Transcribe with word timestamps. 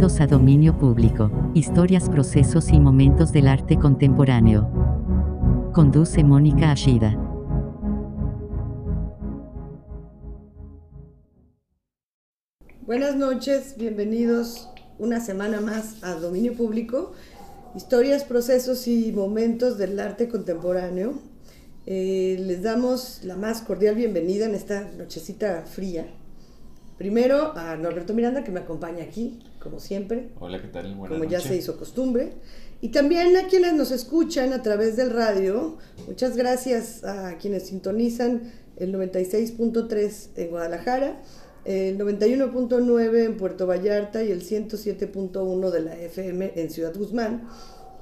Bienvenidos 0.00 0.22
a 0.22 0.34
Dominio 0.34 0.78
Público, 0.78 1.30
historias, 1.52 2.08
procesos 2.08 2.70
y 2.70 2.80
momentos 2.80 3.32
del 3.32 3.46
arte 3.46 3.78
contemporáneo. 3.78 4.66
Conduce 5.74 6.24
Mónica 6.24 6.72
Ashida. 6.72 7.18
Buenas 12.86 13.14
noches, 13.14 13.74
bienvenidos 13.76 14.70
una 14.98 15.20
semana 15.20 15.60
más 15.60 16.02
a 16.02 16.14
Dominio 16.14 16.54
Público, 16.54 17.12
historias, 17.76 18.24
procesos 18.24 18.88
y 18.88 19.12
momentos 19.12 19.76
del 19.76 20.00
arte 20.00 20.30
contemporáneo. 20.30 21.12
Eh, 21.84 22.38
les 22.40 22.62
damos 22.62 23.20
la 23.22 23.36
más 23.36 23.60
cordial 23.60 23.96
bienvenida 23.96 24.46
en 24.46 24.54
esta 24.54 24.90
nochecita 24.96 25.60
fría. 25.66 26.06
Primero 27.00 27.56
a 27.56 27.78
Norberto 27.78 28.12
Miranda, 28.12 28.44
que 28.44 28.50
me 28.50 28.60
acompaña 28.60 29.02
aquí, 29.02 29.38
como 29.58 29.80
siempre. 29.80 30.28
Hola, 30.38 30.60
¿qué 30.60 30.68
tal? 30.68 30.94
Buenas 30.96 31.18
como 31.18 31.30
ya 31.30 31.40
se 31.40 31.56
hizo 31.56 31.78
costumbre. 31.78 32.34
Y 32.82 32.90
también 32.90 33.34
a 33.38 33.46
quienes 33.48 33.72
nos 33.72 33.90
escuchan 33.90 34.52
a 34.52 34.60
través 34.60 34.96
del 34.96 35.08
radio. 35.08 35.78
Muchas 36.06 36.36
gracias 36.36 37.02
a 37.02 37.38
quienes 37.38 37.68
sintonizan 37.68 38.52
el 38.76 38.92
96.3 38.92 40.28
en 40.36 40.50
Guadalajara, 40.50 41.22
el 41.64 41.96
91.9 41.98 43.24
en 43.24 43.36
Puerto 43.38 43.66
Vallarta 43.66 44.22
y 44.22 44.30
el 44.30 44.42
107.1 44.42 45.70
de 45.70 45.80
la 45.80 45.96
FM 45.96 46.52
en 46.54 46.68
Ciudad 46.68 46.94
Guzmán. 46.94 47.48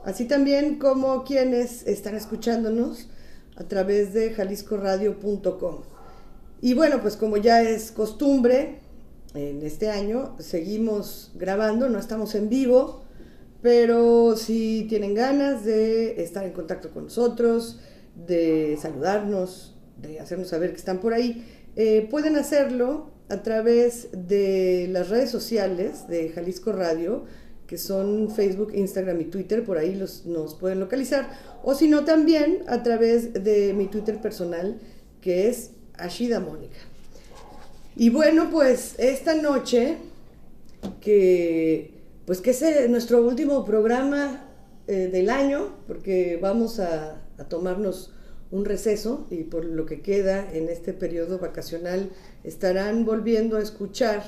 Así 0.04 0.24
también 0.24 0.80
como 0.80 1.22
quienes 1.22 1.86
están 1.86 2.16
escuchándonos 2.16 3.08
a 3.54 3.62
través 3.62 4.12
de 4.12 4.32
jaliscoradio.com. 4.32 5.82
Y 6.60 6.74
bueno, 6.74 7.00
pues 7.00 7.16
como 7.16 7.36
ya 7.36 7.62
es 7.62 7.92
costumbre, 7.92 8.87
en 9.38 9.62
este 9.62 9.88
año 9.88 10.34
seguimos 10.40 11.30
grabando, 11.36 11.88
no 11.88 11.98
estamos 11.98 12.34
en 12.34 12.48
vivo, 12.48 13.04
pero 13.62 14.36
si 14.36 14.86
tienen 14.88 15.14
ganas 15.14 15.64
de 15.64 16.22
estar 16.22 16.44
en 16.44 16.52
contacto 16.52 16.90
con 16.90 17.04
nosotros, 17.04 17.78
de 18.26 18.76
saludarnos, 18.80 19.76
de 20.00 20.18
hacernos 20.18 20.48
saber 20.48 20.70
que 20.70 20.76
están 20.76 20.98
por 20.98 21.12
ahí, 21.12 21.46
eh, 21.76 22.08
pueden 22.10 22.36
hacerlo 22.36 23.10
a 23.28 23.42
través 23.42 24.08
de 24.12 24.88
las 24.90 25.08
redes 25.08 25.30
sociales 25.30 26.08
de 26.08 26.30
Jalisco 26.30 26.72
Radio, 26.72 27.24
que 27.68 27.78
son 27.78 28.30
Facebook, 28.30 28.72
Instagram 28.74 29.20
y 29.20 29.24
Twitter, 29.26 29.64
por 29.64 29.78
ahí 29.78 29.94
los, 29.94 30.26
nos 30.26 30.54
pueden 30.54 30.80
localizar, 30.80 31.30
o 31.62 31.74
si 31.74 31.86
no 31.86 32.04
también 32.04 32.64
a 32.66 32.82
través 32.82 33.32
de 33.34 33.72
mi 33.74 33.86
Twitter 33.86 34.20
personal, 34.20 34.80
que 35.20 35.48
es 35.48 35.72
Ashida 35.96 36.40
Mónica. 36.40 36.78
Y 38.00 38.10
bueno, 38.10 38.48
pues 38.52 38.94
esta 38.98 39.34
noche, 39.34 39.96
que 41.00 41.90
pues 42.26 42.40
que 42.40 42.50
es 42.50 42.88
nuestro 42.88 43.26
último 43.26 43.64
programa 43.64 44.44
eh, 44.86 45.08
del 45.10 45.28
año, 45.28 45.74
porque 45.88 46.38
vamos 46.40 46.78
a, 46.78 47.24
tomarnos 47.48 48.12
un 48.52 48.64
receso 48.64 49.26
y 49.30 49.42
por 49.42 49.64
lo 49.64 49.84
que 49.84 50.00
queda 50.00 50.48
en 50.52 50.68
este 50.68 50.92
periodo 50.92 51.38
vacacional 51.38 52.10
estarán 52.44 53.04
volviendo 53.04 53.56
a 53.56 53.62
escuchar 53.62 54.22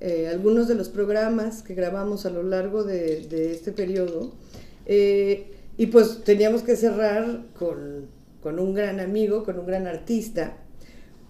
eh, 0.00 0.28
algunos 0.28 0.66
de 0.66 0.74
los 0.74 0.88
programas 0.88 1.62
que 1.62 1.74
grabamos 1.74 2.26
a 2.26 2.30
lo 2.30 2.42
largo 2.42 2.82
de, 2.82 3.28
de 3.28 3.52
este 3.52 3.70
periodo. 3.70 4.32
Eh, 4.86 5.52
y 5.76 5.86
pues 5.86 6.24
teníamos 6.24 6.62
que 6.62 6.74
cerrar 6.74 7.44
con, 7.56 8.08
con 8.42 8.58
un 8.58 8.74
gran 8.74 8.98
amigo, 8.98 9.44
con 9.44 9.60
un 9.60 9.66
gran 9.66 9.86
artista, 9.86 10.63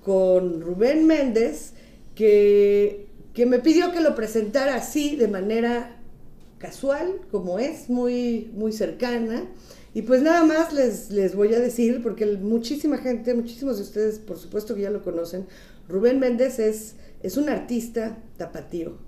con 0.05 0.61
Rubén 0.61 1.07
Méndez, 1.07 1.73
que, 2.15 3.09
que, 3.33 3.47
me 3.47 3.59
pidió 3.59 3.91
que 3.91 4.01
lo 4.01 4.15
presentara 4.15 4.77
así, 4.77 5.17
de 5.17 5.29
manera 5.29 5.97
casual, 6.59 7.21
como 7.31 7.59
es, 7.59 7.89
muy, 7.89 8.51
muy 8.55 8.73
cercana. 8.73 9.51
Y 9.95 10.03
pues 10.03 10.23
nada 10.23 10.45
más 10.45 10.73
les, 10.73 11.11
les 11.11 11.35
voy 11.35 11.55
a 11.55 11.61
decir, 11.61 12.03
porque 12.03 12.27
muchísima 12.27 12.99
gente, 12.99 13.35
muchísimos 13.35 13.77
de 13.79 13.85
ustedes 13.85 14.19
por 14.19 14.39
supuesto 14.39 14.75
que 14.75 14.83
ya 14.83 14.91
lo 14.91 15.03
conocen, 15.03 15.47
Rubén 15.89 16.19
Méndez 16.21 16.59
es, 16.59 16.97
es 17.23 17.37
un 17.37 17.49
artista 17.49 18.19
tapatío. 18.37 18.99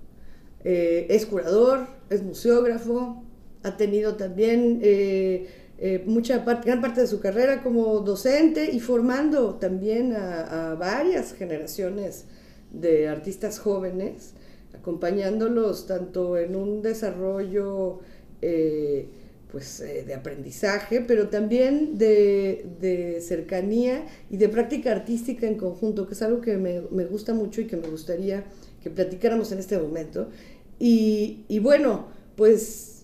Eh, 0.63 1.07
es 1.09 1.25
curador, 1.25 1.87
es 2.09 2.23
museógrafo, 2.23 3.23
ha 3.63 3.77
tenido 3.77 4.15
también... 4.15 4.79
Eh, 4.81 5.47
eh, 5.79 6.03
mucha 6.05 6.43
parte, 6.43 6.67
gran 6.67 6.81
parte 6.81 7.01
de 7.01 7.07
su 7.07 7.19
carrera 7.19 7.61
como 7.61 7.99
docente 7.99 8.71
y 8.71 8.79
formando 8.79 9.55
también 9.55 10.13
a, 10.13 10.71
a 10.71 10.75
varias 10.75 11.33
generaciones 11.33 12.25
de 12.71 13.07
artistas 13.07 13.59
jóvenes, 13.59 14.33
acompañándolos 14.73 15.87
tanto 15.87 16.37
en 16.37 16.55
un 16.55 16.81
desarrollo 16.81 17.99
eh, 18.41 19.07
pues, 19.51 19.79
eh, 19.79 20.03
de 20.05 20.13
aprendizaje, 20.13 21.01
pero 21.01 21.29
también 21.29 21.97
de, 21.97 22.65
de, 22.79 23.21
cercanía 23.21 24.05
y 24.29 24.37
de 24.37 24.49
práctica 24.49 24.91
artística 24.91 25.47
en 25.47 25.55
conjunto, 25.55 26.07
que 26.07 26.13
es 26.13 26.21
algo 26.21 26.41
que 26.41 26.57
me, 26.57 26.81
me, 26.91 27.05
gusta 27.05 27.33
mucho 27.33 27.61
y 27.61 27.65
que 27.65 27.77
me 27.77 27.87
gustaría 27.87 28.43
que 28.83 28.89
platicáramos 28.89 29.51
en 29.51 29.59
este 29.59 29.77
momento. 29.77 30.29
Y, 30.79 31.45
y 31.47 31.59
bueno, 31.59 32.07
pues 32.35 32.96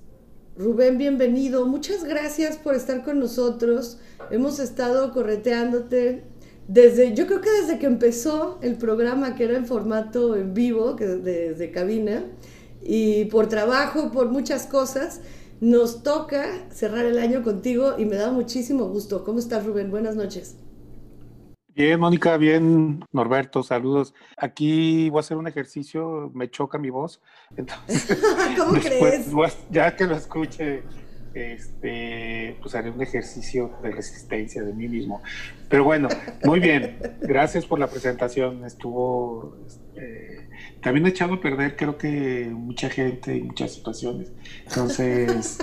Rubén, 0.55 0.99
bienvenido. 0.99 1.65
Muchas 1.65 2.03
gracias 2.03 2.57
por 2.57 2.75
estar 2.75 3.03
con 3.03 3.19
nosotros. 3.19 3.97
Hemos 4.29 4.59
estado 4.59 5.11
correteándote 5.11 6.25
desde, 6.67 7.15
yo 7.15 7.25
creo 7.25 7.41
que 7.41 7.49
desde 7.49 7.79
que 7.79 7.87
empezó 7.87 8.59
el 8.61 8.77
programa, 8.77 9.35
que 9.35 9.45
era 9.45 9.57
en 9.57 9.65
formato 9.65 10.35
en 10.35 10.53
vivo, 10.53 10.95
que 10.95 11.07
desde 11.07 11.71
cabina, 11.71 12.23
y 12.83 13.25
por 13.25 13.49
trabajo, 13.49 14.11
por 14.11 14.29
muchas 14.29 14.67
cosas, 14.67 15.21
nos 15.59 16.03
toca 16.03 16.45
cerrar 16.69 17.05
el 17.05 17.17
año 17.17 17.41
contigo 17.41 17.95
y 17.97 18.05
me 18.05 18.15
da 18.15 18.31
muchísimo 18.31 18.85
gusto. 18.89 19.23
¿Cómo 19.23 19.39
estás, 19.39 19.65
Rubén? 19.65 19.89
Buenas 19.89 20.15
noches. 20.15 20.55
Bien, 21.75 21.99
Mónica, 21.99 22.37
bien, 22.37 23.03
Norberto, 23.11 23.63
saludos. 23.63 24.13
Aquí 24.37 25.09
voy 25.09 25.17
a 25.17 25.21
hacer 25.21 25.37
un 25.37 25.47
ejercicio, 25.47 26.29
me 26.35 26.47
choca 26.47 26.77
mi 26.77 26.91
voz. 26.91 27.19
Entonces, 27.57 28.21
¿Cómo 28.57 28.73
después, 28.73 29.25
crees? 29.25 29.57
Ya 29.71 29.95
que 29.95 30.05
lo 30.05 30.15
escuche, 30.15 30.83
este, 31.33 32.57
pues 32.61 32.75
haré 32.75 32.91
un 32.91 33.01
ejercicio 33.01 33.71
de 33.81 33.89
resistencia 33.89 34.61
de 34.61 34.71
mí 34.71 34.87
mismo. 34.87 35.23
Pero 35.67 35.83
bueno, 35.83 36.09
muy 36.43 36.59
bien, 36.59 36.99
gracias 37.21 37.65
por 37.65 37.79
la 37.79 37.87
presentación. 37.87 38.63
Estuvo 38.65 39.57
eh, 39.95 40.47
también 40.79 41.07
echado 41.07 41.33
a 41.33 41.41
perder, 41.41 41.75
creo 41.75 41.97
que 41.97 42.51
mucha 42.53 42.87
gente 42.87 43.35
y 43.35 43.41
muchas 43.41 43.73
situaciones. 43.73 44.31
Entonces, 44.67 45.57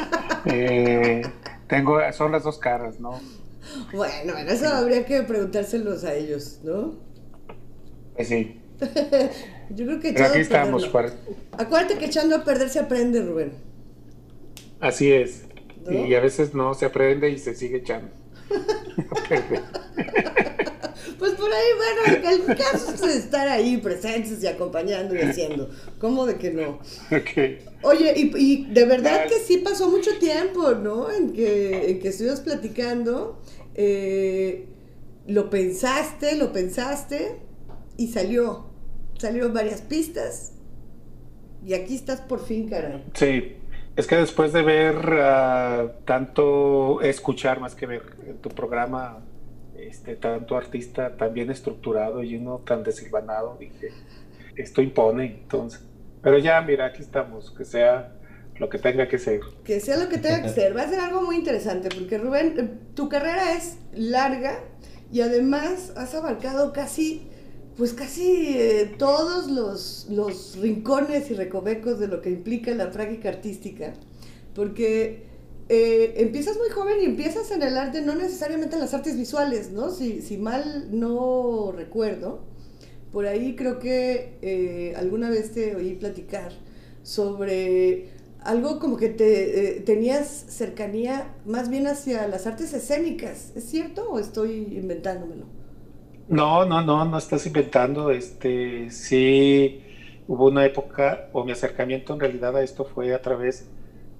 eh, 0.46 1.22
tengo, 1.68 2.00
son 2.12 2.32
las 2.32 2.42
dos 2.42 2.58
caras, 2.58 2.98
¿no? 2.98 3.20
Bueno, 3.92 4.32
bueno, 4.32 4.50
eso 4.50 4.68
habría 4.68 5.04
que 5.04 5.22
preguntárselos 5.22 6.04
a 6.04 6.14
ellos, 6.14 6.60
¿no? 6.62 6.98
Pues 8.14 8.28
sí. 8.28 8.60
Yo 9.70 9.86
creo 9.86 10.00
que 10.00 10.12
Pero 10.12 10.26
aquí 10.26 10.40
estamos. 10.40 10.86
Para... 10.88 11.12
Acuérdate 11.52 11.98
que 11.98 12.06
echando 12.06 12.36
a 12.36 12.44
perder 12.44 12.68
se 12.68 12.80
aprende, 12.80 13.22
Rubén. 13.22 13.52
Así 14.80 15.12
es. 15.12 15.44
¿No? 15.86 16.06
Y 16.06 16.14
a 16.14 16.20
veces 16.20 16.54
no 16.54 16.74
se 16.74 16.86
aprende 16.86 17.30
y 17.30 17.38
se 17.38 17.54
sigue 17.54 17.78
echando. 17.78 18.10
pues 21.18 21.32
por 21.32 21.52
ahí, 21.52 21.66
bueno, 21.76 22.30
el 22.30 22.56
caso 22.56 22.94
es 22.94 23.02
estar 23.16 23.48
ahí 23.48 23.76
presentes 23.76 24.42
y 24.42 24.46
acompañando 24.46 25.14
y 25.14 25.18
haciendo. 25.18 25.70
¿Cómo 25.98 26.24
de 26.26 26.36
que 26.36 26.50
no? 26.50 26.80
Okay. 27.06 27.64
Oye, 27.82 28.12
y, 28.16 28.32
y, 28.36 28.66
de 28.66 28.84
verdad 28.84 29.26
que 29.26 29.38
sí 29.38 29.58
pasó 29.58 29.88
mucho 29.88 30.18
tiempo, 30.18 30.72
¿no? 30.72 31.10
En 31.10 31.32
que, 31.32 31.90
en 31.90 32.00
que 32.00 32.08
estuvimos 32.08 32.40
platicando. 32.40 33.40
Eh, 33.74 34.66
lo 35.26 35.50
pensaste, 35.50 36.36
lo 36.36 36.52
pensaste 36.52 37.40
y 37.96 38.08
salió. 38.08 38.66
Salieron 39.18 39.52
varias 39.52 39.82
pistas. 39.82 40.52
Y 41.64 41.74
aquí 41.74 41.94
estás 41.94 42.20
por 42.20 42.44
fin, 42.44 42.68
caray. 42.68 43.04
Sí. 43.14 43.56
Es 43.96 44.06
que 44.06 44.16
después 44.16 44.52
de 44.52 44.62
ver 44.62 44.96
uh, 44.96 45.90
tanto, 46.06 47.00
escuchar 47.02 47.60
más 47.60 47.74
que 47.74 47.86
ver 47.86 48.02
tu 48.40 48.48
programa, 48.48 49.18
este, 49.76 50.16
tanto 50.16 50.56
artista 50.56 51.16
tan 51.16 51.34
bien 51.34 51.50
estructurado 51.50 52.22
y 52.22 52.36
uno 52.36 52.58
tan 52.58 52.82
desilvanado, 52.82 53.56
dije, 53.58 53.90
esto 54.56 54.80
impone, 54.80 55.26
entonces. 55.26 55.84
Pero 56.22 56.38
ya, 56.38 56.60
mira, 56.62 56.86
aquí 56.86 57.02
estamos, 57.02 57.50
que 57.50 57.64
sea 57.64 58.12
lo 58.60 58.68
que 58.68 58.78
tenga 58.78 59.08
que 59.08 59.18
ser. 59.18 59.40
Que 59.64 59.80
sea 59.80 59.96
lo 59.96 60.08
que 60.08 60.18
tenga 60.18 60.42
que 60.42 60.50
ser. 60.50 60.76
Va 60.76 60.82
a 60.82 60.88
ser 60.88 61.00
algo 61.00 61.22
muy 61.22 61.36
interesante, 61.36 61.88
porque 61.88 62.18
Rubén, 62.18 62.78
tu 62.94 63.08
carrera 63.08 63.54
es 63.56 63.78
larga 63.94 64.62
y 65.10 65.22
además 65.22 65.92
has 65.96 66.14
abarcado 66.14 66.72
casi 66.72 67.26
pues 67.76 67.94
casi 67.94 68.58
eh, 68.58 68.94
todos 68.98 69.50
los, 69.50 70.06
los, 70.10 70.58
rincones 70.58 71.30
y 71.30 71.34
recovecos 71.34 71.98
de 71.98 72.08
lo 72.08 72.20
que 72.20 72.28
implica 72.28 72.74
la 72.74 72.90
práctica 72.90 73.30
artística, 73.30 73.94
porque 74.54 75.22
eh, 75.70 76.12
empiezas 76.18 76.58
muy 76.58 76.68
joven 76.68 76.96
y 77.00 77.06
empiezas 77.06 77.50
en 77.52 77.62
el 77.62 77.78
arte, 77.78 78.02
no 78.02 78.14
necesariamente 78.14 78.74
en 78.74 78.82
las 78.82 78.92
artes 78.92 79.16
visuales, 79.16 79.70
¿no? 79.70 79.90
Si, 79.90 80.20
si 80.20 80.36
mal 80.36 80.88
no 80.90 81.72
recuerdo, 81.74 82.44
por 83.12 83.24
ahí 83.24 83.56
creo 83.56 83.78
que 83.78 84.36
eh, 84.42 84.92
alguna 84.96 85.30
vez 85.30 85.52
te 85.52 85.74
oí 85.74 85.94
platicar 85.94 86.52
sobre 87.02 88.19
algo 88.44 88.78
como 88.78 88.96
que 88.96 89.08
te 89.08 89.78
eh, 89.78 89.80
tenías 89.80 90.28
cercanía 90.28 91.34
más 91.44 91.68
bien 91.68 91.86
hacia 91.86 92.26
las 92.28 92.46
artes 92.46 92.72
escénicas, 92.72 93.52
¿es 93.56 93.64
cierto 93.64 94.10
o 94.10 94.18
estoy 94.18 94.68
inventándomelo? 94.72 95.46
No, 96.28 96.64
no, 96.64 96.80
no, 96.80 97.04
no 97.04 97.18
estás 97.18 97.44
inventando, 97.46 98.10
este, 98.10 98.90
sí, 98.90 99.82
hubo 100.28 100.46
una 100.46 100.64
época, 100.64 101.28
o 101.32 101.44
mi 101.44 101.52
acercamiento 101.52 102.14
en 102.14 102.20
realidad 102.20 102.56
a 102.56 102.62
esto 102.62 102.84
fue 102.84 103.12
a 103.12 103.20
través 103.20 103.68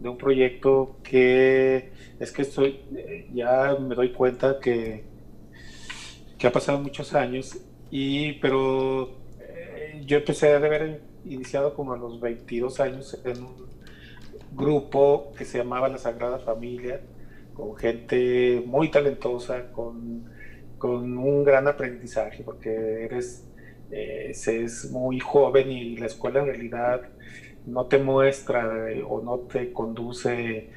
de 0.00 0.08
un 0.08 0.18
proyecto 0.18 0.96
que 1.04 1.92
es 2.18 2.32
que 2.32 2.42
estoy, 2.42 2.80
ya 3.32 3.76
me 3.80 3.94
doy 3.94 4.12
cuenta 4.12 4.58
que, 4.60 5.04
que 6.36 6.46
ha 6.46 6.52
pasado 6.52 6.80
muchos 6.80 7.14
años, 7.14 7.58
y, 7.90 8.32
pero 8.34 9.10
eh, 9.40 10.02
yo 10.04 10.18
empecé 10.18 10.52
a 10.52 10.56
haber 10.56 11.02
iniciado 11.24 11.74
como 11.74 11.92
a 11.92 11.96
los 11.96 12.20
22 12.20 12.80
años 12.80 13.20
en 13.24 13.42
un 13.44 13.70
grupo 14.52 15.32
que 15.36 15.44
se 15.44 15.58
llamaba 15.58 15.88
La 15.88 15.98
Sagrada 15.98 16.38
Familia, 16.38 17.00
con 17.54 17.76
gente 17.76 18.62
muy 18.66 18.90
talentosa, 18.90 19.70
con, 19.72 20.24
con 20.78 21.18
un 21.18 21.44
gran 21.44 21.68
aprendizaje, 21.68 22.42
porque 22.42 23.04
eres, 23.04 23.48
eh, 23.90 24.30
es 24.30 24.90
muy 24.90 25.20
joven 25.20 25.70
y 25.70 25.96
la 25.96 26.06
escuela 26.06 26.40
en 26.40 26.46
realidad 26.46 27.02
no 27.66 27.86
te 27.86 27.98
muestra 27.98 28.90
eh, 28.90 29.04
o 29.06 29.20
no 29.22 29.40
te 29.40 29.72
conduce 29.72 30.70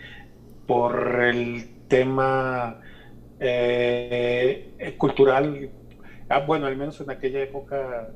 por 0.67 1.21
el 1.23 1.87
tema 1.87 2.81
eh, 3.39 4.95
cultural, 4.97 5.69
ah, 6.29 6.39
bueno, 6.39 6.67
al 6.67 6.77
menos 6.77 6.99
en 7.01 7.09
aquella 7.09 7.41
época, 7.41 8.09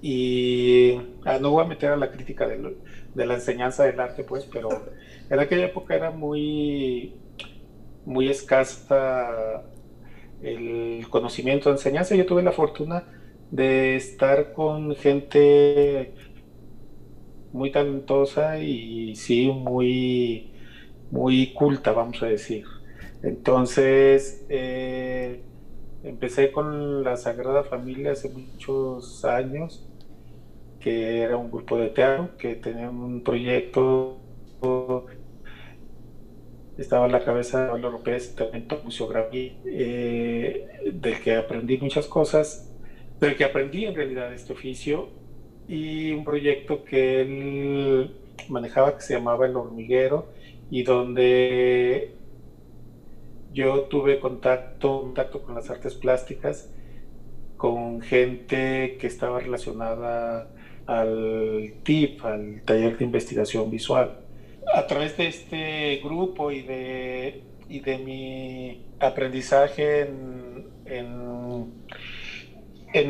y 0.00 0.96
ah, 1.24 1.38
no 1.40 1.50
voy 1.50 1.64
a 1.64 1.68
meter 1.68 1.90
a 1.90 1.96
la 1.96 2.10
crítica 2.10 2.46
de, 2.46 2.58
de, 3.14 3.26
la 3.26 3.34
enseñanza 3.34 3.84
del 3.84 4.00
arte, 4.00 4.24
pues, 4.24 4.44
pero 4.44 4.68
en 5.30 5.40
aquella 5.40 5.66
época 5.66 5.94
era 5.94 6.10
muy, 6.10 7.14
muy 8.04 8.28
escasa 8.28 9.62
el 10.42 11.06
conocimiento 11.10 11.70
de 11.70 11.76
enseñanza. 11.76 12.14
Yo 12.14 12.26
tuve 12.26 12.42
la 12.42 12.52
fortuna 12.52 13.04
de 13.50 13.96
estar 13.96 14.52
con 14.52 14.94
gente 14.96 16.14
muy 17.52 17.70
talentosa 17.70 18.58
y 18.58 19.14
sí, 19.16 19.46
muy, 19.48 20.52
muy 21.10 21.52
culta, 21.54 21.92
vamos 21.92 22.22
a 22.22 22.26
decir. 22.26 22.64
Entonces, 23.22 24.44
eh, 24.48 25.40
empecé 26.02 26.52
con 26.52 27.02
la 27.04 27.16
Sagrada 27.16 27.64
Familia 27.64 28.12
hace 28.12 28.28
muchos 28.28 29.24
años 29.24 29.88
que 30.84 31.22
era 31.22 31.38
un 31.38 31.50
grupo 31.50 31.78
de 31.78 31.88
teatro 31.88 32.36
que 32.36 32.56
tenía 32.56 32.90
un 32.90 33.22
proyecto, 33.22 34.18
estaba 36.76 37.06
en 37.06 37.12
la 37.12 37.24
cabeza 37.24 37.62
de 37.62 37.68
Pablo 37.70 37.90
López, 37.90 38.34
talento 38.34 38.82
museografía, 38.84 39.54
eh, 39.64 40.92
del 40.92 41.22
que 41.22 41.36
aprendí 41.36 41.78
muchas 41.78 42.06
cosas, 42.06 42.70
del 43.18 43.34
que 43.34 43.44
aprendí 43.44 43.86
en 43.86 43.94
realidad 43.94 44.34
este 44.34 44.52
oficio, 44.52 45.08
y 45.68 46.12
un 46.12 46.22
proyecto 46.22 46.84
que 46.84 47.22
él 47.22 48.16
manejaba 48.50 48.94
que 48.94 49.00
se 49.00 49.14
llamaba 49.14 49.46
El 49.46 49.56
Hormiguero, 49.56 50.28
y 50.70 50.82
donde 50.82 52.14
yo 53.54 53.84
tuve 53.84 54.20
contacto, 54.20 55.00
contacto 55.00 55.40
con 55.40 55.54
las 55.54 55.70
artes 55.70 55.94
plásticas, 55.94 56.70
con 57.56 58.02
gente 58.02 58.98
que 59.00 59.06
estaba 59.06 59.40
relacionada 59.40 60.50
al 60.86 61.74
TIP, 61.82 62.24
al 62.24 62.62
taller 62.64 62.98
de 62.98 63.04
investigación 63.04 63.70
visual. 63.70 64.20
A 64.74 64.86
través 64.86 65.16
de 65.16 65.28
este 65.28 66.00
grupo 66.02 66.50
y 66.50 66.62
de, 66.62 67.42
y 67.68 67.80
de 67.80 67.98
mi 67.98 68.86
aprendizaje 69.00 70.00
en, 70.02 70.68
en, 70.86 71.72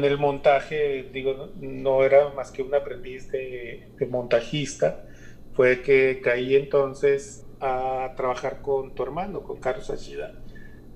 el 0.04 0.18
montaje, 0.18 1.10
digo, 1.12 1.50
no 1.60 2.04
era 2.04 2.30
más 2.30 2.50
que 2.50 2.62
un 2.62 2.74
aprendiz 2.74 3.30
de, 3.30 3.88
montajista, 4.10 5.04
fue 5.52 5.82
que 5.82 6.20
caí 6.22 6.56
entonces 6.56 7.46
a 7.60 8.12
trabajar 8.16 8.62
con 8.62 8.94
tu 8.94 9.02
hermano, 9.02 9.42
con 9.42 9.58
Carlos 9.58 9.90
Achida. 9.90 10.32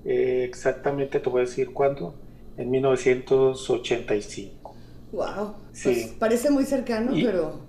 Eh, 0.05 0.43
exactamente 0.47 1.19
te 1.19 1.29
voy 1.29 1.41
a 1.41 1.45
decir 1.45 1.71
cuándo, 1.71 2.15
en 2.57 2.69
1985. 2.71 4.58
Wow. 5.11 5.55
Pues 5.83 6.15
parece 6.19 6.49
muy 6.49 6.65
cercano, 6.65 7.11
pero. 7.13 7.59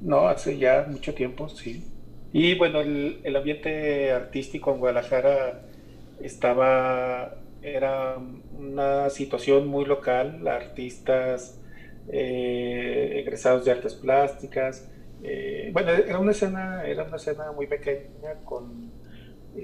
No, 0.00 0.28
hace 0.28 0.58
ya 0.58 0.86
mucho 0.88 1.14
tiempo, 1.14 1.48
sí. 1.48 1.84
Y 2.32 2.54
bueno, 2.56 2.80
el, 2.80 3.36
ambiente 3.36 4.12
artístico 4.12 4.72
en 4.72 4.80
Guadalajara 4.80 5.62
estaba. 6.20 7.36
Era 7.62 8.16
una 8.58 9.10
situación 9.10 9.66
muy 9.66 9.84
local, 9.84 10.48
artistas 10.48 11.60
eh, 12.08 13.20
egresados 13.20 13.64
de 13.64 13.72
artes 13.72 13.94
plásticas. 13.94 14.88
Eh, 15.22 15.68
bueno, 15.72 15.90
era 15.90 16.18
una 16.18 16.30
escena, 16.30 16.84
era 16.86 17.04
una 17.04 17.16
escena 17.16 17.52
muy 17.52 17.66
pequeña 17.66 18.34
con 18.44 18.90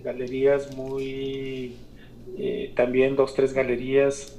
galerías 0.02 0.76
muy. 0.76 1.76
Eh, 2.37 2.73
también 2.76 3.17
dos, 3.17 3.35
tres 3.35 3.55
galerías 3.55 4.38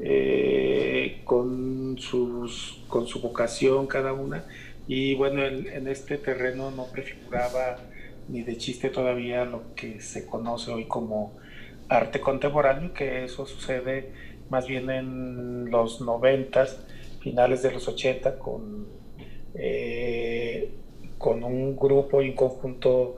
eh, 0.00 1.22
con, 1.24 1.96
sus, 1.98 2.82
con 2.88 3.06
su 3.06 3.20
vocación 3.20 3.86
cada 3.86 4.12
una. 4.12 4.44
Y 4.86 5.14
bueno, 5.14 5.44
en, 5.44 5.88
este 5.88 6.18
terreno 6.18 6.70
no 6.70 6.86
prefiguraba 6.86 7.76
ni 8.28 8.42
de 8.42 8.56
chiste 8.56 8.90
todavía 8.90 9.44
lo 9.44 9.74
que 9.74 10.00
se 10.00 10.26
conoce 10.26 10.70
hoy 10.70 10.86
como 10.86 11.36
arte 11.88 12.20
contemporáneo, 12.20 12.92
que 12.92 13.24
eso 13.24 13.46
sucede 13.46 14.12
más 14.50 14.66
bien 14.66 14.90
en 14.90 15.70
los 15.70 16.00
noventas, 16.00 16.86
finales 17.20 17.62
de 17.62 17.72
los 17.72 17.88
80, 17.88 18.38
con, 18.38 18.86
eh, 19.54 20.70
con 21.18 21.44
un 21.44 21.76
grupo 21.76 22.22
y 22.22 22.30
un 22.30 22.36
conjunto 22.36 23.16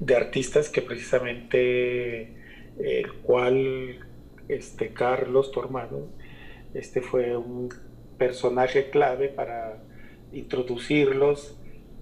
de 0.00 0.16
artistas 0.16 0.68
que 0.68 0.82
precisamente 0.82 2.42
el 2.78 3.12
cual 3.22 3.98
este 4.48 4.92
Carlos, 4.92 5.52
tu 5.52 5.60
hermano, 5.60 6.08
este 6.74 7.00
fue 7.00 7.36
un 7.36 7.68
personaje 8.18 8.90
clave 8.90 9.28
para 9.28 9.78
introducirlos 10.32 11.56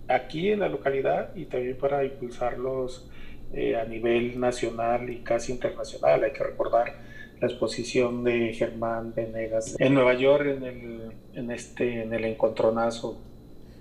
aquí 0.08 0.50
en 0.50 0.60
la 0.60 0.68
localidad 0.68 1.34
y 1.34 1.46
también 1.46 1.76
para 1.76 2.04
impulsarlos 2.04 3.08
eh, 3.52 3.76
a 3.76 3.84
nivel 3.84 4.38
nacional 4.38 5.10
y 5.10 5.18
casi 5.18 5.52
internacional. 5.52 6.24
Hay 6.24 6.32
que 6.32 6.44
recordar 6.44 6.94
la 7.40 7.48
exposición 7.48 8.22
de 8.22 8.52
Germán 8.52 9.14
Venegas 9.14 9.76
en 9.78 9.94
Nueva 9.94 10.14
York 10.14 10.46
en 10.46 10.62
el, 10.62 11.00
en 11.34 11.50
este, 11.50 12.02
en 12.02 12.12
el 12.12 12.24
encontronazo 12.24 13.18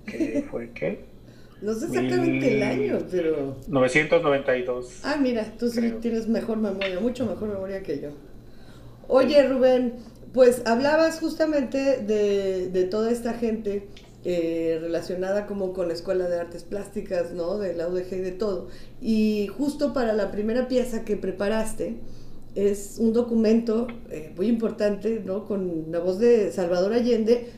que 0.06 0.44
fue 0.52 0.72
qué? 0.72 1.06
No 1.62 1.74
sé 1.74 1.88
exactamente 1.88 2.56
el 2.56 2.64
año, 2.64 3.00
pero... 3.12 3.58
992. 3.68 5.02
Ah, 5.04 5.18
mira, 5.22 5.46
tú 5.60 5.68
sí 5.68 5.82
tienes 6.02 6.28
mejor 6.28 6.58
memoria, 6.58 7.00
mucho 7.02 7.26
mejor 7.26 7.50
memoria 7.50 7.84
que 7.84 8.00
yo. 8.00 8.10
Oye, 9.12 9.42
Rubén, 9.48 9.94
pues 10.34 10.62
hablabas 10.66 11.20
justamente 11.20 11.98
de, 11.98 12.84
toda 12.92 13.10
esta 13.10 13.34
gente 13.34 13.88
eh, 14.24 14.78
relacionada 14.80 15.48
como 15.48 15.74
con 15.74 15.88
la 15.88 15.96
Escuela 15.96 16.30
de 16.30 16.40
Artes 16.40 16.64
Plásticas, 16.64 17.34
¿no? 17.34 17.58
De 17.58 17.74
la 17.74 17.90
y 17.90 18.16
de 18.20 18.32
todo. 18.32 18.68
Y 19.02 19.48
justo 19.48 19.94
para 19.94 20.14
la 20.14 20.30
primera 20.30 20.68
pieza 20.68 21.06
que 21.06 21.18
preparaste, 21.18 21.96
es 22.54 22.98
un 23.00 23.12
documento 23.12 23.88
eh, 24.12 24.32
muy 24.38 24.46
importante, 24.46 25.24
¿no? 25.26 25.48
Con 25.48 25.92
la 25.92 25.98
voz 25.98 26.20
de 26.20 26.52
Salvador 26.52 26.94
Allende 26.94 27.50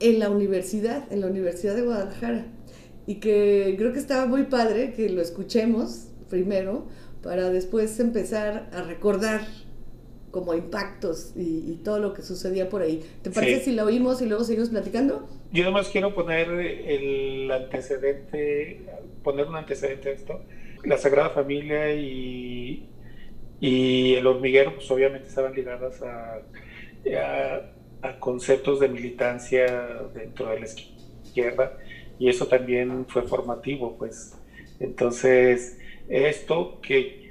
en 0.00 0.18
la 0.18 0.28
universidad, 0.28 1.04
en 1.12 1.20
la 1.20 1.28
Universidad 1.28 1.76
de 1.76 1.82
Guadalajara. 1.82 2.46
Y 3.06 3.20
que 3.20 3.76
creo 3.78 3.92
que 3.92 4.00
estaba 4.00 4.26
muy 4.26 4.46
padre 4.46 4.92
que 4.92 5.08
lo 5.08 5.22
escuchemos 5.22 6.08
primero 6.28 6.88
para 7.22 7.50
después 7.50 8.00
empezar 8.00 8.68
a 8.72 8.82
recordar 8.82 9.42
como 10.36 10.52
impactos 10.52 11.32
y, 11.34 11.80
todo 11.82 11.98
lo 11.98 12.12
que 12.12 12.20
sucedía 12.20 12.68
por 12.68 12.82
ahí. 12.82 13.02
¿Te 13.22 13.30
parece 13.30 13.64
si 13.64 13.72
lo 13.72 13.84
oímos 13.84 14.20
y 14.20 14.26
luego 14.26 14.44
seguimos 14.44 14.68
platicando? 14.68 15.26
Yo 15.50 15.64
nomás 15.64 15.88
quiero 15.88 16.14
poner 16.14 16.50
el 16.50 17.50
antecedente, 17.50 18.82
poner 19.22 19.46
un 19.46 19.56
antecedente 19.56 20.10
a 20.10 20.12
esto. 20.12 20.42
La 20.84 20.98
Sagrada 20.98 21.30
Familia 21.30 21.90
y, 21.94 22.86
y 23.62 24.12
el 24.16 24.26
hormiguero, 24.26 24.74
pues 24.74 24.90
obviamente 24.90 25.26
estaban 25.26 25.54
ligadas 25.54 26.02
a, 26.02 26.42
a, 28.02 28.20
conceptos 28.20 28.78
de 28.80 28.88
militancia 28.88 30.02
dentro 30.12 30.50
de 30.50 30.60
la 30.60 30.66
izquierda 30.66 31.78
y 32.18 32.28
eso 32.28 32.46
también 32.46 33.06
fue 33.08 33.22
formativo, 33.22 33.96
pues. 33.96 34.34
Entonces, 34.80 35.78
esto 36.10 36.78
que 36.82 37.25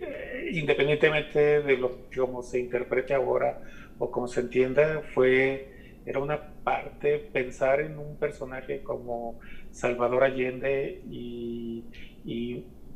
independientemente 0.51 1.61
de 1.61 1.77
lo 1.77 1.91
como 2.15 2.43
se 2.43 2.59
interprete 2.59 3.13
ahora 3.13 3.61
o 3.97 4.11
como 4.11 4.27
se 4.27 4.41
entienda, 4.41 5.01
fue 5.13 5.75
era 6.05 6.19
una 6.19 6.39
parte 6.63 7.17
pensar 7.17 7.81
en 7.81 7.97
un 7.97 8.17
personaje 8.17 8.83
como 8.83 9.39
Salvador 9.71 10.23
Allende 10.23 11.01
y, 11.09 11.83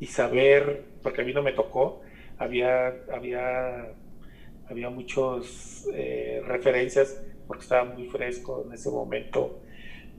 saber, 0.06 0.84
porque 1.02 1.20
a 1.20 1.24
mí 1.24 1.32
no 1.32 1.42
me 1.42 1.52
tocó, 1.52 2.02
había, 2.38 2.88
había, 3.12 3.92
había 4.68 4.90
muchas 4.90 5.86
eh, 5.92 6.42
referencias, 6.46 7.22
porque 7.46 7.62
estaba 7.62 7.84
muy 7.84 8.08
fresco 8.08 8.64
en 8.66 8.72
ese 8.72 8.90
momento. 8.90 9.60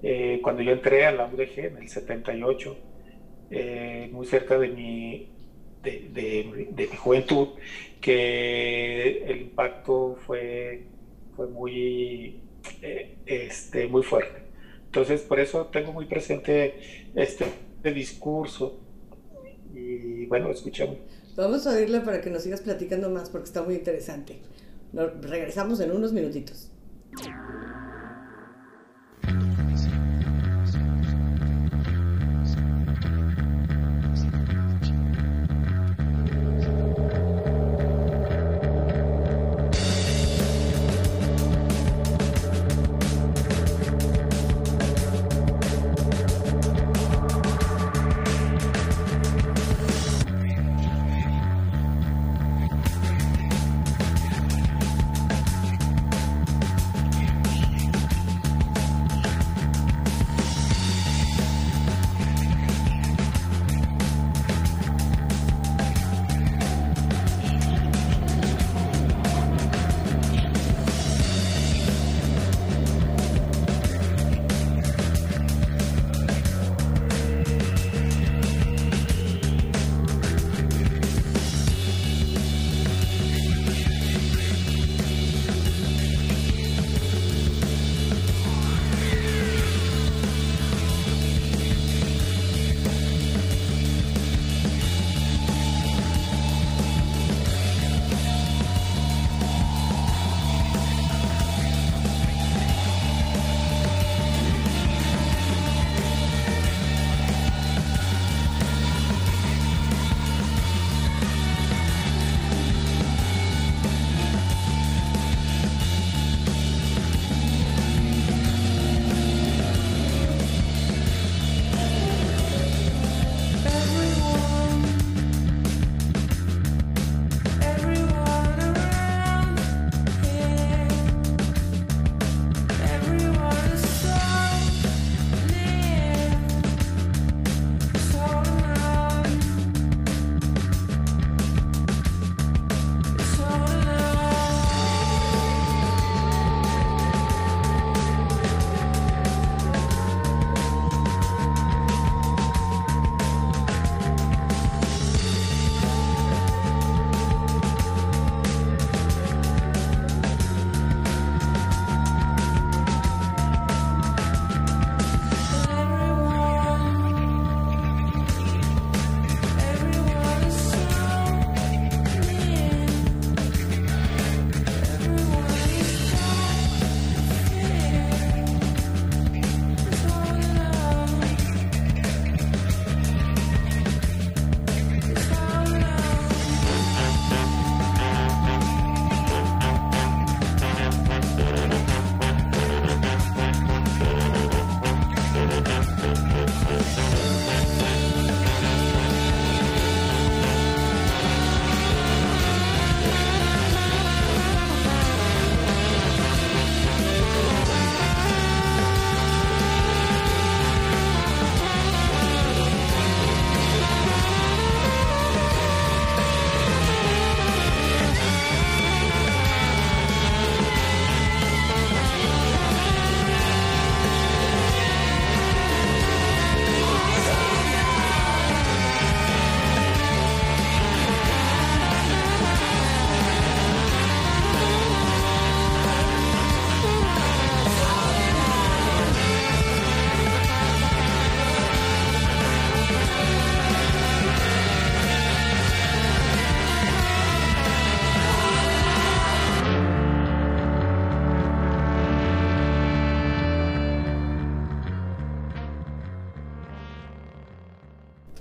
Eh, 0.03 0.39
cuando 0.41 0.61
yo 0.61 0.71
entré 0.71 1.05
a 1.05 1.11
la 1.11 1.25
UDG 1.25 1.59
en 1.59 1.77
el 1.77 1.89
78, 1.89 2.77
eh, 3.51 4.09
muy 4.13 4.25
cerca 4.25 4.57
de 4.57 4.69
mi, 4.69 5.30
de, 5.83 6.87
mi 6.91 6.97
juventud, 6.97 7.49
que 7.99 9.23
el 9.25 9.41
impacto 9.41 10.17
fue, 10.25 10.85
fue 11.35 11.47
muy, 11.47 12.41
eh, 12.81 13.17
este, 13.25 13.87
muy 13.87 14.03
fuerte. 14.03 14.41
Entonces, 14.85 15.21
por 15.21 15.39
eso 15.39 15.67
tengo 15.67 15.93
muy 15.93 16.05
presente 16.05 17.09
este, 17.15 17.45
este 17.77 17.93
discurso. 17.93 18.79
Y 19.73 20.25
bueno, 20.25 20.51
escuchamos. 20.51 20.97
Vamos 21.35 21.65
a 21.65 21.71
oírle 21.71 22.01
para 22.01 22.21
que 22.21 22.29
nos 22.29 22.43
sigas 22.43 22.61
platicando 22.61 23.09
más 23.09 23.29
porque 23.29 23.45
está 23.45 23.63
muy 23.63 23.75
interesante. 23.75 24.39
Nos 24.91 25.21
regresamos 25.21 25.79
en 25.79 25.91
unos 25.91 26.11
minutitos. 26.11 26.69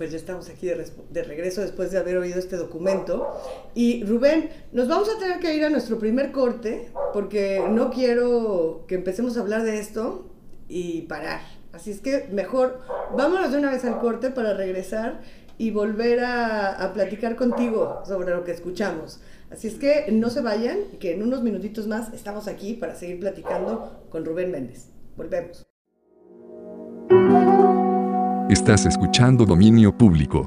Pues 0.01 0.09
ya 0.09 0.17
estamos 0.17 0.49
aquí 0.49 0.65
de, 0.65 1.23
regreso 1.23 1.61
después 1.61 1.91
de 1.91 1.99
haber 1.99 2.17
oído 2.17 2.39
este 2.39 2.57
documento. 2.57 3.39
Y 3.75 4.03
Rubén, 4.03 4.49
nos 4.71 4.87
vamos 4.87 5.07
a 5.15 5.19
tener 5.19 5.39
que 5.39 5.53
ir 5.53 5.63
a 5.63 5.69
nuestro 5.69 5.99
primer 5.99 6.31
corte 6.31 6.89
porque 7.13 7.63
no 7.69 7.91
quiero 7.91 8.85
que 8.87 8.95
empecemos 8.95 9.37
a 9.37 9.41
hablar 9.41 9.61
de 9.61 9.77
esto 9.77 10.25
y 10.67 11.03
parar. 11.03 11.41
Así 11.71 11.91
es 11.91 11.99
que 11.99 12.27
mejor 12.31 12.79
vámonos 13.15 13.51
de 13.51 13.59
una 13.59 13.69
vez 13.69 13.85
al 13.85 13.99
corte 13.99 14.31
para 14.31 14.55
regresar 14.55 15.21
y 15.59 15.69
volver 15.69 16.21
a, 16.21 16.83
a 16.83 16.93
platicar 16.93 17.35
contigo 17.35 18.01
sobre 18.03 18.31
lo 18.31 18.43
que 18.43 18.53
escuchamos. 18.53 19.19
Así 19.51 19.67
es 19.67 19.75
que 19.75 20.11
no 20.11 20.31
se 20.31 20.41
vayan, 20.41 20.79
que 20.99 21.13
en 21.13 21.21
unos 21.21 21.43
minutitos 21.43 21.85
más 21.85 22.11
estamos 22.11 22.47
aquí 22.47 22.73
para 22.73 22.95
seguir 22.95 23.19
platicando 23.19 24.07
con 24.09 24.25
Rubén 24.25 24.49
Méndez. 24.49 24.87
Volvemos. 25.15 25.70
Estás 28.51 28.85
escuchando 28.85 29.45
Dominio 29.45 29.97
Público. 29.97 30.41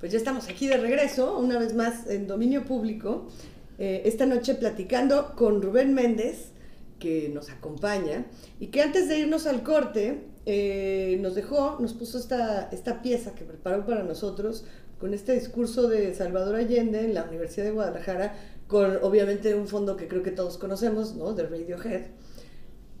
Pues 0.00 0.10
ya 0.10 0.16
estamos 0.16 0.48
aquí 0.48 0.68
de 0.68 0.78
regreso, 0.78 1.36
una 1.38 1.58
vez 1.58 1.74
más 1.74 2.08
en 2.08 2.26
Dominio 2.26 2.64
Público. 2.64 3.28
Eh, 3.76 4.00
esta 4.06 4.24
noche 4.24 4.54
platicando 4.54 5.34
con 5.36 5.60
Rubén 5.60 5.92
Méndez, 5.92 6.52
que 6.98 7.28
nos 7.28 7.50
acompaña, 7.50 8.24
y 8.58 8.68
que 8.68 8.80
antes 8.80 9.10
de 9.10 9.18
irnos 9.18 9.46
al 9.46 9.62
corte, 9.62 10.24
eh, 10.46 11.18
nos 11.20 11.34
dejó, 11.34 11.76
nos 11.78 11.92
puso 11.92 12.16
esta, 12.16 12.70
esta 12.72 13.02
pieza 13.02 13.34
que 13.34 13.44
preparó 13.44 13.84
para 13.84 14.02
nosotros 14.02 14.64
con 14.98 15.12
este 15.12 15.34
discurso 15.34 15.88
de 15.88 16.14
Salvador 16.14 16.56
Allende 16.56 17.04
en 17.04 17.12
la 17.12 17.24
Universidad 17.24 17.66
de 17.66 17.72
Guadalajara, 17.72 18.34
con 18.68 18.98
obviamente 19.02 19.54
un 19.54 19.66
fondo 19.66 19.96
que 19.96 20.06
creo 20.06 20.22
que 20.22 20.30
todos 20.30 20.58
conocemos, 20.58 21.16
¿no? 21.16 21.32
De 21.32 21.44
Radiohead. 21.44 22.02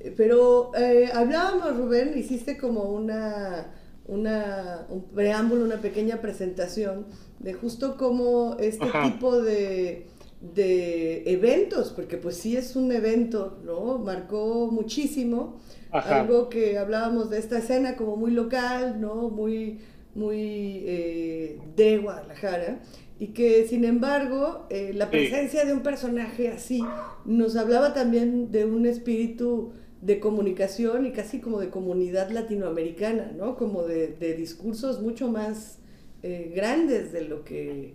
Eh, 0.00 0.14
pero 0.16 0.72
eh, 0.76 1.10
hablábamos, 1.12 1.76
Rubén, 1.76 2.16
hiciste 2.16 2.58
como 2.58 2.82
una, 2.84 3.74
una, 4.06 4.86
un 4.88 5.04
preámbulo, 5.04 5.64
una 5.64 5.80
pequeña 5.80 6.20
presentación 6.20 7.06
de 7.38 7.52
justo 7.52 7.96
cómo 7.96 8.56
este 8.58 8.86
tipo 9.04 9.40
de, 9.40 10.06
de 10.40 11.30
eventos, 11.30 11.90
porque 11.90 12.16
pues 12.16 12.36
sí 12.36 12.56
es 12.56 12.74
un 12.74 12.90
evento, 12.90 13.58
¿no? 13.64 13.98
Marcó 13.98 14.68
muchísimo 14.72 15.60
algo 15.90 16.48
que 16.48 16.78
hablábamos 16.78 17.30
de 17.30 17.38
esta 17.38 17.58
escena 17.58 17.96
como 17.96 18.16
muy 18.16 18.30
local, 18.30 19.00
¿no? 19.00 19.28
Muy, 19.28 19.80
muy 20.14 20.82
eh, 20.86 21.60
de 21.76 21.98
Guadalajara, 21.98 22.80
y 23.18 23.28
que 23.28 23.66
sin 23.66 23.84
embargo 23.84 24.66
eh, 24.70 24.92
la 24.94 25.10
presencia 25.10 25.64
de 25.64 25.72
un 25.72 25.82
personaje 25.82 26.48
así 26.48 26.82
nos 27.24 27.56
hablaba 27.56 27.92
también 27.94 28.50
de 28.50 28.64
un 28.64 28.86
espíritu 28.86 29.72
de 30.00 30.20
comunicación 30.20 31.06
y 31.06 31.12
casi 31.12 31.40
como 31.40 31.58
de 31.58 31.70
comunidad 31.70 32.30
latinoamericana, 32.30 33.32
¿no? 33.36 33.56
Como 33.56 33.82
de, 33.82 34.34
discursos 34.36 35.00
mucho 35.00 35.28
más 35.28 35.80
eh, 36.22 36.52
grandes 36.54 37.12
de 37.12 37.22
lo 37.22 37.44
que, 37.44 37.94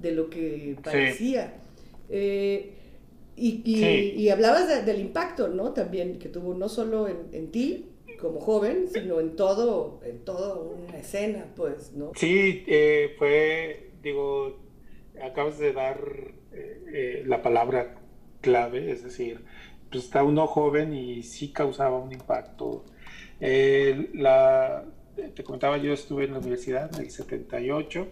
de 0.00 0.12
lo 0.12 0.30
que 0.30 0.76
parecía. 0.82 1.58
Y, 3.38 3.62
y, 3.66 4.30
hablabas 4.30 4.86
del 4.86 4.98
impacto, 4.98 5.48
¿no? 5.48 5.74
También 5.74 6.18
que 6.18 6.30
tuvo 6.30 6.54
no 6.54 6.70
solo 6.70 7.06
en, 7.06 7.18
en, 7.32 7.50
ti 7.50 7.84
como 8.18 8.40
joven, 8.40 8.88
sino 8.90 9.20
en 9.20 9.36
todo, 9.36 10.00
en 10.04 10.20
toda 10.20 10.54
una 10.54 10.98
escena, 10.98 11.52
pues, 11.54 11.92
¿no? 11.92 12.12
Sí, 12.16 12.64
eh, 12.66 13.14
fue, 13.18 13.85
digo, 14.06 14.58
acabas 15.22 15.58
de 15.58 15.72
dar 15.72 15.98
eh, 16.52 16.84
eh, 16.92 17.22
la 17.26 17.42
palabra 17.42 17.96
clave, 18.40 18.90
es 18.90 19.02
decir, 19.02 19.44
pues 19.90 20.04
está 20.04 20.22
uno 20.22 20.46
joven 20.46 20.94
y 20.94 21.22
sí 21.22 21.52
causaba 21.52 21.98
un 21.98 22.12
impacto. 22.12 22.84
la, 23.40 24.84
te 25.34 25.42
comentaba, 25.44 25.78
yo 25.78 25.92
estuve 25.92 26.24
en 26.24 26.32
la 26.32 26.38
universidad 26.38 26.94
en 26.94 27.04
el 27.04 27.10
78, 27.10 28.08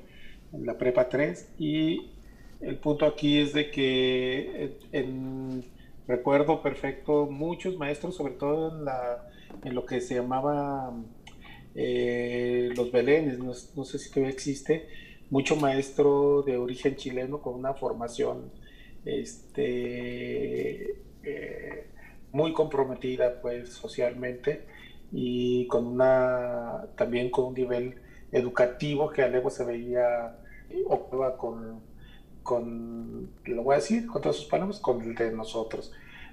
en 0.53 0.67
la 0.67 0.77
prepa 0.79 1.09
3, 1.09 1.55
y 1.59 2.11
el 2.61 2.77
punto 2.77 3.07
aquí 3.07 3.39
es 3.39 3.53
de 3.53 3.71
que 3.71 4.79
recuerdo 6.07 6.63
perfecto 6.63 7.27
muchos 7.27 7.77
maestros, 7.77 8.17
sobre 8.17 8.35
todo 8.35 8.77
en, 8.77 8.85
la, 8.85 9.29
en 9.65 9.75
lo 9.75 9.87
que 9.87 10.01
se 10.01 10.15
llamaba 10.15 10.93
eh, 11.75 12.73
los 12.77 12.93
belenes, 12.93 13.39
no, 13.39 13.55
sé 13.85 13.99
si 13.99 14.11
todavía 14.11 14.33
existe, 14.33 14.87
mucho 15.31 15.57
maestro 15.57 16.43
de 16.43 16.57
origen 16.57 16.97
chileno 16.97 17.41
con 17.41 17.55
una 17.55 17.75
formación 17.75 18.51
este, 19.05 21.03
eh, 21.23 21.87
muy 22.33 22.53
comprometida 22.53 23.41
pues 23.41 23.71
socialmente 23.71 24.67
y 25.13 25.67
con 25.67 25.87
una 25.87 26.87
también 26.97 27.31
con 27.31 27.47
un 27.47 27.55
nivel 27.55 27.97
educativo 28.33 29.11
que 29.11 29.23
a 29.23 29.29
luego 29.29 29.51
se 29.51 29.65
veía 29.65 30.37
o 30.89 31.37
con 31.37 31.83
con, 32.45 33.31
lo 33.47 33.63
voy 33.65 33.73
a 33.75 33.79
decir 33.79 34.07
con 34.07 34.23
todas 34.23 34.37
sus 34.37 34.47
palabras, 34.47 34.79
con 34.79 35.03
el 35.03 35.17
de 35.17 35.33
nosotros. 35.33 35.93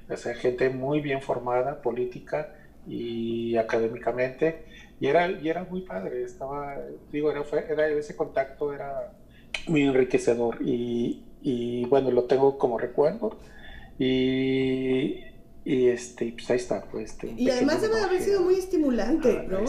O 0.10 0.34
gente 0.36 0.70
muy 0.70 1.00
bien 1.00 1.22
formada, 1.22 1.82
política 1.82 2.54
y 2.86 3.56
académicamente, 3.56 4.66
y 5.02 5.08
era, 5.08 5.32
y 5.32 5.50
era 5.50 5.64
muy 5.64 5.82
padre, 5.82 6.24
estaba, 6.24 6.78
digo, 7.12 7.32
era, 7.32 7.44
era, 7.68 7.88
ese 7.88 8.16
contacto 8.16 8.72
era 8.72 9.12
muy 9.68 9.82
enriquecedor 9.82 10.60
y, 10.62 11.24
y 11.42 11.86
bueno, 11.86 12.12
lo 12.12 12.26
tengo 12.26 12.60
como 12.60 12.78
recuerdo 12.78 13.36
y, 13.98 15.24
y 15.66 15.88
este, 15.88 16.34
pues 16.34 16.52
ahí 16.52 16.58
está. 16.58 16.84
Pues, 16.84 17.14
este, 17.14 17.34
y 17.36 17.50
además 17.50 17.82
debe 17.82 18.00
haber 18.00 18.22
sido 18.22 18.42
muy 18.42 18.54
estimulante, 18.54 19.48
¿no? 19.50 19.62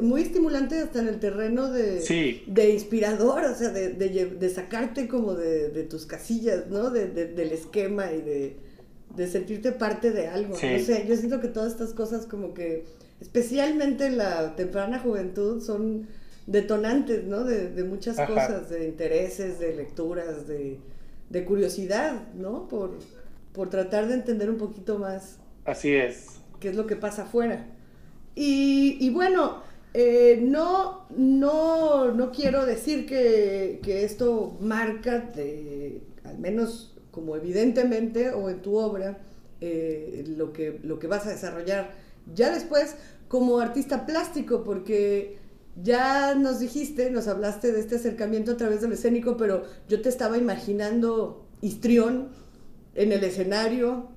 muy 0.00 0.22
estimulante 0.22 0.78
hasta 0.78 1.00
en 1.00 1.08
el 1.08 1.18
terreno 1.18 1.68
de, 1.68 2.44
de 2.46 2.70
inspirador, 2.70 3.46
o 3.46 3.54
sea, 3.56 3.70
de, 3.70 3.88
de, 3.94 4.48
sacarte 4.48 5.08
como 5.08 5.34
de, 5.34 5.82
tus 5.90 6.06
casillas, 6.06 6.68
¿no? 6.68 6.90
del 6.90 7.52
esquema 7.52 8.12
y 8.12 8.20
de, 8.20 9.26
sentirte 9.26 9.72
parte 9.72 10.12
de 10.12 10.28
algo. 10.28 10.50
No 10.54 10.56
sé, 10.56 11.04
yo 11.08 11.16
siento 11.16 11.40
que 11.40 11.48
todas 11.48 11.72
estas 11.72 11.94
cosas 11.94 12.26
como 12.26 12.54
que, 12.54 12.84
especialmente 13.20 14.06
en 14.06 14.18
la 14.18 14.56
temprana 14.56 14.98
juventud, 14.98 15.62
son 15.62 16.06
detonantes, 16.46 17.24
¿no? 17.24 17.44
De, 17.44 17.84
muchas 17.84 18.16
cosas, 18.16 18.70
de 18.70 18.86
intereses, 18.86 19.58
de 19.58 19.74
lecturas, 19.74 20.46
de, 20.46 20.78
de 21.30 21.44
curiosidad, 21.44 22.32
¿no? 22.34 22.68
Por 22.68 22.98
por 23.56 23.70
tratar 23.70 24.06
de 24.06 24.14
entender 24.14 24.50
un 24.50 24.58
poquito 24.58 24.98
más. 24.98 25.38
Así 25.64 25.94
es. 25.94 26.40
¿Qué 26.60 26.68
es 26.68 26.76
lo 26.76 26.86
que 26.86 26.94
pasa 26.94 27.22
afuera? 27.22 27.66
Y, 28.34 29.08
bueno, 29.14 29.62
eh, 29.94 30.38
no, 30.42 31.06
no, 31.16 32.12
no 32.12 32.32
quiero 32.32 32.66
decir 32.66 33.06
que, 33.06 33.80
esto 34.04 34.58
marca, 34.60 35.32
al 36.24 36.38
menos 36.38 36.94
como 37.10 37.34
evidentemente, 37.34 38.30
o 38.30 38.50
en 38.50 38.60
tu 38.60 38.76
obra, 38.76 39.20
eh, 39.62 40.22
lo, 40.36 40.52
que, 40.52 40.78
lo 40.82 40.98
que 40.98 41.06
vas 41.06 41.26
a 41.26 41.30
desarrollar 41.30 41.94
ya 42.34 42.50
después 42.52 42.96
como 43.28 43.58
artista 43.58 44.06
plástico, 44.06 44.64
porque 44.64 45.38
ya 45.82 46.34
nos 46.34 46.60
dijiste, 46.60 47.10
nos 47.10 47.28
hablaste 47.28 47.72
de 47.72 47.80
este 47.80 47.96
acercamiento 47.96 48.52
a 48.52 48.56
través 48.56 48.80
del 48.80 48.92
escénico, 48.92 49.36
pero 49.36 49.64
yo 49.88 50.00
te 50.00 50.08
estaba 50.08 50.38
imaginando 50.38 51.46
histrión 51.60 52.28
en 52.94 53.12
el 53.12 53.22
escenario, 53.24 54.08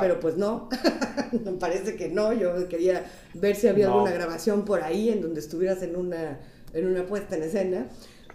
pero 0.00 0.20
pues 0.20 0.36
no, 0.36 0.68
me 1.44 1.52
parece 1.52 1.96
que 1.96 2.08
no, 2.08 2.32
yo 2.32 2.68
quería 2.68 3.04
ver 3.34 3.56
si 3.56 3.66
había 3.66 3.86
alguna 3.86 4.10
grabación 4.10 4.64
por 4.64 4.82
ahí 4.82 5.08
en 5.08 5.22
donde 5.22 5.40
estuvieras 5.40 5.82
en 5.82 5.96
una, 5.96 6.40
en 6.72 6.86
una 6.86 7.06
puesta 7.06 7.36
en 7.36 7.44
escena, 7.44 7.88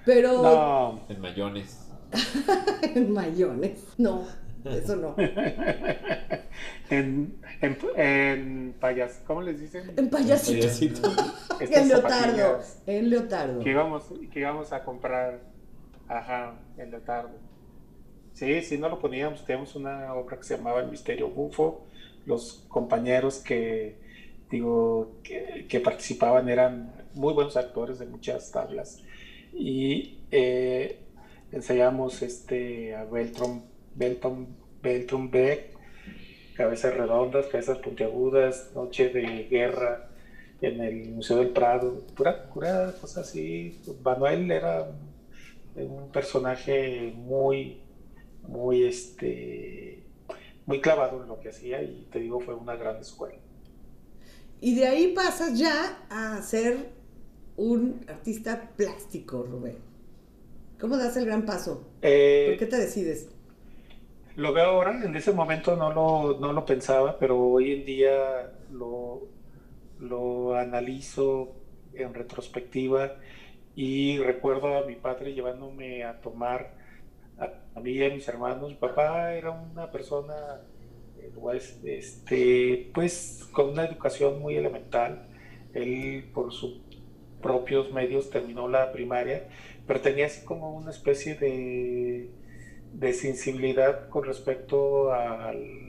pero... 0.06 0.42
No. 0.42 1.06
En 1.08 1.22
mayones. 1.22 1.78
en 2.96 3.12
mayones, 3.12 3.80
no, 3.98 4.26
eso 4.66 4.96
no. 4.96 5.16
en, 6.90 7.34
en, 7.62 7.78
en 7.96 8.76
payas, 8.80 9.22
¿cómo 9.26 9.42
les 9.42 9.60
dicen? 9.60 9.94
En 9.98 10.10
payasito. 10.10 10.68
en 11.60 11.88
leotardo, 11.88 12.60
en 12.86 13.10
leotardo. 13.10 13.60
Que 13.62 13.72
íbamos, 13.72 14.06
que 14.32 14.40
íbamos 14.40 14.74
a 14.74 14.84
comprar, 14.84 15.40
ajá, 16.08 16.56
en 16.78 16.92
leotardo. 16.92 17.50
Sí, 18.34 18.62
sí, 18.62 18.78
no 18.78 18.88
lo 18.88 19.00
poníamos. 19.00 19.46
Teníamos 19.46 19.76
una 19.76 20.14
obra 20.14 20.38
que 20.38 20.44
se 20.44 20.56
llamaba 20.56 20.82
El 20.82 20.90
Misterio 20.90 21.30
Bufo. 21.30 21.86
Los 22.26 22.66
compañeros 22.70 23.40
que, 23.40 23.98
digo, 24.50 25.18
que, 25.24 25.80
participaban 25.82 26.48
eran 26.48 26.94
muy 27.16 27.34
buenos 27.34 27.58
actores 27.58 28.00
de 28.00 28.06
muchas 28.06 28.50
tablas. 28.52 29.04
Y 29.54 30.20
eh, 30.32 31.00
ensayamos 31.52 32.22
este, 32.22 32.96
a 32.96 33.04
Beltron, 33.04 33.64
Beltron, 34.00 34.48
Beltron 34.82 35.30
Beck, 35.30 35.78
Cabezas 36.56 36.96
Redondas, 36.96 37.46
Cabezas 37.46 37.78
Puntiagudas, 37.78 38.72
Noche 38.74 39.10
de 39.10 39.48
Guerra 39.52 40.10
en 40.62 40.82
el 40.82 41.10
Museo 41.10 41.38
del 41.38 41.50
Prado, 41.50 42.02
pura, 42.16 42.50
pura 42.50 42.94
cosa 43.00 43.22
así. 43.22 43.80
Manuel 44.04 44.50
era 44.50 44.90
un 45.76 46.12
personaje 46.12 47.14
muy 47.16 47.82
muy, 48.50 48.84
este, 48.84 50.04
muy 50.66 50.82
clavado 50.82 51.22
en 51.22 51.30
lo 51.30 51.40
que 51.40 51.50
hacía 51.50 51.82
y 51.82 52.08
te 52.12 52.20
digo, 52.20 52.40
fue 52.40 52.56
una 52.56 52.76
gran 52.76 52.98
escuela. 52.98 53.38
Y 54.62 54.76
de 54.76 54.88
ahí 54.88 55.14
pasas 55.14 55.58
ya 55.58 56.06
a 56.10 56.42
ser 56.42 56.90
un 57.56 58.02
artista 58.08 58.72
plástico, 58.76 59.44
Rubén. 59.44 59.78
¿Cómo 60.80 60.98
das 60.98 61.16
el 61.18 61.26
gran 61.26 61.46
paso? 61.46 61.90
Eh, 62.02 62.48
¿Por 62.50 62.60
qué 62.60 62.66
te 62.66 62.78
decides? 62.78 63.30
Lo 64.40 64.54
veo 64.54 64.68
ahora, 64.68 65.04
en 65.04 65.14
ese 65.18 65.34
momento 65.34 65.76
no 65.76 65.92
lo, 65.92 66.40
no 66.40 66.54
lo 66.54 66.64
pensaba, 66.66 67.20
pero 67.20 67.38
hoy 67.38 67.74
en 67.74 67.86
día 67.86 68.54
lo, 68.72 69.28
lo 70.00 70.56
analizo 70.56 71.58
en 71.94 72.14
retrospectiva 72.14 73.18
y 73.76 74.18
recuerdo 74.20 74.78
a 74.78 74.86
mi 74.86 74.96
padre 74.96 75.34
llevándome 75.34 76.06
a 76.06 76.22
tomar 76.22 76.74
a, 77.38 77.80
mí 77.82 77.92
y 77.92 78.06
a 78.06 78.12
mis 78.12 78.30
hermanos. 78.30 78.70
Mi 78.70 78.78
papá 78.78 79.34
era 79.34 79.52
una 79.52 79.92
persona 79.92 80.62
pues, 81.38 81.78
este, 81.84 82.92
pues 82.94 83.46
con 83.52 83.72
una 83.72 83.84
educación 83.84 84.40
muy 84.40 84.56
elemental. 84.56 85.28
Él 85.74 86.32
por 86.34 86.54
sus 86.54 86.80
propios 87.42 87.92
medios 87.92 88.30
terminó 88.30 88.70
la 88.70 88.94
primaria, 88.94 89.50
pero 89.86 90.00
tenía 90.00 90.28
así 90.28 90.46
como 90.46 90.74
una 90.74 90.92
especie 90.92 91.36
de, 91.36 92.30
de 92.94 93.14
sensibilidad 93.14 94.10
con 94.10 94.26
respecto 94.26 95.12
al, 95.14 95.80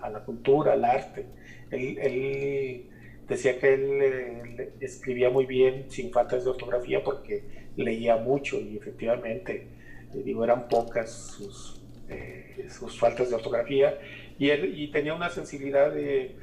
a 0.00 0.10
la 0.10 0.24
cultura, 0.24 0.72
al 0.72 0.84
arte. 0.84 1.26
Él, 1.70 2.86
decía 3.28 3.58
que 3.60 3.74
él 3.74 4.72
escribía 4.80 5.30
muy 5.30 5.46
bien 5.46 5.86
sin 5.88 6.10
faltas 6.10 6.44
de 6.44 6.50
ortografía 6.50 7.04
porque 7.04 7.44
leía 7.76 8.16
mucho 8.16 8.60
y 8.60 8.76
efectivamente, 8.76 9.68
digo, 10.12 10.42
eran 10.42 10.68
pocas 10.68 11.12
sus, 11.36 11.80
eh, 12.08 12.66
sus 12.68 12.98
faltas 12.98 13.30
de 13.30 13.36
ortografía 13.36 13.96
y, 14.36 14.50
él, 14.50 14.76
y 14.76 14.90
tenía 14.90 15.14
una 15.14 15.30
sensibilidad 15.30 15.92
de, 15.92 16.34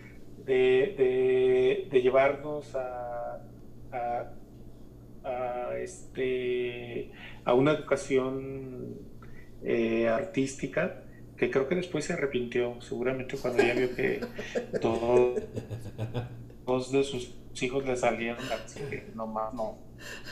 de, 0.46 2.02
llevarnos 2.02 2.74
a, 2.76 3.42
a, 3.92 5.78
este, 5.78 7.12
a 7.44 7.54
una 7.54 7.72
educación 7.74 9.07
eh, 9.70 10.08
artística 10.08 11.04
que 11.36 11.52
creo 11.52 11.68
que 11.68 11.76
después 11.76 12.06
se 12.06 12.14
arrepintió, 12.14 12.82
seguramente 12.82 13.38
cuando 13.38 13.62
ya 13.62 13.74
vio 13.74 13.94
que 13.96 14.22
todos, 14.82 15.42
de 16.92 17.04
sus 17.04 17.34
hijos 17.62 17.86
le 17.86 17.96
salieron, 17.98 18.40
así 18.52 18.80
que 18.90 19.08
nomás 19.14 19.54
no, 19.54 19.78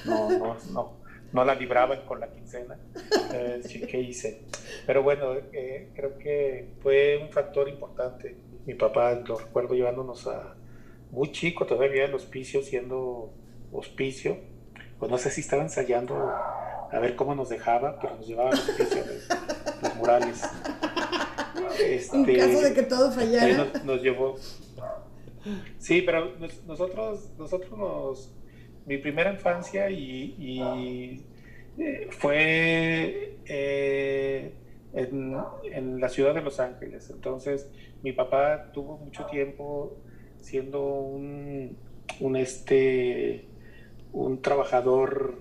no, 0.05 0.29
no, 0.31 0.57
no, 0.71 0.97
no 1.33 1.45
la 1.45 1.53
libraban 1.53 2.05
con 2.05 2.21
la 2.21 2.31
quincena. 2.31 2.79
Eh, 3.33 3.61
¿Qué 3.89 3.99
hice? 3.99 4.43
Pero 4.87 5.03
bueno, 5.03 5.33
eh, 5.51 5.89
creo 5.93 6.17
que 6.17 6.69
fue 6.81 7.19
un 7.21 7.29
factor 7.29 7.67
importante. 7.67 8.37
Mi 8.65 8.73
papá, 8.73 9.13
lo 9.27 9.37
recuerdo 9.37 9.75
llevándonos 9.75 10.27
a 10.27 10.55
muy 11.11 11.31
chico 11.31 11.65
todavía 11.65 12.05
el 12.05 12.13
hospicio, 12.13 12.63
siendo 12.63 13.33
hospicio. 13.71 14.37
Pues 15.05 15.11
no 15.11 15.17
sé 15.19 15.29
si 15.29 15.41
estaba 15.41 15.61
ensayando 15.61 16.15
a 16.91 16.97
ver 16.99 17.15
cómo 17.15 17.35
nos 17.35 17.49
dejaba, 17.49 17.99
pero 17.99 18.15
nos 18.15 18.25
llevaba 18.25 18.49
de 18.49 19.21
los 19.83 19.95
murales. 19.97 20.41
Este, 21.79 22.17
en 22.17 22.25
caso 22.25 22.61
de 22.61 22.73
que 22.73 22.81
todo 22.81 23.11
fallara. 23.11 23.67
Nos, 23.83 24.01
llevó. 24.01 24.35
Sí, 25.77 26.01
pero 26.01 26.31
nosotros, 26.65 27.29
nosotros 27.37 27.77
nos. 27.77 28.33
Mi 28.87 28.97
primera 28.97 29.31
infancia 29.31 29.91
y, 29.91 31.23
eh, 31.77 32.07
fue 32.09 33.37
eh, 33.45 34.55
en, 34.91 35.99
la 35.99 36.09
ciudad 36.09 36.33
de 36.33 36.41
Los 36.41 36.59
Ángeles. 36.59 37.11
Entonces, 37.11 37.69
mi 38.01 38.11
papá 38.11 38.71
tuvo 38.73 38.97
mucho 38.97 39.27
tiempo 39.27 39.97
siendo 40.41 40.83
un, 40.83 41.77
un 42.21 42.35
este 42.35 43.45
un 44.15 44.41
trabajador 44.41 45.35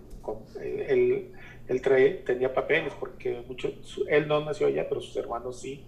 él, 0.60 1.32
él 1.68 2.22
tenía 2.24 2.52
papeles 2.52 2.92
porque 2.98 3.42
mucho, 3.46 3.72
él 4.08 4.28
no 4.28 4.44
nació 4.44 4.66
allá, 4.66 4.88
pero 4.88 5.00
sus 5.00 5.16
hermanos 5.16 5.60
sí 5.60 5.84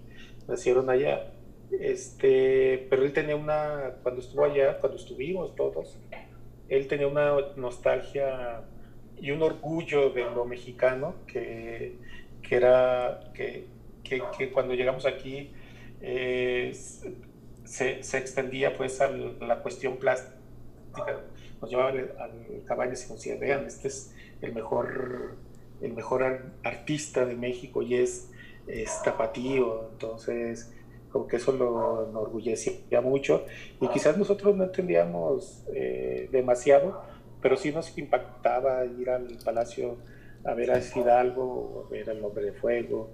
nacieron 0.46 0.88
allá. 0.88 1.32
Este, 1.70 2.86
pero 2.88 3.02
él 3.02 3.12
tenía 3.12 3.34
una, 3.34 3.96
cuando 4.02 4.20
estuvo 4.20 4.44
allá, 4.44 4.78
cuando 4.78 4.98
estuvimos 4.98 5.54
todos, 5.56 5.98
él 6.68 6.86
tenía 6.86 7.08
una 7.08 7.34
nostalgia 7.56 8.62
y 9.20 9.30
un 9.30 9.42
orgullo 9.42 10.10
de 10.10 10.24
lo 10.24 10.44
mexicano 10.44 11.14
que, 11.26 11.96
que 12.42 12.56
era 12.56 13.32
que, 13.34 13.66
que, 14.04 14.22
que, 14.36 14.52
cuando 14.52 14.74
llegamos 14.74 15.06
aquí 15.06 15.50
eh, 16.00 16.72
se, 17.64 18.02
se, 18.02 18.18
extendía 18.18 18.76
pues 18.76 19.00
a 19.00 19.08
la 19.08 19.60
cuestión 19.60 19.96
plástica. 19.96 20.36
Nos 21.60 21.70
llevaban 21.70 21.96
al, 22.18 22.80
al 22.80 22.86
y 22.86 22.90
nos 22.90 23.08
decía, 23.08 23.36
vean, 23.38 23.66
este 23.66 23.88
es 23.88 24.14
el 24.40 24.54
mejor, 24.54 25.36
el 25.80 25.92
mejor 25.92 26.52
artista 26.62 27.24
de 27.24 27.34
México 27.34 27.82
y 27.82 27.94
es, 27.96 28.30
es 28.66 29.02
tapatío. 29.02 29.88
Entonces, 29.92 30.72
como 31.10 31.26
que 31.26 31.36
eso 31.36 31.52
lo 31.52 32.08
enorgullecía 32.08 33.00
mucho. 33.00 33.44
Y 33.80 33.88
quizás 33.88 34.18
nosotros 34.18 34.56
no 34.56 34.64
entendíamos 34.64 35.64
eh, 35.74 36.28
demasiado, 36.30 37.02
pero 37.40 37.56
sí 37.56 37.72
nos 37.72 37.96
impactaba 37.96 38.84
ir 38.84 39.10
al 39.10 39.38
palacio 39.44 39.96
a 40.44 40.54
ver 40.54 40.70
a 40.70 40.80
Fidalgo, 40.80 41.86
a 41.86 41.90
ver 41.90 42.08
al 42.08 42.24
Hombre 42.24 42.46
de 42.46 42.52
Fuego, 42.52 43.10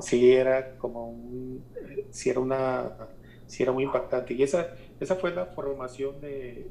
sí 0.00 0.32
era 0.32 0.76
como 0.76 1.08
un, 1.08 1.64
sí 2.10 2.28
era 2.28 2.40
una, 2.40 3.08
sí 3.46 3.62
era 3.62 3.72
muy 3.72 3.84
impactante. 3.84 4.34
Y 4.34 4.42
esa, 4.42 4.74
esa 5.00 5.16
fue 5.16 5.34
la 5.34 5.46
formación 5.46 6.20
de, 6.20 6.68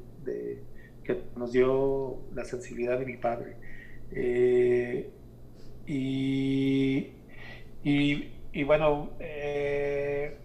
que 1.04 1.22
nos 1.36 1.52
dio 1.52 2.18
la 2.34 2.44
sensibilidad 2.44 2.98
de 2.98 3.06
mi 3.06 3.16
padre. 3.16 3.56
Eh, 4.12 5.10
y, 5.86 7.12
y, 7.82 8.62
bueno, 8.64 9.10
eh, 9.20 10.36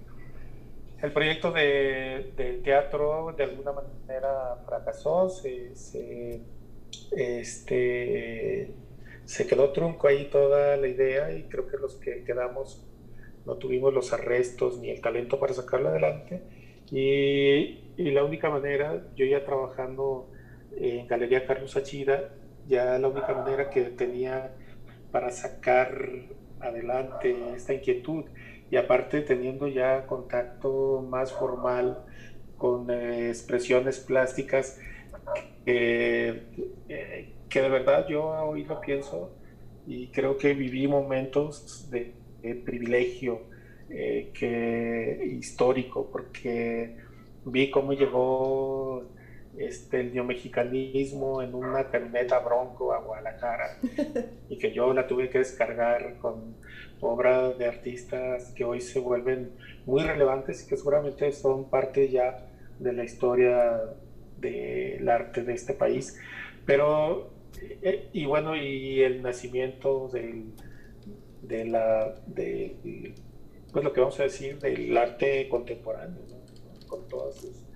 el 1.02 1.12
proyecto 1.14 1.52
de, 1.52 2.60
teatro 2.64 3.34
de 3.38 3.44
alguna 3.44 3.72
manera 3.72 4.58
fracasó, 4.66 5.30
se, 5.30 5.72
este, 7.12 8.72
se 9.26 9.48
quedó 9.48 9.72
trunco 9.72 10.08
ahí 10.08 10.30
toda 10.30 10.76
la 10.78 10.88
idea 10.88 11.32
y 11.32 11.44
creo 11.44 11.68
que 11.68 11.78
los 11.78 11.96
que 11.96 12.24
quedamos 12.24 12.86
no 13.46 13.56
tuvimos 13.56 13.94
los 13.94 14.12
arrestos 14.12 14.80
ni 14.80 14.90
el 14.90 15.02
talento 15.02 15.40
para 15.40 15.54
sacarlo 15.54 15.90
adelante. 15.90 16.42
Y, 16.92 17.94
y 17.98 18.12
la 18.12 18.24
única 18.24 18.50
manera, 18.50 19.06
yo 19.16 19.26
ya 19.26 19.46
trabajando 19.46 20.30
en 20.78 21.08
Galería 21.08 21.46
Carlos 21.46 21.76
Achida, 21.76 22.30
ya 22.68 22.98
la 23.00 23.08
única 23.08 23.34
manera 23.34 23.70
que 23.70 23.82
tenía 23.84 24.52
para 25.12 25.32
sacar 25.32 25.98
adelante 26.60 27.36
esta 27.56 27.74
inquietud. 27.74 28.26
Y 28.72 28.76
aparte 28.76 29.22
teniendo 29.22 29.68
ya 29.68 30.06
contacto 30.06 31.06
más 31.10 31.32
formal 31.34 32.06
con 32.58 32.90
eh, 32.92 33.30
expresiones 33.30 34.00
plásticas 34.00 34.80
eh, 35.66 36.44
que 37.50 37.62
de 37.62 37.70
verdad 37.70 38.08
yo 38.08 38.26
hoy 38.26 38.64
lo 38.66 38.80
pienso 38.80 39.32
y 39.88 40.08
creo 40.08 40.38
que 40.38 40.54
viví 40.54 40.88
momentos 40.88 41.90
de, 41.90 42.14
privilegio 42.64 43.42
eh, 43.90 44.32
que 44.34 45.30
histórico 45.40 46.10
porque 46.10 46.96
vi 47.44 47.70
cómo 47.70 47.94
llegó 47.94 49.04
este, 49.58 50.02
el 50.02 50.14
neomexicanismo 50.14 51.42
en 51.42 51.56
una 51.56 51.90
camioneta 51.90 52.40
bronco 52.40 52.94
a 52.94 53.00
Guadalajara 53.00 53.78
y 54.50 54.58
que 54.58 54.72
yo 54.72 54.94
la 54.94 55.08
tuve 55.08 55.30
que 55.30 55.40
descargar 55.40 56.18
con 56.18 56.56
obras 57.02 57.58
de 57.58 57.66
artistas 57.66 58.52
que 58.56 58.64
hoy 58.64 58.82
se 58.82 59.00
vuelven 59.00 59.52
muy 59.86 60.04
relevantes 60.04 60.64
y 60.64 60.70
que 60.70 60.78
seguramente 60.78 61.32
son 61.32 61.70
parte 61.70 62.10
ya 62.10 62.46
de 62.80 62.94
la 62.94 63.04
historia 63.04 63.82
del 64.38 65.08
arte 65.10 65.44
de 65.44 65.54
este 65.54 65.74
país. 65.74 66.20
Pero, 66.66 67.32
eh, 67.82 68.10
y 68.14 68.26
bueno, 68.26 68.56
y 68.56 69.02
el 69.02 69.22
nacimiento 69.22 70.08
del, 70.10 70.54
de 71.42 71.66
la, 71.66 72.16
de, 72.28 73.14
pues 73.72 73.84
lo 73.84 73.94
que 73.94 74.00
vamos 74.00 74.20
a 74.20 74.24
decir, 74.24 74.60
del 74.60 74.96
arte 74.98 75.48
contemporáneo, 75.50 76.22
con 76.88 77.08
todas 77.08 77.36
sus 77.36 77.69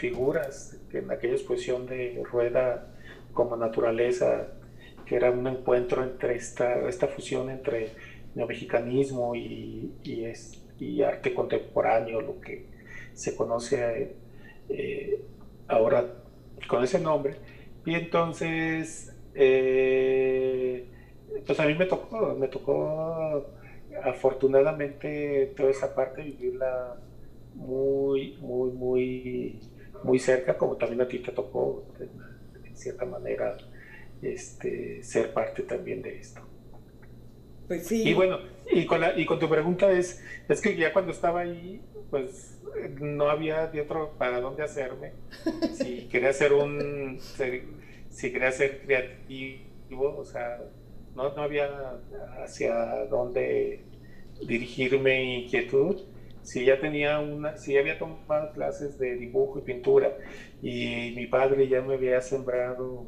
figuras, 0.00 0.80
en 0.92 1.10
aquella 1.10 1.34
exposición 1.34 1.86
de 1.86 2.22
Rueda 2.24 2.86
como 3.34 3.56
naturaleza, 3.56 4.48
que 5.04 5.16
era 5.16 5.30
un 5.30 5.46
encuentro 5.46 6.02
entre 6.02 6.36
esta, 6.36 6.88
esta 6.88 7.06
fusión 7.06 7.50
entre 7.50 7.90
neomexicanismo 8.34 9.34
y, 9.34 9.92
y 10.78 11.02
arte 11.02 11.34
contemporáneo, 11.34 12.20
lo 12.22 12.40
que 12.40 12.64
se 13.12 13.36
conoce 13.36 14.14
eh, 14.70 15.22
ahora 15.68 16.06
con 16.66 16.82
ese 16.82 16.98
nombre. 16.98 17.36
Y 17.84 17.94
entonces, 17.94 19.14
eh, 19.34 20.86
pues 21.46 21.60
a 21.60 21.66
mí 21.66 21.74
me 21.74 21.86
tocó, 21.86 22.34
me 22.38 22.48
tocó 22.48 23.46
afortunadamente 24.02 25.52
toda 25.56 25.70
esa 25.70 25.94
parte 25.94 26.22
vivirla 26.22 26.96
muy, 27.54 28.38
muy, 28.40 28.70
muy 28.70 29.60
muy 30.02 30.18
cerca, 30.18 30.56
como 30.56 30.76
también 30.76 31.00
a 31.02 31.08
ti 31.08 31.18
te 31.18 31.32
tocó, 31.32 31.86
en 32.64 32.76
cierta 32.76 33.04
manera, 33.04 33.56
este, 34.22 35.02
ser 35.02 35.32
parte 35.32 35.62
también 35.62 36.02
de 36.02 36.18
esto. 36.18 36.40
Pues 37.68 37.86
sí. 37.86 38.08
Y 38.08 38.14
bueno, 38.14 38.38
y 38.70 38.86
con, 38.86 39.00
y 39.16 39.24
con 39.26 39.38
tu 39.38 39.48
pregunta 39.48 39.90
es, 39.92 40.22
es 40.48 40.60
que 40.60 40.76
ya 40.76 40.92
cuando 40.92 41.12
estaba 41.12 41.40
ahí, 41.40 41.80
pues 42.10 42.60
no 43.00 43.28
había 43.28 43.66
de 43.66 43.80
otro 43.80 44.14
para 44.18 44.40
dónde 44.40 44.62
hacerme. 44.62 45.12
Si 45.74 46.08
quería 46.08 46.30
hacer 46.30 46.52
un, 46.52 47.18
si 48.10 48.32
quería 48.32 48.52
ser 48.52 48.82
creativo, 48.82 50.16
o 50.16 50.24
sea, 50.24 50.58
no, 51.14 51.34
no 51.34 51.42
había 51.42 51.68
hacia 52.42 53.06
dónde 53.06 53.80
dirigirme 54.46 55.20
mi 55.20 55.44
inquietud. 55.44 56.02
Si 56.42 56.64
ya 56.64 56.80
tenía 56.80 57.20
una, 57.20 57.56
si 57.56 57.76
había 57.76 57.98
tomado 57.98 58.52
clases 58.52 58.98
de 58.98 59.16
dibujo 59.16 59.58
y 59.58 59.62
pintura 59.62 60.16
y 60.62 61.12
mi 61.16 61.26
padre 61.26 61.68
ya 61.68 61.82
me 61.82 61.94
había 61.94 62.20
sembrado 62.20 63.06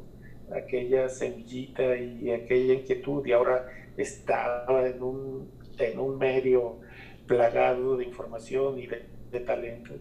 aquella 0.55 1.09
semillita 1.09 1.97
y 1.97 2.31
aquella 2.31 2.73
inquietud 2.73 3.25
y 3.25 3.31
ahora 3.31 3.65
estaba 3.97 4.87
en 4.87 5.01
un, 5.01 5.51
en 5.79 5.99
un 5.99 6.17
medio 6.17 6.79
plagado 7.27 7.97
de 7.97 8.05
información 8.05 8.79
y 8.79 8.87
de, 8.87 9.03
de 9.31 9.39
talento. 9.39 9.93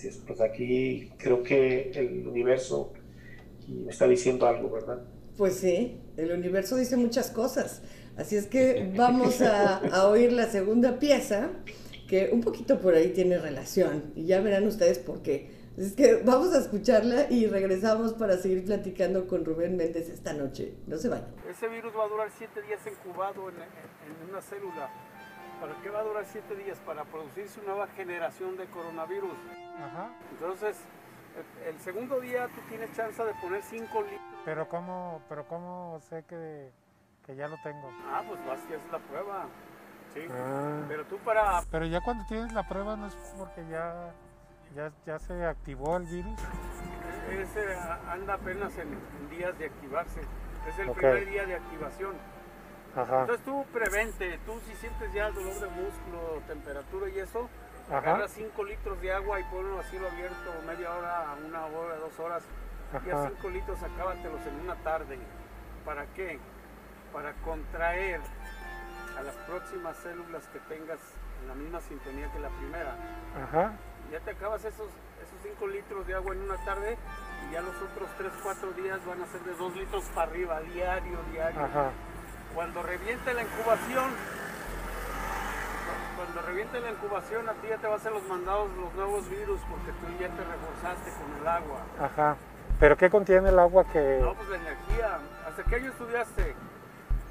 Pues, 0.00 0.22
pues 0.26 0.40
aquí 0.40 1.10
creo 1.18 1.42
que 1.42 1.90
el 1.94 2.26
universo 2.26 2.92
me 3.68 3.90
está 3.90 4.06
diciendo 4.06 4.46
algo, 4.46 4.70
¿verdad? 4.70 5.02
Pues 5.36 5.54
sí, 5.54 6.00
el 6.16 6.32
universo 6.32 6.76
dice 6.76 6.96
muchas 6.96 7.30
cosas. 7.30 7.82
Así 8.16 8.36
es 8.36 8.46
que 8.46 8.92
vamos 8.96 9.40
a, 9.40 9.78
a, 9.78 10.08
oír 10.08 10.32
la 10.32 10.46
segunda 10.46 10.98
pieza, 10.98 11.50
que 12.08 12.30
un 12.32 12.40
poquito 12.40 12.80
por 12.80 12.94
ahí 12.94 13.12
tiene 13.12 13.38
relación, 13.38 14.12
y 14.16 14.24
ya 14.26 14.40
verán 14.40 14.66
ustedes 14.66 14.98
por 14.98 15.22
qué. 15.22 15.50
Así 15.76 15.86
es 15.86 15.92
que 15.94 16.22
vamos 16.24 16.52
a 16.54 16.58
escucharla 16.58 17.30
y 17.30 17.46
regresamos 17.46 18.14
para 18.14 18.36
seguir 18.38 18.64
platicando 18.64 19.28
con 19.28 19.44
Rubén 19.44 19.76
Méndez 19.76 20.08
esta 20.08 20.32
noche. 20.32 20.74
No 20.88 20.96
se 20.96 21.08
vayan. 21.08 21.28
Ese 21.48 21.68
virus 21.68 21.92
va 21.96 22.06
a 22.06 22.08
durar 22.08 22.30
siete 22.36 22.62
días 22.62 22.80
incubado 22.84 23.48
en, 23.50 23.56
en 23.56 24.30
una 24.30 24.40
célula. 24.40 24.90
¿Para 25.60 25.80
qué 25.80 25.90
va 25.90 26.00
a 26.00 26.02
durar 26.02 26.24
siete 26.24 26.56
días? 26.56 26.78
Para 26.84 27.04
producirse 27.04 27.60
una 27.60 27.70
nueva 27.70 27.86
generación 27.88 28.56
de 28.56 28.66
coronavirus. 28.66 29.36
Ajá. 29.76 30.10
Entonces, 30.32 30.76
el, 31.36 31.74
el 31.74 31.80
segundo 31.80 32.20
día 32.20 32.48
tú 32.48 32.60
tienes 32.68 32.90
chance 32.96 33.22
de 33.22 33.32
poner 33.34 33.62
5 33.62 34.02
litros. 34.02 34.20
Pero 34.44 34.68
¿cómo, 34.68 35.22
pero 35.28 35.46
cómo 35.46 36.00
sé 36.08 36.24
que, 36.28 36.70
que 37.24 37.36
ya 37.36 37.46
lo 37.46 37.56
tengo? 37.62 37.88
Ah, 38.06 38.24
pues 38.26 38.44
vas 38.46 38.58
y 38.68 38.74
haces 38.74 38.90
la 38.90 38.98
prueba. 38.98 39.46
Sí. 40.14 40.26
Ah. 40.30 40.82
Pero 40.88 41.04
tú 41.04 41.18
para... 41.18 41.62
Pero 41.70 41.84
ya 41.86 42.00
cuando 42.00 42.24
tienes 42.26 42.52
la 42.52 42.66
prueba 42.66 42.96
no 42.96 43.06
es 43.06 43.14
porque 43.36 43.66
ya, 43.68 44.12
ya, 44.74 44.90
ya 45.06 45.18
se 45.18 45.44
activó 45.44 45.96
el 45.96 46.04
virus. 46.04 46.40
Ese 47.30 47.76
anda 48.08 48.34
apenas 48.34 48.76
en, 48.78 48.88
en 48.92 49.30
días 49.30 49.58
de 49.58 49.66
activarse. 49.66 50.20
Es 50.66 50.78
el 50.78 50.90
primer 50.92 51.26
día 51.26 51.46
de 51.46 51.56
activación. 51.56 52.16
Ajá. 52.96 53.20
Entonces 53.20 53.44
tú 53.44 53.64
prevente, 53.72 54.38
tú 54.46 54.58
si 54.66 54.74
sientes 54.76 55.12
ya 55.12 55.30
dolor 55.30 55.54
de 55.54 55.68
músculo, 55.68 56.42
temperatura 56.46 57.08
y 57.10 57.18
eso, 57.18 57.48
Ajá. 57.88 57.98
agarra 57.98 58.28
5 58.28 58.64
litros 58.64 59.00
de 59.00 59.12
agua 59.12 59.40
y 59.40 59.44
ponlo 59.44 59.78
a 59.78 59.82
cielo 59.84 60.08
abierto 60.08 60.52
media 60.66 60.94
hora, 60.94 61.36
una 61.46 61.66
hora, 61.66 61.96
dos 61.96 62.18
horas. 62.18 62.42
Y 63.06 63.10
a 63.10 63.14
Ajá. 63.14 63.30
5 63.36 63.50
litros 63.50 63.82
acábatelos 63.82 64.40
en 64.46 64.60
una 64.60 64.74
tarde. 64.76 65.18
¿Para 65.84 66.06
qué? 66.14 66.38
Para 67.12 67.34
contraer 67.34 68.20
a 69.18 69.22
las 69.22 69.34
próximas 69.50 69.96
células 69.96 70.46
que 70.52 70.60
tengas 70.72 70.98
en 71.42 71.48
la 71.48 71.54
misma 71.54 71.80
sintonía 71.80 72.30
que 72.32 72.38
la 72.38 72.50
primera. 72.50 72.94
Ajá. 73.34 73.72
Ya 74.12 74.20
te 74.20 74.30
acabas 74.30 74.64
esos, 74.64 74.86
esos 75.18 75.38
5 75.42 75.66
litros 75.66 76.06
de 76.06 76.14
agua 76.14 76.34
en 76.34 76.42
una 76.42 76.56
tarde 76.64 76.96
y 77.48 77.52
ya 77.52 77.60
los 77.60 77.74
otros 77.82 78.08
3, 78.16 78.32
4 78.42 78.72
días 78.72 79.04
van 79.04 79.22
a 79.22 79.26
ser 79.26 79.40
de 79.42 79.54
2 79.54 79.76
litros 79.76 80.04
para 80.14 80.30
arriba, 80.30 80.60
diario, 80.60 81.18
diario. 81.32 81.60
Ajá. 81.60 81.90
Cuando 82.54 82.82
reviente 82.82 83.34
la 83.34 83.42
incubación, 83.42 84.10
cuando 86.16 86.42
reviente 86.42 86.80
la 86.80 86.90
incubación, 86.90 87.48
a 87.48 87.52
ti 87.54 87.68
ya 87.68 87.78
te 87.78 87.86
va 87.88 87.94
a 87.94 87.96
hacer 87.96 88.12
los 88.12 88.26
mandados 88.28 88.70
los 88.76 88.94
nuevos 88.94 89.28
virus 89.28 89.60
porque 89.68 89.90
tú 89.92 90.06
ya 90.20 90.28
te 90.28 90.44
reforzaste 90.44 91.10
con 91.18 91.40
el 91.40 91.48
agua. 91.48 91.80
Ajá. 92.00 92.36
¿Pero 92.78 92.96
qué 92.96 93.10
contiene 93.10 93.48
el 93.48 93.58
agua 93.58 93.84
que 93.92 94.20
No, 94.20 94.34
pues 94.34 94.48
la 94.48 94.56
energía. 94.56 95.18
¿Hasta 95.46 95.64
qué 95.64 95.76
año 95.76 95.90
estudiaste? 95.90 96.54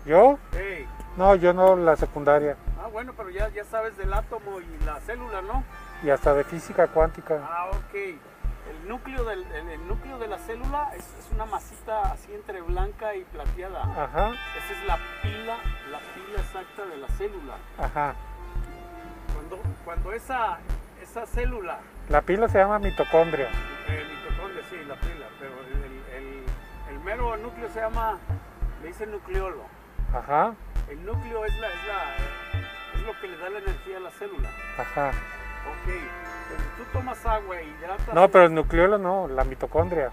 yo? 0.05 0.37
Hey. 0.51 0.87
No, 1.17 1.35
yo 1.35 1.51
no 1.53 1.75
la 1.75 1.95
secundaria 1.95 2.55
Ah, 2.81 2.87
bueno, 2.87 3.13
pero 3.17 3.29
ya, 3.29 3.49
ya 3.49 3.63
sabes 3.65 3.97
del 3.97 4.13
átomo 4.13 4.59
y 4.61 4.85
la 4.85 4.99
célula, 5.01 5.41
¿no? 5.41 5.63
y 6.03 6.11
hasta 6.11 6.33
de 6.35 6.43
física 6.43 6.87
cuántica. 6.87 7.39
Ah, 7.43 7.71
ok. 7.71 7.95
El 7.95 8.87
núcleo, 8.87 9.23
del, 9.23 9.43
el, 9.51 9.69
el 9.69 9.87
núcleo 9.87 10.19
de 10.19 10.27
la 10.27 10.37
célula 10.37 10.91
es, 10.95 11.03
es 11.19 11.31
una 11.33 11.45
masita 11.45 12.11
así 12.11 12.31
entre 12.33 12.61
blanca 12.61 13.15
y 13.15 13.23
plateada. 13.23 13.81
Ajá. 13.81 14.27
Esa 14.57 14.73
es 14.79 14.85
la 14.85 14.97
pila, 15.23 15.57
la 15.91 15.99
pila 16.13 16.39
exacta 16.39 16.85
de 16.85 16.97
la 16.97 17.07
célula. 17.09 17.55
Ajá. 17.79 18.13
Cuando, 19.33 19.59
cuando 19.85 20.11
esa, 20.13 20.59
esa 21.01 21.25
célula 21.25 21.79
La 22.09 22.21
pila 22.21 22.47
se 22.47 22.59
llama 22.59 22.77
mitocondria. 22.77 23.47
El 23.87 24.07
mitocondria, 24.07 24.63
sí, 24.69 24.75
la 24.87 24.95
pila, 24.95 25.25
pero 25.39 25.53
el, 25.61 25.83
el- 25.83 26.15
el- 26.27 26.93
el 26.93 26.99
mero 26.99 27.37
núcleo 27.37 27.69
se 27.73 27.79
llama, 27.79 28.17
le 28.83 28.87
dicen 28.89 29.11
nucleolo. 29.11 29.63
Ajá. 30.13 30.53
El 30.89 31.05
núcleo 31.05 31.45
es, 31.45 31.59
la, 31.59 31.67
es, 31.67 31.87
la, 31.87 32.15
es 32.95 33.01
lo 33.05 33.19
que 33.19 33.27
le 33.27 33.37
da 33.37 33.49
la 33.49 33.59
energía 33.59 33.97
a 33.97 33.99
la 33.99 34.11
célula. 34.11 34.49
Ajá. 34.77 35.09
Ok, 35.09 35.93
cuando 36.47 36.65
tú 36.77 36.83
tomas 36.93 37.25
agua 37.25 37.61
y 37.61 37.67
hidratas... 37.67 38.13
No, 38.13 38.29
pero 38.29 38.45
el 38.45 38.53
nucleolo 38.53 38.97
no, 38.97 39.27
la 39.27 39.43
mitocondria. 39.43 40.09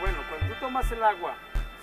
Bueno, 0.00 0.18
cuando 0.28 0.54
tú 0.54 0.60
tomas 0.60 0.90
el 0.90 1.02
agua, 1.02 1.34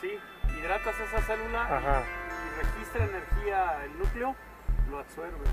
¿sí? 0.02 0.20
Hidratas 0.60 1.00
esa 1.00 1.22
célula 1.22 1.62
Ajá. 1.62 2.04
y 2.46 2.62
registra 2.62 3.06
energía 3.06 3.86
el 3.86 3.98
núcleo, 4.00 4.36
lo 4.90 5.00
absorbe. 5.00 5.48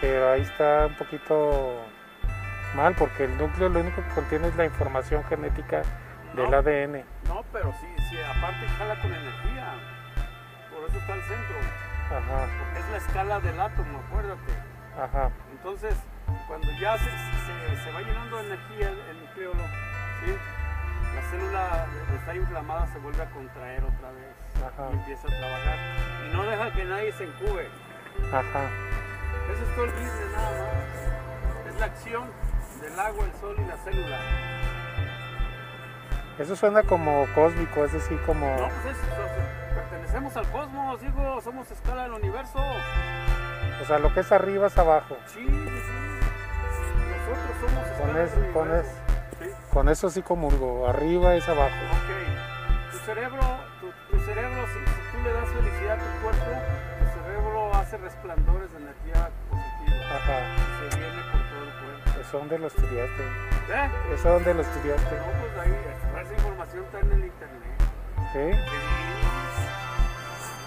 Pero 0.00 0.30
ahí 0.30 0.42
está 0.42 0.86
un 0.86 0.94
poquito 0.96 1.84
mal 2.76 2.94
porque 2.94 3.24
el 3.24 3.36
núcleo 3.36 3.68
lo 3.68 3.80
único 3.80 4.02
que 4.02 4.14
contiene 4.14 4.48
es 4.48 4.56
la 4.56 4.64
información 4.64 5.24
genética 5.24 5.82
del. 6.34 6.52
ADN. 6.52 7.04
No, 7.28 7.44
pero 7.52 7.72
sí, 7.80 7.86
sí, 8.10 8.16
aparte 8.20 8.66
jala 8.78 9.00
con 9.00 9.12
energía. 9.12 9.91
Eso 10.92 10.98
está 11.00 11.14
el 11.14 11.22
centro. 11.22 11.56
Ajá. 12.12 12.46
Porque 12.60 12.78
es 12.80 12.88
la 12.90 12.96
escala 12.98 13.40
del 13.40 13.58
átomo, 13.60 13.98
acuérdate. 14.06 14.52
Ajá. 15.00 15.30
Entonces, 15.52 15.94
cuando 16.46 16.68
ya 16.78 16.98
se, 16.98 17.04
se- 17.10 17.82
se 17.82 17.90
va 17.92 18.00
llenando 18.02 18.36
de 18.36 18.46
energía 18.46 18.88
el, 18.90 18.98
el 19.00 19.20
nucleolo, 19.24 19.64
¿sí? 20.24 20.36
la 21.14 21.22
célula 21.30 21.86
estar 22.14 22.36
inflamada 22.36 22.86
se 22.92 22.98
vuelve 22.98 23.22
a 23.22 23.30
contraer 23.30 23.82
otra 23.84 24.10
vez 24.12 24.34
Ajá. 24.62 24.88
y 24.90 24.94
empieza 24.96 25.22
a 25.28 25.38
trabajar. 25.38 25.78
Y 26.26 26.36
no 26.36 26.42
deja 26.44 26.70
que 26.72 26.84
nadie 26.84 27.12
se 27.12 27.24
encube. 27.24 27.68
Ajá. 28.28 28.68
Eso 29.52 29.62
es 29.64 29.74
todo 29.74 29.84
el 29.86 29.90
business 29.92 30.30
nada 30.36 30.50
más. 30.50 31.72
Es 31.74 31.80
la 31.80 31.86
acción 31.86 32.30
del 32.82 33.00
agua, 33.00 33.24
el 33.24 33.32
sol 33.40 33.56
y 33.58 33.64
la 33.64 33.76
célula. 33.78 34.18
Eso 36.38 36.56
suena 36.56 36.82
como 36.82 37.26
cósmico, 37.34 37.84
es 37.84 37.92
decir, 37.92 38.20
como... 38.26 38.46
No, 38.56 38.68
pues 38.68 38.86
es- 38.86 38.96
so- 38.98 39.61
pertenecemos 39.74 40.36
al 40.36 40.46
cosmos, 40.50 41.02
hijo, 41.02 41.40
somos 41.42 41.70
escala 41.70 42.02
del 42.04 42.12
universo. 42.12 42.58
O 43.82 43.84
sea, 43.84 43.98
lo 43.98 44.12
que 44.14 44.20
es 44.20 44.30
arriba 44.32 44.66
es 44.68 44.78
abajo. 44.78 45.16
Sí, 45.26 45.44
sí. 45.44 45.48
Nosotros 47.10 47.56
somos 47.60 47.86
escala 47.86 47.98
Con 47.98 48.14
del 48.14 48.52
con 48.52 48.82
Sí. 49.42 49.50
con 49.72 49.88
eso 49.88 50.10
sí 50.10 50.22
comulgo. 50.22 50.86
Arriba 50.88 51.34
es 51.34 51.48
abajo. 51.48 51.74
Ok, 51.90 52.92
tu 52.92 52.98
cerebro, 52.98 53.40
tu, 53.80 53.90
tu 54.16 54.24
cerebro, 54.24 54.66
si, 54.66 54.78
si 54.78 55.00
tú 55.16 55.22
le 55.24 55.32
das 55.32 55.48
felicidad 55.48 55.94
a 55.94 55.98
tu 55.98 56.22
cuerpo, 56.22 56.50
tu 57.00 57.20
cerebro 57.20 57.74
hace 57.74 57.96
resplandores 57.96 58.70
de 58.72 58.78
energía 58.78 59.30
positiva. 59.50 60.16
Ajá. 60.16 60.38
Y 60.86 60.92
se 60.92 60.98
viene 61.00 61.22
por 61.32 61.40
todo 61.50 61.62
el 61.64 61.72
cuerpo. 61.80 62.20
Eso 62.20 62.38
donde 62.38 62.58
lo 62.58 62.66
estudiaste. 62.68 63.22
¿Eh? 63.72 63.90
Eso 64.14 64.28
donde 64.28 64.54
lo 64.54 64.60
estudiaste. 64.62 65.16
No, 65.16 65.24
pues 65.24 65.66
ahí, 65.66 66.22
esa 66.22 66.34
información 66.34 66.84
está 66.84 67.00
en 67.00 67.12
el 67.12 67.24
internet. 67.24 67.81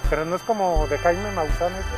Pero 0.09 0.25
no 0.25 0.35
es 0.35 0.41
como 0.43 0.85
de 0.87 0.97
Jaime 0.99 1.31
Maussan 1.31 1.73
eso. 1.73 1.97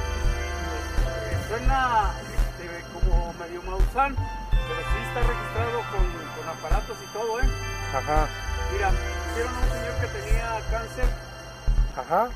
Suena 1.49 2.13
este, 2.23 2.84
como 2.93 3.34
medio 3.34 3.62
mausán, 3.63 4.15
pero 4.15 4.80
sí 4.80 4.97
está 5.08 5.19
registrado 5.27 5.80
con, 5.91 6.03
con 6.36 6.49
aparatos 6.49 6.97
y 7.03 7.08
todo, 7.13 7.39
¿eh? 7.39 7.49
Ajá. 7.95 8.27
Mira, 8.71 8.91
hicieron 9.32 9.56
a 9.56 9.60
un 9.60 9.69
señor 9.71 9.95
que 9.99 10.08
tenía 10.08 10.62
cáncer, 10.71 11.08
Ajá. 11.95 12.27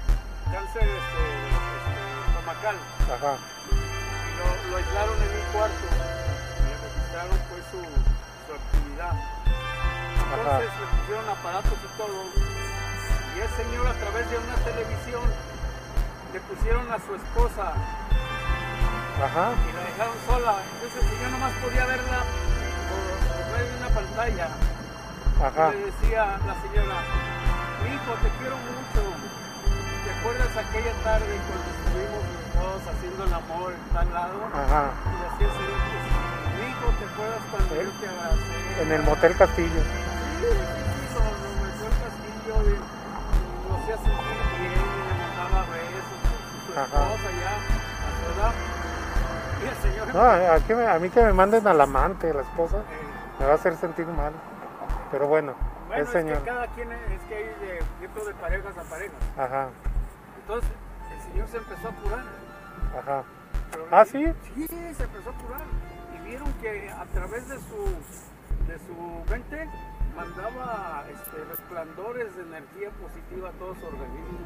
cáncer 0.52 0.84
este, 0.84 1.24
este, 1.52 1.92
estomacal. 2.28 2.76
Ajá. 3.12 3.34
y 3.72 4.32
lo, 4.40 4.72
lo 4.72 4.78
aislaron 4.78 5.18
en 5.24 5.32
un 5.40 5.46
cuarto 5.52 5.88
y 5.88 6.64
le 6.68 6.76
registraron 6.84 7.38
pues 7.48 7.64
su, 7.72 7.80
su 7.84 8.52
actividad. 8.60 9.16
Entonces 10.20 10.72
le 10.80 10.88
pusieron 11.00 11.30
aparatos 11.30 11.80
y 11.80 11.98
todo. 11.98 12.18
Y 13.36 13.40
el 13.40 13.50
señor 13.56 13.88
a 13.88 13.94
través 13.94 14.30
de 14.30 14.38
una 14.38 14.56
televisión 14.64 15.24
le 16.34 16.40
pusieron 16.42 16.86
a 16.92 16.98
su 17.00 17.16
esposa 17.16 17.74
Ajá. 19.20 19.46
y 19.56 19.70
la 19.76 19.84
dejaron 19.88 20.18
sola. 20.28 20.56
Entonces 20.76 21.04
el 21.04 21.10
señor 21.16 21.32
nomás 21.32 21.54
podía 21.64 21.86
verla 21.86 22.20
por, 22.88 23.04
por 23.32 23.46
medio 23.52 23.72
de 23.72 23.78
una 23.78 23.92
pantalla. 23.92 24.48
Ajá. 25.42 25.66
Y 25.72 25.80
le 25.80 25.86
decía 25.92 26.24
la 26.44 26.56
señora, 26.62 26.98
mi 27.82 27.90
hijo, 27.96 28.12
te 28.22 28.30
quiero 28.40 28.56
mucho. 28.62 29.02
¿Te 29.02 30.10
acuerdas 30.12 30.52
aquella 30.54 30.94
tarde 31.04 31.34
cuando 31.48 31.68
estuvimos 31.72 32.22
los 32.22 32.52
dos 32.62 32.82
haciendo 32.94 33.22
el 33.26 33.34
amor 33.34 33.74
en 33.74 33.86
tal 33.96 34.08
lado? 34.14 34.38
Ajá. 34.54 34.84
Y 34.92 35.22
así 35.24 35.42
el 35.46 35.54
señor, 35.56 35.80
pues, 35.88 36.06
mi 36.58 36.64
hijo, 36.68 36.86
¿te 37.00 37.06
acuerdas 37.10 37.44
cuando 37.50 37.72
yo 37.80 37.90
te 37.96 38.06
abracé? 38.12 38.82
En 38.82 38.92
el 38.92 39.02
Motel 39.04 39.34
Castillo. 39.38 39.82
Sí, 39.82 40.48
sí, 40.52 40.81
hacía 43.94 44.18
sentir 44.18 44.60
bien 44.60 44.74
le 45.08 45.14
mandaba 45.24 45.66
besos 45.72 46.20
a 46.26 46.66
su 46.66 46.72
Ajá. 46.80 47.04
esposa 47.04 47.30
ya, 47.42 47.54
a 48.08 48.10
su 48.18 48.24
edad. 48.40 48.54
No, 50.14 50.22
a, 50.54 50.60
que 50.66 50.76
me- 50.76 50.88
a 50.88 51.00
mí 51.00 51.10
que 51.10 51.22
me 51.22 51.34
manden 51.34 51.68
al 51.68 51.80
amante, 51.82 52.32
a 52.32 52.34
la 52.34 52.42
esposa, 52.42 52.78
eh, 52.78 52.82
me 53.40 53.46
va 53.46 53.52
a 53.54 53.56
hacer 53.56 53.76
sentir 53.78 54.06
mal. 54.08 54.34
Pero 55.12 55.28
bueno, 55.28 55.54
bueno, 55.88 56.02
el 56.02 56.08
es 56.08 56.10
señor. 56.12 56.40
que 56.40 56.46
cada 56.46 56.68
quien 56.68 56.92
es, 56.92 57.12
es 57.12 57.22
que 57.28 57.36
hay 57.36 57.44
de 57.44 57.80
tipo 58.00 58.26
de 58.26 58.34
parejas 58.36 58.78
a 58.78 58.84
parejas. 58.84 59.18
Ajá, 59.38 59.68
Entonces, 60.42 60.72
el 61.14 61.22
señor 61.32 61.48
se 61.50 61.58
empezó 61.58 61.88
a 61.90 61.92
curar. 61.92 62.24
ajá. 63.00 63.24
Pero- 63.72 63.88
¿Ah, 63.92 64.06
sí? 64.06 64.26
Sí, 64.56 64.68
se 64.68 65.04
empezó 65.04 65.30
a 65.30 65.34
curar. 65.34 65.62
Y 66.16 66.28
vieron 66.28 66.52
que 66.54 66.90
a 66.90 67.06
través 67.06 67.48
de 67.48 67.56
su, 67.60 67.86
de 68.68 68.80
su 68.80 69.32
mente 69.32 69.70
mandaba 70.16 71.06
este, 71.12 71.44
resplandores 71.46 72.36
de 72.36 72.44
energía 72.44 72.90
positiva 72.92 73.50
a 73.50 73.52
todo 73.54 73.76
su 73.76 73.86
organismo. 73.86 74.40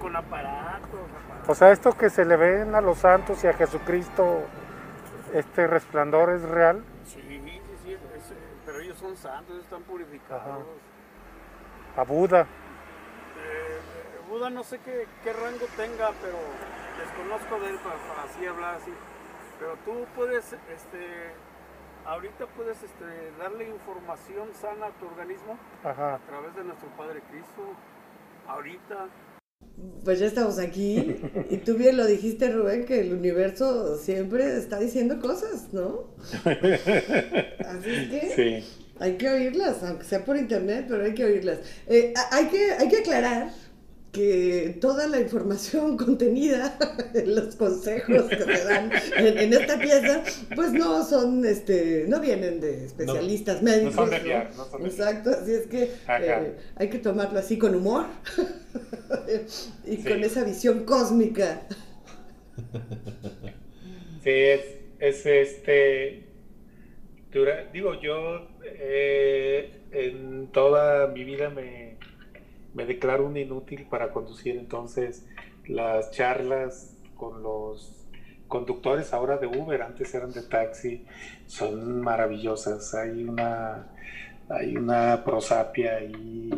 Con 0.00 0.14
aparatos, 0.14 1.00
aparatos. 1.24 1.48
O 1.48 1.54
sea, 1.54 1.70
esto 1.72 1.92
que 1.96 2.10
se 2.10 2.24
le 2.24 2.36
ven 2.36 2.74
a 2.74 2.80
los 2.80 2.98
santos 2.98 3.42
y 3.44 3.46
a 3.48 3.54
Jesucristo, 3.54 4.42
este 5.32 5.66
resplandor 5.66 6.30
es 6.30 6.42
real. 6.42 6.84
Sí, 7.04 7.20
sí, 7.22 7.60
sí, 7.84 7.92
es- 7.92 8.32
pero 8.64 8.80
ellos 8.80 8.98
son 8.98 9.16
santos, 9.16 9.56
están 9.58 9.82
purificados. 9.82 10.42
Ajá. 10.44 12.00
A 12.00 12.04
Buda. 12.04 12.42
Eh, 12.42 13.80
Buda 14.28 14.50
no 14.50 14.62
sé 14.64 14.78
qué, 14.80 15.06
qué 15.24 15.32
rango 15.32 15.66
tenga, 15.76 16.10
pero 16.20 16.36
desconozco 16.98 17.58
de 17.64 17.70
él 17.70 17.78
para, 17.78 17.96
para 17.96 18.22
así 18.28 18.46
hablar 18.46 18.74
así. 18.74 18.92
Pero 19.58 19.76
tú 19.86 20.04
puedes, 20.14 20.52
este, 20.52 21.32
ahorita 22.06 22.46
puedes 22.56 22.76
este, 22.82 23.04
darle 23.38 23.68
información 23.68 24.48
sana 24.60 24.86
a 24.86 24.98
tu 24.98 25.06
organismo 25.06 25.58
Ajá. 25.84 26.14
a 26.16 26.18
través 26.26 26.54
de 26.56 26.64
nuestro 26.64 26.88
Padre 26.96 27.20
Cristo. 27.30 27.62
Ahorita. 28.46 29.08
Pues 30.04 30.20
ya 30.20 30.26
estamos 30.26 30.58
aquí. 30.58 31.16
Y 31.50 31.58
tú 31.58 31.74
bien 31.76 31.96
lo 31.96 32.06
dijiste, 32.06 32.50
Rubén, 32.52 32.84
que 32.86 33.00
el 33.00 33.12
universo 33.12 33.96
siempre 33.98 34.56
está 34.56 34.78
diciendo 34.78 35.20
cosas, 35.20 35.72
¿no? 35.72 36.10
Así 36.44 37.90
es 37.90 38.08
que 38.08 38.30
Sí. 38.62 38.80
hay 39.00 39.16
que 39.16 39.28
oírlas, 39.28 39.82
aunque 39.82 40.04
sea 40.04 40.24
por 40.24 40.36
internet, 40.36 40.86
pero 40.88 41.04
hay 41.04 41.14
que 41.14 41.24
oírlas. 41.24 41.58
Eh, 41.86 42.14
hay, 42.30 42.46
que, 42.46 42.72
hay 42.72 42.88
que 42.88 42.98
aclarar 42.98 43.50
que 44.16 44.78
toda 44.80 45.06
la 45.08 45.20
información 45.20 45.96
contenida 46.04 46.78
en 47.14 47.34
los 47.34 47.54
consejos 47.56 48.24
que 48.30 48.36
se 48.38 48.64
dan 48.64 48.90
en, 49.18 49.38
en 49.38 49.52
esta 49.52 49.78
pieza, 49.78 50.22
pues 50.54 50.72
no 50.72 51.04
son, 51.04 51.44
este, 51.44 52.06
no 52.08 52.20
vienen 52.20 52.60
de 52.60 52.86
especialistas 52.86 53.62
médicos. 53.62 53.94
son 53.94 54.10
de 54.10 54.20
fiar, 54.20 54.50
no 54.56 54.64
son 54.64 54.82
de 54.82 54.90
fiar. 54.90 55.08
Exacto, 55.10 55.30
así 55.30 55.52
es 55.52 55.66
que 55.66 55.82
eh, 56.08 56.56
hay 56.76 56.88
que 56.90 56.98
tomarlo 56.98 57.38
así 57.38 57.58
con 57.58 57.74
humor 57.74 58.06
y 59.86 59.96
Sí. 59.96 60.04
con 60.08 60.24
esa 60.24 60.44
visión 60.44 60.84
cósmica. 60.84 61.62
Sí, 64.22 64.30
es, 64.30 64.60
es 64.98 65.26
este. 65.26 66.24
dura- 67.32 67.68
digo, 67.72 68.00
yo 68.00 68.48
eh, 68.64 69.70
en 69.92 70.48
toda 70.52 71.06
mi 71.08 71.24
vida 71.24 71.50
me, 71.50 71.96
me 72.76 72.86
declaro 72.86 73.26
un 73.26 73.36
inútil 73.36 73.86
para 73.90 74.12
conducir, 74.12 74.56
entonces 74.56 75.26
las 75.66 76.12
charlas 76.12 76.96
con 77.16 77.42
los 77.42 78.06
conductores 78.46 79.12
ahora 79.12 79.38
de 79.38 79.46
Uber, 79.46 79.82
antes 79.82 80.14
eran 80.14 80.30
de 80.30 80.42
taxi, 80.42 81.04
son 81.46 82.00
maravillosas. 82.00 82.94
Hay 82.94 83.24
una, 83.24 83.88
hay 84.48 84.76
una 84.76 85.24
prosapia 85.24 85.96
ahí 85.96 86.50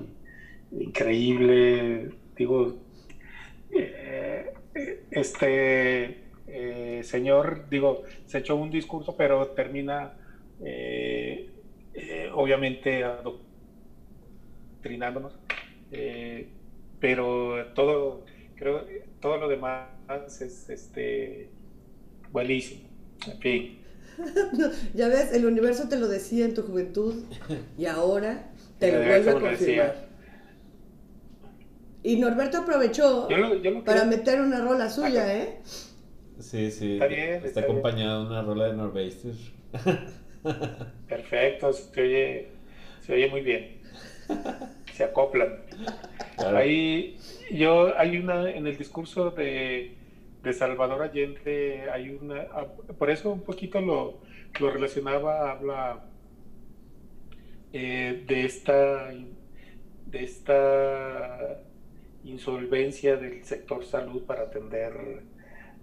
increíble. 0.72 2.10
Digo, 2.36 2.76
eh, 3.70 4.52
este 5.10 6.28
eh, 6.48 7.02
señor, 7.04 7.68
digo, 7.68 8.02
se 8.26 8.38
echó 8.38 8.56
un 8.56 8.70
discurso, 8.70 9.14
pero 9.16 9.48
termina 9.48 10.14
eh, 10.64 11.50
eh, 11.94 12.30
obviamente 12.34 13.04
adoctrinándonos. 13.04 15.38
Eh, 15.90 16.48
pero 17.00 17.66
todo, 17.74 18.24
creo, 18.56 18.86
todo 19.20 19.36
lo 19.38 19.48
demás 19.48 19.88
es 20.40 20.68
este 20.70 21.50
buenísimo. 22.32 22.88
En 23.26 23.38
fin. 23.40 23.78
Ya 24.94 25.08
ves, 25.08 25.32
el 25.32 25.46
universo 25.46 25.88
te 25.88 25.96
lo 25.98 26.08
decía 26.08 26.44
en 26.44 26.54
tu 26.54 26.62
juventud 26.62 27.14
y 27.76 27.86
ahora 27.86 28.50
te 28.78 28.92
lo 28.92 28.98
El 28.98 29.06
vuelve 29.06 29.30
a 29.30 29.34
confirmar. 29.40 30.08
Y 32.02 32.16
Norberto 32.16 32.58
aprovechó 32.58 33.28
Yo 33.28 33.36
lo, 33.36 33.54
yo 33.56 33.70
lo 33.70 33.84
para 33.84 34.00
creo. 34.00 34.10
meter 34.10 34.40
una 34.40 34.60
rola 34.60 34.88
suya, 34.90 35.34
¿eh? 35.36 35.58
Sí, 36.40 36.70
sí. 36.70 36.92
Está 36.94 37.06
bien, 37.06 37.44
Está, 37.44 37.60
está 37.60 37.60
de 37.60 37.66
una 38.26 38.42
rola 38.42 38.66
de 38.68 38.74
Norveister. 38.74 39.34
Perfecto, 41.08 41.72
se 41.72 42.00
oye, 42.02 42.48
se 43.00 43.12
oye 43.14 43.28
muy 43.28 43.40
bien. 43.42 43.77
Se 44.92 45.04
acoplan. 45.04 45.56
Claro. 46.36 46.56
Ahí 46.56 47.16
yo 47.50 47.98
hay 47.98 48.18
una 48.18 48.50
en 48.50 48.66
el 48.66 48.76
discurso 48.76 49.30
de, 49.30 49.96
de 50.42 50.52
Salvador 50.52 51.02
Allende 51.02 51.88
hay 51.92 52.10
una 52.10 52.46
ah, 52.52 52.66
por 52.98 53.10
eso 53.10 53.32
un 53.32 53.42
poquito 53.42 53.80
lo, 53.80 54.20
lo 54.60 54.70
relacionaba 54.70 55.50
habla 55.50 56.04
eh, 57.72 58.24
de 58.26 58.44
esta 58.44 59.12
de 60.06 60.24
esta 60.24 61.60
insolvencia 62.24 63.16
del 63.16 63.44
sector 63.44 63.84
salud 63.84 64.22
para 64.24 64.42
atender 64.42 65.22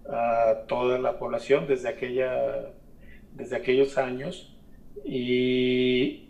a 0.08 0.64
toda 0.68 0.98
la 0.98 1.18
población 1.18 1.66
desde 1.66 1.88
aquella 1.88 2.72
desde 3.34 3.56
aquellos 3.56 3.98
años 3.98 4.56
y, 5.04 6.25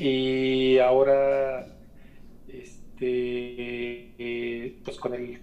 y 0.00 0.78
ahora 0.78 1.66
este 2.48 4.14
eh, 4.18 4.74
pues 4.82 4.96
con 4.96 5.12
el 5.12 5.40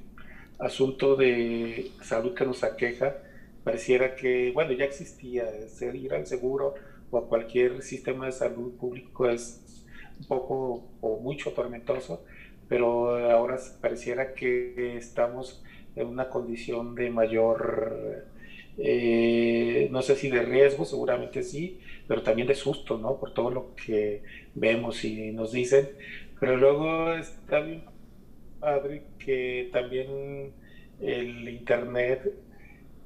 asunto 0.58 1.16
de 1.16 1.92
salud 2.02 2.34
que 2.34 2.44
nos 2.44 2.64
aqueja 2.64 3.18
pareciera 3.64 4.16
que 4.16 4.52
bueno 4.56 4.72
ya 4.72 4.86
existía 4.86 5.46
ser 5.70 5.96
ir 5.96 6.16
al 6.16 6.26
seguro 6.26 6.74
o 7.12 7.20
a 7.20 7.28
cualquier 7.28 7.84
sistema 7.84 8.26
de 8.26 8.32
salud 8.32 8.72
público 8.78 9.30
es 9.30 9.86
un 10.20 10.26
poco 10.26 10.88
o 11.02 11.20
mucho 11.20 11.52
tormentoso 11.52 12.26
pero 12.68 13.16
ahora 13.32 13.60
pareciera 13.80 14.34
que 14.34 14.98
estamos 14.98 15.64
en 15.96 16.08
una 16.08 16.30
condición 16.30 16.96
de 16.96 17.12
mayor 17.12 18.26
eh, 18.80 19.88
no 19.92 20.02
sé 20.04 20.16
si 20.16 20.30
de 20.30 20.44
riesgo, 20.44 20.86
seguramente 20.86 21.42
sí, 21.44 21.80
pero 22.08 22.22
también 22.22 22.48
de 22.48 22.56
susto, 22.56 22.98
¿no? 22.98 23.20
Por 23.20 23.34
todo 23.34 23.50
lo 23.50 23.76
que 23.76 24.22
vemos 24.58 25.04
y 25.04 25.32
nos 25.32 25.52
dicen. 25.52 25.90
Pero 26.40 26.58
luego 26.58 27.14
está 27.14 27.62
bien 27.62 27.84
padre 28.60 29.04
que 29.18 29.70
también 29.72 30.54
el 31.00 31.48
Internet 31.48 32.34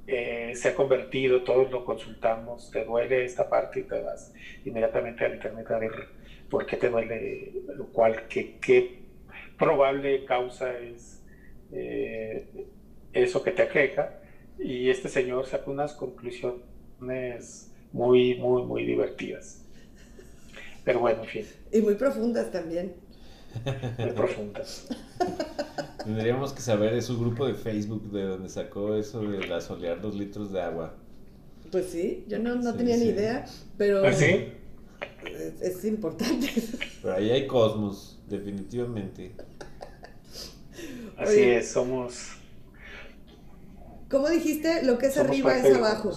eh, 0.08 0.54
se 0.56 0.70
ha 0.70 0.76
convertido, 0.76 1.44
todos 1.44 1.72
lo 1.72 1.86
consultamos, 1.86 2.72
te 2.72 2.86
duele 2.86 3.24
esta 3.26 3.50
parte 3.50 3.82
y 3.82 3.84
te 3.84 4.02
vas 4.02 4.34
inmediatamente 4.66 5.26
al 5.26 5.36
Internet 5.36 5.70
a 5.72 5.80
ver 5.80 5.92
por 6.50 6.66
qué 6.66 6.78
te 6.78 6.90
duele, 6.90 7.54
lo 7.76 7.88
cual, 7.88 8.28
qué, 8.28 8.58
qué 8.60 9.02
probable 9.58 10.26
causa 10.26 10.78
es 10.78 11.24
eh, 11.72 12.46
eso 13.14 13.44
que 13.44 13.52
te 13.52 13.62
aqueja 13.62 14.20
y 14.60 14.90
este 14.90 15.08
señor 15.08 15.46
saca 15.46 15.70
unas 15.72 15.94
conclusiones 15.94 17.72
muy, 17.94 18.36
muy, 18.36 18.64
muy 18.64 18.86
divertidas. 18.86 19.61
Pero 20.84 21.00
bueno, 21.00 21.24
en 21.24 21.30
fin, 21.30 21.46
Y 21.72 21.82
muy 21.82 21.96
profundas 21.96 22.52
también. 22.52 22.94
muy 23.98 24.12
profundas. 24.12 24.88
Tendríamos 26.04 26.54
que 26.54 26.62
saber 26.62 26.94
de 26.94 27.02
su 27.02 27.20
grupo 27.20 27.46
de 27.48 27.54
Facebook 27.56 28.12
de 28.12 28.24
donde 28.24 28.50
sacó 28.50 28.96
eso 28.96 29.22
de 29.28 29.48
la 29.48 29.62
solear 29.62 30.02
dos 30.02 30.16
litros 30.16 30.52
de 30.52 30.62
agua. 30.62 30.96
Pues 31.72 31.90
sí, 31.90 32.26
yo 32.28 32.40
no, 32.40 32.56
no 32.56 32.76
Sí, 32.76 32.78
tenía 32.78 32.98
ni 32.98 33.06
idea, 33.06 33.46
pero 33.78 34.06
¿Ah, 34.06 34.14
sí? 34.14 34.54
es, 35.24 35.62
es 35.62 35.86
importante. 35.86 36.48
Pero 37.02 37.16
ahí 37.16 37.30
hay 37.32 37.48
cosmos, 37.48 38.20
definitivamente. 38.28 39.36
Así 41.16 41.42
Oye. 41.42 41.58
es, 41.58 41.72
somos, 41.72 42.38
¿Cómo 44.10 44.30
dijiste? 44.30 44.84
Lo 44.84 44.98
que 45.00 45.08
es 45.08 45.18
arriba 45.18 45.58
es 45.58 45.72
abajo. 45.72 46.12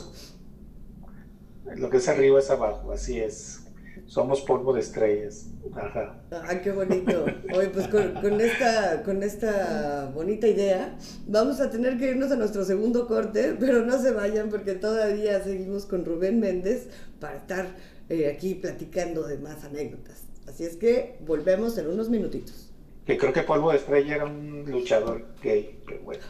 lo 1.77 1.91
que 1.91 1.97
es 1.99 2.09
arriba 2.09 2.39
es 2.39 2.51
abajo, 2.51 2.93
así 2.93 3.19
es. 3.21 3.64
Somos 4.07 4.43
polvo 4.43 4.73
de 4.73 4.81
estrellas. 4.81 5.47
Ajá. 5.75 6.21
Ah, 6.31 6.61
qué 6.63 6.73
bonito. 6.73 7.25
Oye, 7.55 7.69
pues 7.69 7.89
con, 7.89 8.15
con 8.15 8.41
esta, 8.41 9.03
con 9.03 9.23
esta 9.23 10.11
bonita 10.15 10.47
idea, 10.47 10.97
vamos 11.27 11.61
a 11.61 11.71
tener 11.71 11.99
que 11.99 12.11
irnos 12.11 12.31
a 12.31 12.37
nuestro 12.37 12.65
segundo 12.65 13.07
corte, 13.07 13.57
pero 13.59 13.85
no 13.85 14.01
se 14.01 14.13
vayan 14.13 14.51
porque 14.51 14.75
todavía 14.75 15.43
seguimos 15.43 15.87
con 15.87 16.05
Rubén 16.05 16.39
Méndez 16.39 16.89
para 17.19 17.37
estar 17.37 17.67
eh, 18.09 18.29
aquí 18.29 18.55
platicando 18.55 19.27
de 19.27 19.39
más 19.39 19.65
anécdotas. 19.65 20.25
Así 20.47 20.65
es 20.65 20.77
que 20.77 21.17
volvemos 21.21 21.79
en 21.79 21.89
unos 21.89 22.11
minutitos. 22.11 22.71
Que 23.07 23.17
creo 23.17 23.33
que 23.33 23.43
Polvo 23.43 23.71
de 23.71 23.79
Estrella 23.79 24.17
era 24.17 24.25
un 24.27 24.65
luchador 24.71 25.27
gay, 25.43 25.79
pero 25.87 26.03
bueno. 26.03 26.25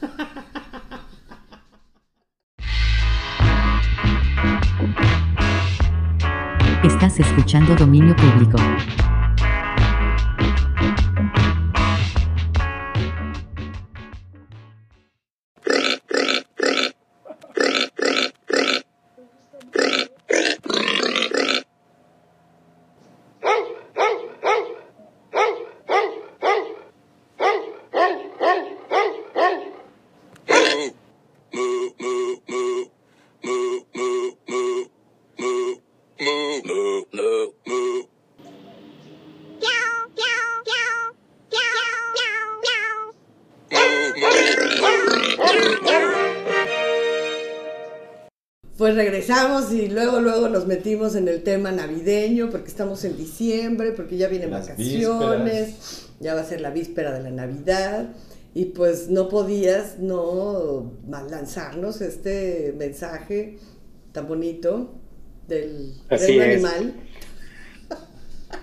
Estás 6.84 7.18
escuchando 7.18 7.74
Dominio 7.74 8.14
Público. 8.14 8.56
Y 49.28 49.88
luego, 49.88 50.20
luego 50.20 50.48
nos 50.48 50.66
metimos 50.66 51.14
en 51.14 51.28
el 51.28 51.42
tema 51.42 51.70
navideño, 51.70 52.48
porque 52.48 52.68
estamos 52.68 53.04
en 53.04 53.14
diciembre, 53.18 53.92
porque 53.92 54.16
ya 54.16 54.26
vienen 54.26 54.50
Las 54.50 54.68
vacaciones, 54.68 55.66
vísperas. 55.66 56.08
ya 56.20 56.34
va 56.34 56.40
a 56.40 56.44
ser 56.44 56.62
la 56.62 56.70
víspera 56.70 57.12
de 57.12 57.22
la 57.22 57.30
Navidad, 57.30 58.08
y 58.54 58.66
pues 58.66 59.10
no 59.10 59.28
podías 59.28 59.98
no 59.98 60.92
mal 61.06 61.30
lanzarnos 61.30 62.00
este 62.00 62.74
mensaje 62.78 63.58
tan 64.12 64.26
bonito 64.28 64.94
del 65.46 65.92
Así 66.08 66.38
reino 66.38 66.44
es. 66.44 66.64
animal. 66.64 66.94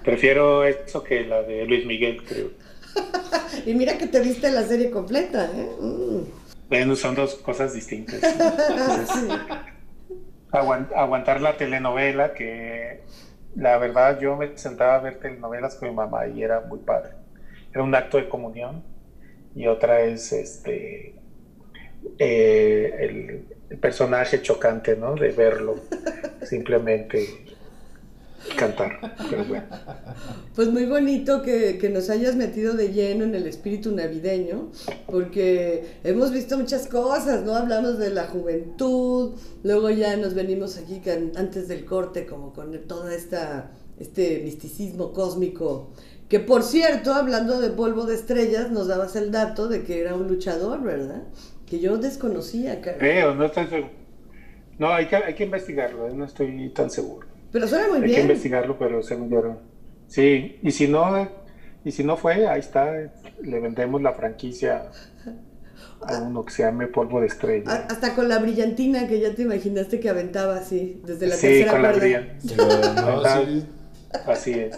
Prefiero 0.04 0.64
eso 0.64 1.04
que 1.04 1.26
la 1.28 1.44
de 1.44 1.66
Luis 1.66 1.86
Miguel, 1.86 2.24
creo. 2.28 2.50
Y 3.68 3.74
mira 3.76 3.98
que 3.98 4.08
te 4.08 4.20
viste 4.20 4.52
la 4.52 4.68
serie 4.68 4.90
completa, 4.90 5.46
¿eh? 5.56 5.70
Mm. 5.80 6.22
Bueno, 6.70 6.96
son 6.96 7.14
dos 7.16 7.36
cosas 7.36 7.74
distintas. 7.74 8.20
Sí. 9.14 9.28
Aguan- 10.60 10.90
aguantar 10.96 11.42
la 11.42 11.58
telenovela, 11.58 12.34
que 12.34 13.02
la 13.56 13.78
verdad 13.78 14.18
yo 14.20 14.36
me 14.38 14.58
sentaba 14.58 14.96
a 14.96 15.00
ver 15.00 15.20
telenovelas 15.20 15.76
con 15.76 15.90
mi 15.90 15.96
mamá 15.96 16.28
y 16.28 16.44
era 16.44 16.62
muy 16.62 16.80
padre. 16.80 17.12
Era 17.74 17.84
un 17.84 17.96
acto 17.96 18.18
de 18.18 18.28
comunión 18.30 18.84
y 19.54 19.68
otra 19.68 20.02
es 20.04 20.32
este 20.34 21.16
eh, 22.20 22.92
el, 23.00 23.48
el 23.70 23.80
personaje 23.80 24.42
chocante, 24.42 24.96
¿no? 24.96 25.16
De 25.16 25.32
verlo 25.32 25.76
simplemente 26.44 27.28
cantar. 28.58 29.16
Pero 29.30 29.46
bueno, 29.46 29.66
Pues 30.56 30.70
muy 30.70 30.86
bonito 30.86 31.42
que, 31.42 31.78
que 31.78 31.90
nos 31.90 32.10
hayas 32.10 32.36
metido 32.36 32.74
de 32.74 32.94
lleno 32.94 33.24
en 33.24 33.36
el 33.36 33.48
espíritu 33.48 33.92
navideño, 33.92 34.72
porque 35.08 36.00
hemos 36.04 36.32
visto 36.32 36.58
muchas 36.58 36.88
cosas, 36.88 37.44
¿no? 37.44 37.56
Hablamos 37.56 37.98
de 37.98 38.10
la 38.10 38.26
juventud, 38.26 39.34
luego 39.64 39.90
ya 39.90 40.16
nos 40.18 40.34
venimos 40.34 40.78
aquí 40.78 41.02
antes 41.36 41.68
del 41.68 41.86
corte, 41.86 42.26
como 42.26 42.54
con 42.54 42.72
todo 42.88 43.10
esta, 43.10 43.72
este 44.00 44.42
misticismo 44.44 45.14
cósmico, 45.14 45.92
que 46.30 46.40
por 46.40 46.64
cierto, 46.64 47.14
hablando 47.14 47.60
de 47.60 47.70
polvo 47.70 48.06
de 48.06 48.16
estrellas, 48.16 48.72
nos 48.72 48.88
dabas 48.88 49.16
el 49.16 49.32
dato 49.32 49.68
de 49.68 49.84
que 49.84 50.02
era 50.02 50.16
un 50.16 50.28
luchador, 50.28 50.82
¿verdad? 50.82 51.24
Que 51.68 51.80
yo 51.80 51.98
desconocía, 51.98 52.82
cara. 52.82 52.98
creo, 52.98 53.36
no 53.36 53.46
estoy 53.46 53.68
seguro. 53.68 54.06
No, 54.78 54.90
hay 54.90 55.08
que, 55.08 55.16
hay 55.16 55.36
que 55.36 55.44
investigarlo, 55.46 56.08
¿eh? 56.08 56.14
no 56.14 56.26
estoy 56.26 56.70
tan 56.70 56.90
seguro. 56.90 57.28
Pero 57.56 57.70
suena 57.70 57.88
muy 57.88 58.02
Hay 58.02 58.02
que 58.02 58.08
bien. 58.08 58.22
investigarlo, 58.24 58.78
pero 58.78 59.02
se 59.02 59.16
me 59.16 59.30
dieron. 59.30 59.60
Sí, 60.08 60.60
y 60.62 60.72
si 60.72 60.90
no, 60.90 61.30
y 61.86 61.92
si 61.94 62.04
no 62.04 62.18
fue, 62.18 62.48
ahí 62.50 62.60
está, 62.60 62.92
le 63.42 63.60
vendemos 63.62 64.02
la 64.02 64.12
franquicia 64.12 64.92
a 66.02 66.14
uno 66.22 66.44
que 66.44 66.52
se 66.52 66.64
llame 66.64 66.88
Polvo 66.88 67.20
de 67.22 67.28
A- 67.28 67.30
Estrella. 67.30 67.88
Hasta 67.90 68.14
con 68.14 68.28
la 68.28 68.40
brillantina 68.40 69.08
que 69.08 69.22
ya 69.22 69.34
te 69.34 69.44
imaginaste 69.44 70.02
que 70.02 70.10
aventaba 70.10 70.58
así, 70.58 71.00
desde 71.06 71.28
la 71.28 71.36
Sí, 71.36 71.48
tercera 71.48 71.72
con 71.72 71.82
la 71.82 71.92
cuerda. 71.94 72.28
Pero 72.50 72.94
no, 72.94 73.26
sí, 73.26 73.64
Así 74.26 74.52
es. 74.52 74.76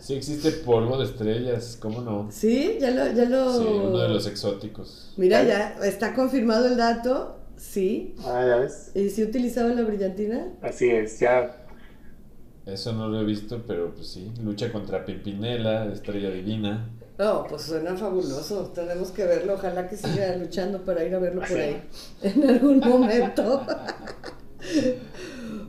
sí 0.00 0.14
existe 0.14 0.50
polvo 0.50 0.98
de 0.98 1.04
estrellas, 1.04 1.78
¿cómo 1.80 2.00
no? 2.00 2.30
Sí, 2.30 2.78
ya 2.80 2.90
lo, 2.90 3.06
ya 3.12 3.24
lo. 3.24 3.52
Sí, 3.52 3.64
uno 3.84 3.98
de 3.98 4.08
los 4.08 4.26
exóticos. 4.26 5.12
Mira, 5.16 5.42
ya 5.44 5.76
está 5.84 6.14
confirmado 6.14 6.66
el 6.66 6.76
dato, 6.76 7.36
sí. 7.56 8.14
Ah, 8.24 8.44
ya 8.46 8.56
ves. 8.56 8.90
¿Y 8.94 9.10
si 9.10 9.22
utilizaba 9.22 9.68
la 9.70 9.82
brillantina? 9.82 10.46
Así 10.62 10.90
es, 10.90 11.20
ya. 11.20 11.63
Eso 12.66 12.92
no 12.92 13.08
lo 13.08 13.20
he 13.20 13.24
visto, 13.24 13.62
pero 13.66 13.94
pues 13.94 14.08
sí. 14.08 14.32
Lucha 14.42 14.72
contra 14.72 15.04
Pimpinela, 15.04 15.86
Estrella 15.92 16.30
Divina. 16.30 16.90
No, 17.18 17.46
pues 17.48 17.62
suena 17.62 17.94
fabuloso. 17.96 18.72
Tenemos 18.74 19.10
que 19.10 19.24
verlo. 19.24 19.54
Ojalá 19.54 19.88
que 19.88 19.96
siga 19.96 20.34
luchando 20.36 20.82
para 20.82 21.04
ir 21.04 21.14
a 21.14 21.18
verlo 21.18 21.42
por 21.46 21.58
ahí 21.58 21.82
en 22.22 22.48
algún 22.48 22.78
momento. 22.78 23.64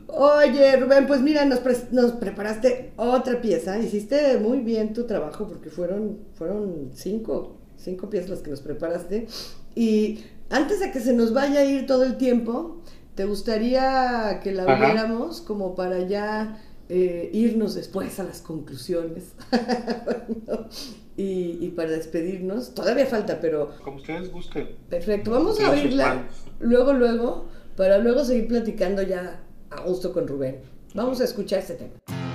Oye, 0.08 0.76
Rubén, 0.76 1.06
pues 1.06 1.20
mira, 1.20 1.44
nos, 1.44 1.58
pre- 1.58 1.88
nos 1.92 2.12
preparaste 2.12 2.92
otra 2.96 3.40
pieza. 3.40 3.78
Hiciste 3.78 4.38
muy 4.38 4.60
bien 4.60 4.92
tu 4.92 5.04
trabajo 5.04 5.46
porque 5.46 5.68
fueron, 5.70 6.18
fueron 6.34 6.90
cinco, 6.94 7.58
cinco 7.76 8.08
piezas 8.08 8.30
las 8.30 8.38
que 8.40 8.50
nos 8.50 8.60
preparaste. 8.60 9.26
Y 9.74 10.20
antes 10.48 10.80
de 10.80 10.90
que 10.90 11.00
se 11.00 11.12
nos 11.12 11.34
vaya 11.34 11.60
a 11.60 11.64
ir 11.64 11.86
todo 11.86 12.04
el 12.04 12.16
tiempo, 12.16 12.80
¿te 13.14 13.24
gustaría 13.26 14.40
que 14.42 14.52
la 14.52 14.62
Ajá. 14.64 14.86
viéramos 14.86 15.42
como 15.42 15.74
para 15.74 16.00
ya 16.00 16.62
eh, 16.88 17.30
irnos 17.32 17.74
después 17.74 18.18
a 18.20 18.24
las 18.24 18.40
conclusiones? 18.40 19.34
Y, 21.18 21.56
y 21.62 21.72
para 21.74 21.92
despedirnos, 21.92 22.74
todavía 22.74 23.06
falta, 23.06 23.40
pero 23.40 23.70
Como 23.82 23.96
ustedes 23.96 24.30
gusten. 24.30 24.68
Perfecto, 24.90 25.30
vamos 25.30 25.58
a 25.60 25.70
oírla 25.70 26.28
luego, 26.60 26.92
luego, 26.92 27.46
para 27.74 27.96
luego 27.96 28.22
seguir 28.22 28.48
platicando 28.48 29.00
ya 29.00 29.40
a 29.70 29.80
gusto 29.80 30.12
con 30.12 30.28
Rubén. 30.28 30.60
Vamos 30.94 31.22
a 31.22 31.24
escuchar 31.24 31.60
este 31.60 31.76
tema. 31.76 32.25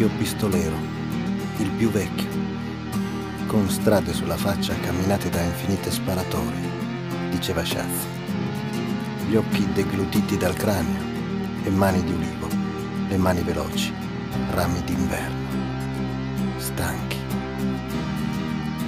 Vecchio 0.00 0.16
pistolero, 0.16 0.76
il 1.58 1.68
più 1.72 1.90
vecchio, 1.90 2.26
con 3.46 3.68
strade 3.68 4.14
sulla 4.14 4.38
faccia 4.38 4.72
camminate 4.80 5.28
da 5.28 5.42
infinite 5.42 5.90
sparatorie, 5.90 6.70
diceva 7.28 7.62
Schatz. 7.62 8.06
Gli 9.28 9.34
occhi 9.34 9.70
deglutiti 9.74 10.38
dal 10.38 10.54
cranio 10.54 11.02
e 11.64 11.68
mani 11.68 12.02
di 12.02 12.12
ulivo, 12.12 12.48
le 13.08 13.16
mani 13.18 13.42
veloci, 13.42 13.92
rami 14.52 14.82
d'inverno, 14.84 15.46
stanchi. 16.56 17.18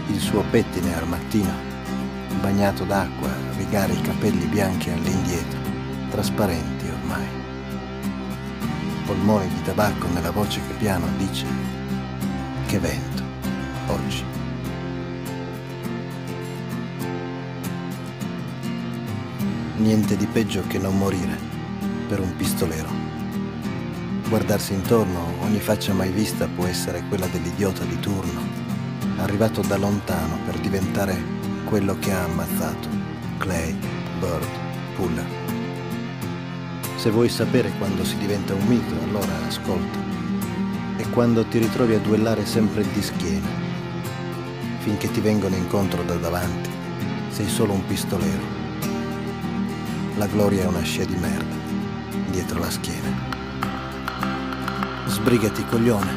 Il 0.07 0.19
suo 0.19 0.43
pettine 0.51 0.97
al 0.97 1.07
mattino, 1.07 1.53
bagnato 2.41 2.85
d'acqua, 2.85 3.29
rigare 3.59 3.93
i 3.93 4.01
capelli 4.01 4.47
bianchi 4.47 4.89
all'indietro, 4.89 5.59
trasparenti 6.09 6.87
ormai. 6.89 7.41
Polmoni 9.07 9.48
di 9.48 9.62
tabacco 9.62 10.07
nella 10.09 10.30
voce 10.30 10.61
che 10.66 10.74
piano 10.74 11.07
dice 11.16 11.44
che 12.66 12.78
vento 12.78 13.22
oggi. 13.88 14.24
Niente 19.76 20.16
di 20.16 20.26
peggio 20.26 20.62
che 20.66 20.78
non 20.78 20.96
morire 20.96 21.36
per 22.09 22.20
un 22.20 22.34
pistolero. 22.36 22.88
Guardarsi 24.28 24.72
intorno, 24.72 25.34
ogni 25.40 25.59
faccia 25.59 25.92
mai 25.92 26.11
vista 26.11 26.46
può 26.46 26.66
essere 26.66 27.03
quella 27.09 27.26
dell'idiota 27.26 27.84
di 27.84 27.98
turno, 27.98 28.40
arrivato 29.18 29.61
da 29.62 29.76
lontano 29.76 30.38
per 30.46 30.59
diventare 30.59 31.20
quello 31.64 31.98
che 31.98 32.12
ha 32.12 32.24
ammazzato 32.24 32.88
Clay, 33.38 33.76
Bird, 34.20 34.46
Puller. 34.94 35.41
Se 37.03 37.11
vuoi 37.11 37.28
sapere 37.28 37.72
quando 37.78 38.05
si 38.05 38.16
diventa 38.16 38.55
un 38.55 38.64
mito, 38.64 38.94
allora 39.03 39.32
ascolta. 39.48 39.98
E 40.98 41.11
quando 41.11 41.44
ti 41.44 41.59
ritrovi 41.59 41.94
a 41.94 41.98
duellare 41.98 42.46
sempre 42.46 42.86
di 42.92 43.03
schiena, 43.03 43.48
finché 44.78 45.11
ti 45.11 45.20
vengono 45.20 45.57
incontro 45.57 46.05
da 46.05 46.14
davanti, 46.14 46.70
sei 47.30 47.48
solo 47.48 47.72
un 47.72 47.84
pistolero. 47.86 48.44
la 50.14 50.28
gloria 50.28 50.62
è 50.62 50.66
una 50.66 50.82
scia 50.82 51.05
di 51.05 51.16
merda 51.16 51.57
dietro 52.30 52.61
la 52.61 52.70
schiena. 52.70 53.11
Sbrigati, 55.07 55.64
coglione, 55.64 56.12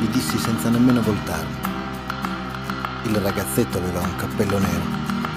gli 0.00 0.06
dissi 0.06 0.38
senza 0.38 0.70
nemmeno 0.70 1.02
voltarmi. 1.02 1.56
Il 3.08 3.16
ragazzetto 3.16 3.76
aveva 3.76 4.00
un 4.00 4.16
cappello 4.16 4.58
nero 4.58 4.84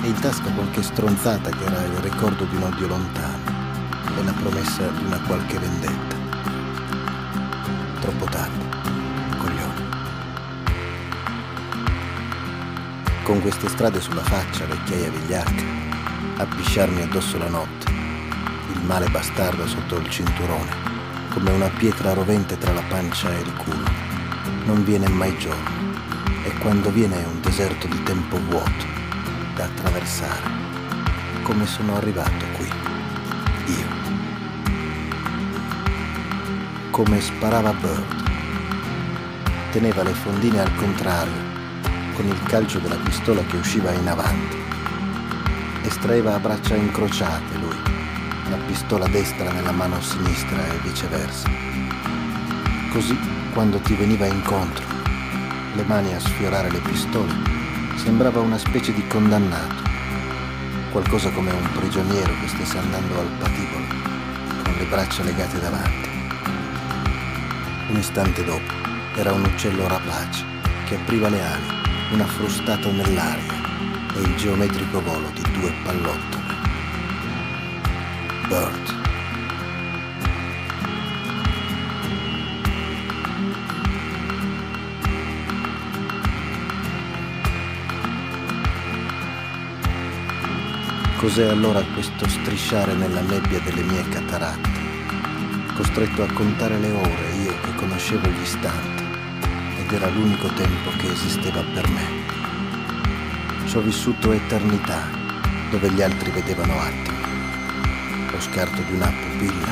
e 0.04 0.08
in 0.08 0.20
tasca 0.22 0.50
qualche 0.52 0.82
stronzata 0.82 1.50
che 1.50 1.66
era 1.66 1.84
il 1.84 1.98
ricordo 1.98 2.46
di 2.46 2.56
un 2.56 2.64
odio 2.64 2.88
lontano 2.88 3.37
e 4.20 4.24
la 4.24 4.32
promessa 4.32 4.88
di 4.88 5.04
una 5.04 5.20
qualche 5.22 5.60
vendetta. 5.60 6.16
Troppo 8.00 8.26
tardi, 8.26 8.66
coglione. 9.38 9.86
Con 13.24 13.42
queste 13.42 13.68
strade 13.70 14.02
sulla 14.02 14.24
faccia, 14.24 14.66
vecchiaia 14.66 15.10
vigliacca, 15.10 15.64
a 16.38 16.46
pisciarmi 16.46 17.02
addosso 17.02 17.38
la 17.38 17.50
notte, 17.50 17.92
il 17.92 18.82
male 18.86 19.08
bastardo 19.10 19.68
sotto 19.68 19.98
il 19.98 20.10
cinturone, 20.10 20.72
come 21.34 21.52
una 21.52 21.70
pietra 21.70 22.14
rovente 22.14 22.58
tra 22.58 22.74
la 22.74 22.84
pancia 22.88 23.32
e 23.32 23.42
il 23.42 23.54
culo. 23.54 23.90
Non 24.66 24.84
viene 24.84 25.08
mai 25.10 25.38
giorno 25.38 25.78
e 26.44 26.54
quando 26.60 26.90
viene 26.92 27.22
è 27.22 27.26
un 27.28 27.42
deserto 27.42 27.88
di 27.88 28.02
tempo 28.04 28.40
vuoto 28.50 28.86
da 29.56 29.66
attraversare, 29.66 30.50
come 31.44 31.66
sono 31.66 31.96
arrivato 31.96 32.46
qui, 32.56 32.72
io. 33.66 33.97
Come 36.98 37.22
sparava 37.22 37.74
Bird. 37.74 38.24
Teneva 39.72 40.02
le 40.02 40.14
fondine 40.14 40.62
al 40.62 40.76
contrario, 40.78 41.44
con 42.16 42.26
il 42.26 42.42
calcio 42.46 42.80
della 42.80 42.96
pistola 42.96 43.46
che 43.46 43.58
usciva 43.58 43.92
in 43.92 44.08
avanti. 44.08 44.58
Estraeva 45.84 46.34
a 46.34 46.40
braccia 46.40 46.74
incrociate 46.74 47.56
lui, 47.58 47.78
la 48.50 48.58
pistola 48.66 49.08
destra 49.10 49.52
nella 49.52 49.74
mano 49.74 50.02
sinistra 50.02 50.58
e 50.74 50.80
viceversa. 50.80 51.48
Così, 52.92 53.16
quando 53.54 53.78
ti 53.78 53.94
veniva 53.94 54.26
incontro, 54.26 54.84
le 55.76 55.84
mani 55.84 56.16
a 56.16 56.20
sfiorare 56.20 56.72
le 56.72 56.80
pistole, 56.80 57.32
sembrava 57.98 58.40
una 58.40 58.58
specie 58.58 58.92
di 58.92 59.06
condannato, 59.06 59.84
qualcosa 60.90 61.30
come 61.30 61.52
un 61.52 61.70
prigioniero 61.74 62.34
che 62.42 62.48
stesse 62.48 62.80
andando 62.80 63.20
al 63.20 63.30
patibolo, 63.38 63.86
con 64.64 64.74
le 64.76 64.86
braccia 64.86 65.22
legate 65.22 65.60
davanti. 65.60 65.97
Un 67.90 67.96
istante 67.96 68.44
dopo 68.44 68.74
era 69.16 69.32
un 69.32 69.46
uccello 69.46 69.88
rapace 69.88 70.44
che 70.86 70.96
apriva 70.96 71.30
le 71.30 71.42
ali, 71.42 71.68
una 72.12 72.26
frustata 72.26 72.92
nell'aria 72.92 73.54
e 74.14 74.20
il 74.20 74.36
geometrico 74.36 75.02
volo 75.02 75.30
di 75.34 75.42
due 75.54 75.74
pallottole. 75.84 76.56
Bird. 78.50 78.96
Cos'è 91.18 91.48
allora 91.48 91.82
questo 91.94 92.28
strisciare 92.28 92.94
nella 92.94 93.22
nebbia 93.22 93.60
delle 93.62 93.84
mie 93.84 94.08
cataratte? 94.10 94.87
Costretto 95.78 96.24
a 96.24 96.34
contare 96.34 96.80
le 96.80 96.90
ore, 96.90 97.36
io 97.44 97.54
che 97.62 97.76
conoscevo 97.76 98.28
gli 98.30 98.42
istanti, 98.42 99.04
ed 99.78 99.92
era 99.92 100.10
l'unico 100.10 100.48
tempo 100.54 100.90
che 100.98 101.12
esisteva 101.12 101.62
per 101.72 101.88
me. 101.90 102.06
Ci 103.68 103.78
ho 103.78 103.82
vissuto 103.82 104.32
eternità, 104.32 105.08
dove 105.70 105.92
gli 105.92 106.02
altri 106.02 106.32
vedevano 106.32 106.80
attimi. 106.80 107.22
Lo 108.32 108.40
scarto 108.42 108.82
di 108.82 108.94
una 108.94 109.06
pupilla, 109.06 109.72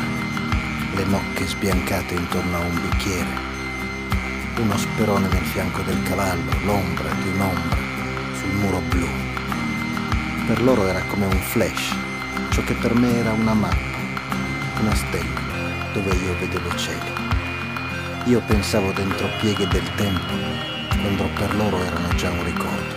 le 0.93 1.05
nocche 1.05 1.47
sbiancate 1.47 2.13
intorno 2.13 2.55
a 2.55 2.59
un 2.59 2.81
bicchiere, 2.81 3.29
uno 4.57 4.77
sperone 4.77 5.27
nel 5.27 5.45
fianco 5.45 5.81
del 5.81 6.03
cavallo, 6.03 6.51
l'ombra 6.65 7.09
di 7.13 7.29
un'ombra 7.29 7.77
sul 8.37 8.53
muro 8.59 8.79
blu. 8.89 9.07
Per 10.45 10.61
loro 10.61 10.85
era 10.87 11.01
come 11.05 11.25
un 11.25 11.39
flash, 11.39 11.95
ciò 12.51 12.63
che 12.63 12.75
per 12.75 12.93
me 12.93 13.17
era 13.17 13.31
una 13.31 13.55
mappa, 13.55 13.97
una 14.81 14.93
stella, 14.93 15.44
dove 15.95 16.15
io 16.15 16.37
vedevo 16.37 16.75
cieli. 16.75 17.11
Io 18.25 18.41
pensavo 18.41 18.91
dentro 18.91 19.27
pieghe 19.39 19.67
del 19.67 19.89
tempo, 19.95 20.33
quando 21.01 21.27
per 21.35 21.55
loro 21.55 21.83
erano 21.83 22.13
già 22.15 22.29
un 22.29 22.43
ricordo. 22.43 22.95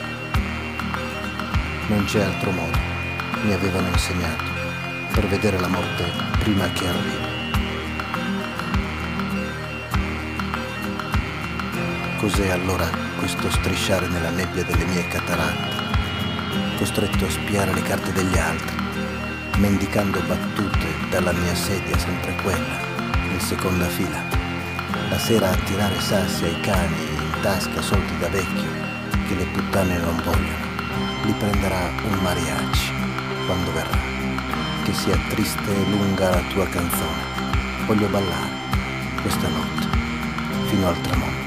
Non 1.86 2.04
c'è 2.04 2.22
altro 2.22 2.50
modo, 2.50 2.76
mi 3.44 3.52
avevano 3.52 3.88
insegnato, 3.88 4.44
per 5.12 5.26
vedere 5.28 5.58
la 5.58 5.68
morte 5.68 6.04
prima 6.40 6.68
che 6.72 6.86
arrivi. 6.86 7.36
Cos'è 12.18 12.50
allora 12.50 12.90
questo 13.16 13.48
strisciare 13.50 14.08
nella 14.08 14.30
nebbia 14.30 14.64
delle 14.64 14.84
mie 14.84 15.06
cataratte? 15.06 15.78
costretto 16.78 17.24
a 17.24 17.30
spiare 17.30 17.74
le 17.74 17.82
carte 17.82 18.12
degli 18.12 18.38
altri, 18.38 18.76
mendicando 19.56 20.20
battute 20.20 20.86
dalla 21.10 21.32
mia 21.32 21.54
sedia 21.54 21.98
sempre 21.98 22.36
quella, 22.42 22.87
in 23.38 23.44
seconda 23.44 23.86
fila. 23.86 24.20
La 25.10 25.18
sera 25.18 25.50
a 25.50 25.56
tirare 25.64 26.00
sassi 26.00 26.44
ai 26.44 26.60
cani 26.60 26.96
in 27.14 27.40
tasca 27.40 27.80
soldi 27.80 28.18
da 28.18 28.28
vecchio, 28.28 28.70
che 29.28 29.34
le 29.36 29.44
puttane 29.46 29.96
non 29.98 30.20
vogliono. 30.24 30.66
Li 31.24 31.32
prenderà 31.32 31.90
un 32.02 32.18
mariachi 32.20 32.92
quando 33.46 33.72
verrà. 33.72 33.98
Che 34.84 34.92
sia 34.92 35.16
triste 35.28 35.70
e 35.70 35.90
lunga 35.90 36.30
la 36.30 36.42
tua 36.48 36.66
canzone. 36.68 37.22
Voglio 37.86 38.08
ballare 38.08 38.50
questa 39.22 39.48
notte, 39.48 39.86
fino 40.66 40.88
al 40.88 41.00
tramonto. 41.00 41.37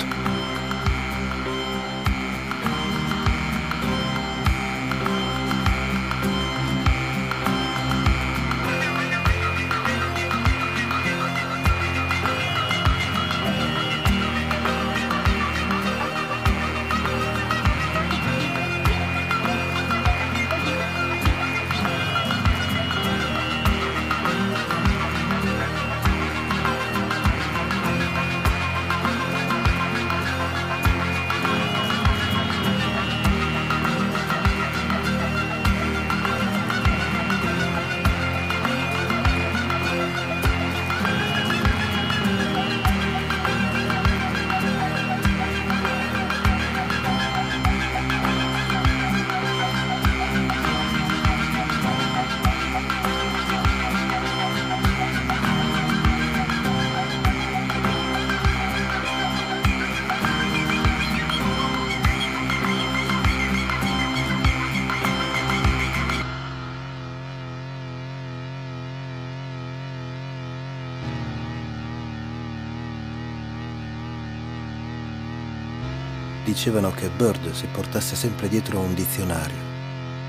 Dicevano 76.61 76.91
che 76.91 77.09
Bird 77.09 77.53
si 77.53 77.65
portasse 77.65 78.15
sempre 78.15 78.47
dietro 78.47 78.81
un 78.81 78.93
dizionario 78.93 79.57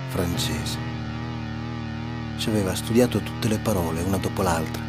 francese. 0.08 0.78
Ci 2.38 2.48
aveva 2.48 2.74
studiato 2.74 3.20
tutte 3.20 3.48
le 3.48 3.58
parole, 3.58 4.00
una 4.00 4.16
dopo 4.16 4.40
l'altra, 4.40 4.82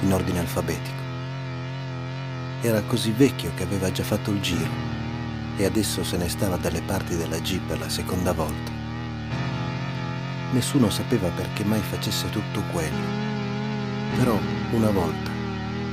in 0.00 0.10
ordine 0.14 0.38
alfabetico. 0.38 1.02
Era 2.62 2.80
così 2.84 3.10
vecchio 3.10 3.52
che 3.54 3.64
aveva 3.64 3.92
già 3.92 4.02
fatto 4.02 4.30
il 4.30 4.40
giro 4.40 4.70
e 5.58 5.66
adesso 5.66 6.02
se 6.02 6.16
ne 6.16 6.30
stava 6.30 6.56
dalle 6.56 6.80
parti 6.80 7.16
della 7.16 7.38
Jeep 7.38 7.66
per 7.66 7.80
la 7.80 7.90
seconda 7.90 8.32
volta. 8.32 8.70
Nessuno 10.52 10.88
sapeva 10.88 11.28
perché 11.28 11.64
mai 11.64 11.82
facesse 11.82 12.30
tutto 12.30 12.62
quello. 12.72 13.04
Però 14.16 14.40
una 14.70 14.90
volta, 14.90 15.30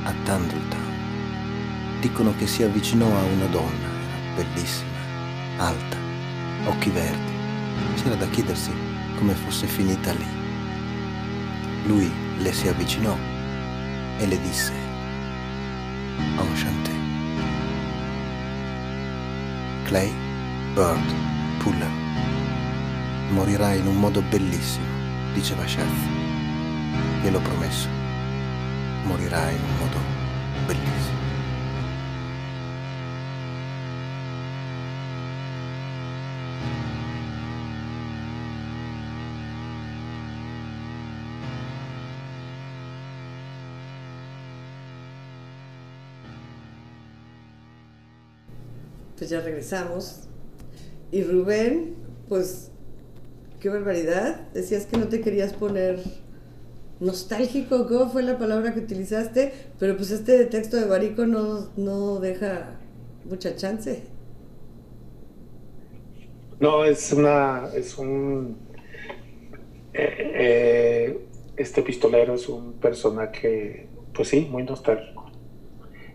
a 0.04 0.14
Tandletown, 0.24 2.00
dicono 2.00 2.34
che 2.34 2.46
si 2.46 2.62
avvicinò 2.62 3.14
a 3.14 3.24
una 3.24 3.46
donna 3.48 3.85
bellissima, 4.36 4.98
alta, 5.56 5.96
occhi 6.66 6.90
verdi. 6.90 7.32
C'era 7.96 8.14
da 8.14 8.28
chiedersi 8.28 8.70
come 9.16 9.32
fosse 9.32 9.66
finita 9.66 10.12
lì. 10.12 10.26
Lui 11.86 12.12
le 12.38 12.52
si 12.52 12.68
avvicinò 12.68 13.16
e 14.18 14.26
le 14.26 14.40
disse, 14.40 14.72
Enchanté. 16.38 16.90
Clay, 19.84 20.12
Bird, 20.74 21.14
Puller, 21.58 21.90
morirai 23.30 23.78
in 23.78 23.86
un 23.86 23.96
modo 23.96 24.20
bellissimo, 24.20 24.86
diceva 25.32 25.64
Chef. 25.64 26.14
Gliel'ho 27.22 27.40
promesso, 27.40 27.88
morirai 29.04 29.54
in 29.54 29.62
un 29.62 29.76
modo 29.78 30.15
Pues 49.26 49.32
ya 49.32 49.40
regresamos. 49.40 50.20
Y 51.10 51.24
Rubén, 51.24 51.96
pues, 52.28 52.70
qué 53.58 53.68
barbaridad. 53.68 54.48
Decías 54.54 54.86
que 54.86 54.98
no 54.98 55.08
te 55.08 55.20
querías 55.20 55.52
poner 55.52 55.98
nostálgico, 57.00 57.88
¿cómo 57.88 58.08
fue 58.08 58.22
la 58.22 58.38
palabra 58.38 58.72
que 58.72 58.78
utilizaste? 58.78 59.52
Pero 59.80 59.96
pues 59.96 60.12
este 60.12 60.44
texto 60.44 60.76
de 60.76 60.84
Barico 60.84 61.26
no, 61.26 61.70
no 61.76 62.20
deja 62.20 62.78
mucha 63.24 63.56
chance. 63.56 64.04
No, 66.60 66.84
es 66.84 67.12
una, 67.12 67.68
es 67.74 67.98
un, 67.98 68.56
eh, 69.92 70.34
eh, 70.36 71.26
este 71.56 71.82
pistolero 71.82 72.34
es 72.34 72.48
un 72.48 72.74
personaje, 72.74 73.88
pues 74.14 74.28
sí, 74.28 74.46
muy 74.48 74.62
nostálgico. 74.62 75.28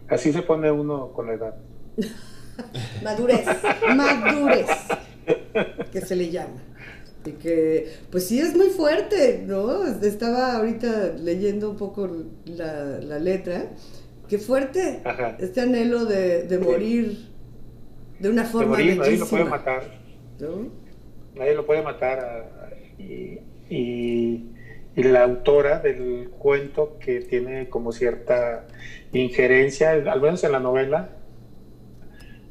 Así 0.08 0.32
se 0.32 0.44
pone 0.44 0.72
uno 0.72 1.12
con 1.12 1.28
la 1.28 1.34
edad. 1.34 1.56
madurez, 3.04 3.46
madurez, 3.96 4.68
que 5.92 6.02
se 6.02 6.16
le 6.16 6.30
llama. 6.30 6.62
Y 7.26 7.32
que, 7.34 7.88
pues 8.10 8.26
sí 8.28 8.40
es 8.40 8.56
muy 8.56 8.70
fuerte, 8.70 9.44
¿no? 9.46 9.86
Estaba 9.86 10.56
ahorita 10.58 11.14
leyendo 11.20 11.70
un 11.70 11.78
poco 11.78 12.10
la, 12.46 13.00
la 13.00 13.20
letra. 13.20 13.66
Qué 14.28 14.40
fuerte 14.40 15.02
Ajá. 15.04 15.38
este 15.40 15.62
anhelo 15.62 16.06
de, 16.06 16.44
de 16.44 16.58
morir 16.58 17.28
de 18.20 18.30
una 18.30 18.44
De 18.44 18.50
forma 18.50 18.72
morir, 18.78 18.98
nadie 18.98 19.18
lo 19.18 19.28
puede 19.28 19.44
matar. 19.46 19.84
¿no? 20.40 20.70
Nadie 21.36 21.54
lo 21.54 21.66
puede 21.66 21.82
matar. 21.84 22.20
a- 22.20 22.66
a- 22.66 22.72
y, 23.02 23.40
y- 23.70 24.46
y 24.96 25.04
la 25.04 25.24
autora 25.24 25.80
del 25.80 26.30
cuento 26.38 26.98
que 27.00 27.22
tiene 27.22 27.70
como 27.70 27.92
cierta 27.92 28.66
injerencia, 29.14 29.92
al 29.92 30.22
menos 30.22 30.44
en 30.44 30.52
la 30.52 30.60
novela, 30.60 31.10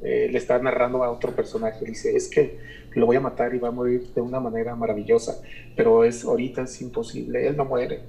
eh, 0.03 0.29
le 0.31 0.39
está 0.39 0.59
narrando 0.59 1.03
a 1.05 1.11
otro 1.11 1.33
personaje. 1.35 1.85
Dice, 1.85 2.17
es 2.17 2.29
que 2.29 2.59
lo 2.95 3.07
voy 3.07 3.17
a 3.17 3.21
matar 3.21 3.55
y 3.55 3.59
va 3.59 3.69
a 3.69 3.73
morir 3.73 4.13
de 4.15 4.21
una 4.21 4.41
manera 4.41 4.75
maravillosa, 4.75 5.41
pero 5.77 6.05
es 6.05 6.25
ahorita 6.25 6.63
es 6.63 6.81
imposible, 6.81 7.47
él 7.47 7.57
no 7.57 7.65
muere, 7.65 8.01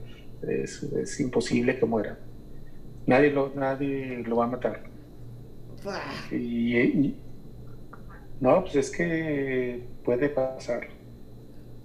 es, 0.42 0.84
es 0.84 1.20
imposible 1.20 1.78
que 1.78 1.86
muera. 1.86 2.18
Nadie 3.06 3.32
lo, 3.32 3.52
nadie 3.56 4.24
lo 4.26 4.38
va 4.38 4.46
a 4.46 4.48
matar. 4.48 4.84
Y, 6.32 6.78
y- 6.78 7.16
no, 8.39 8.62
pues 8.64 8.76
es 8.76 8.89
que 8.92 9.84
puede 10.04 10.30
pasar. 10.30 10.88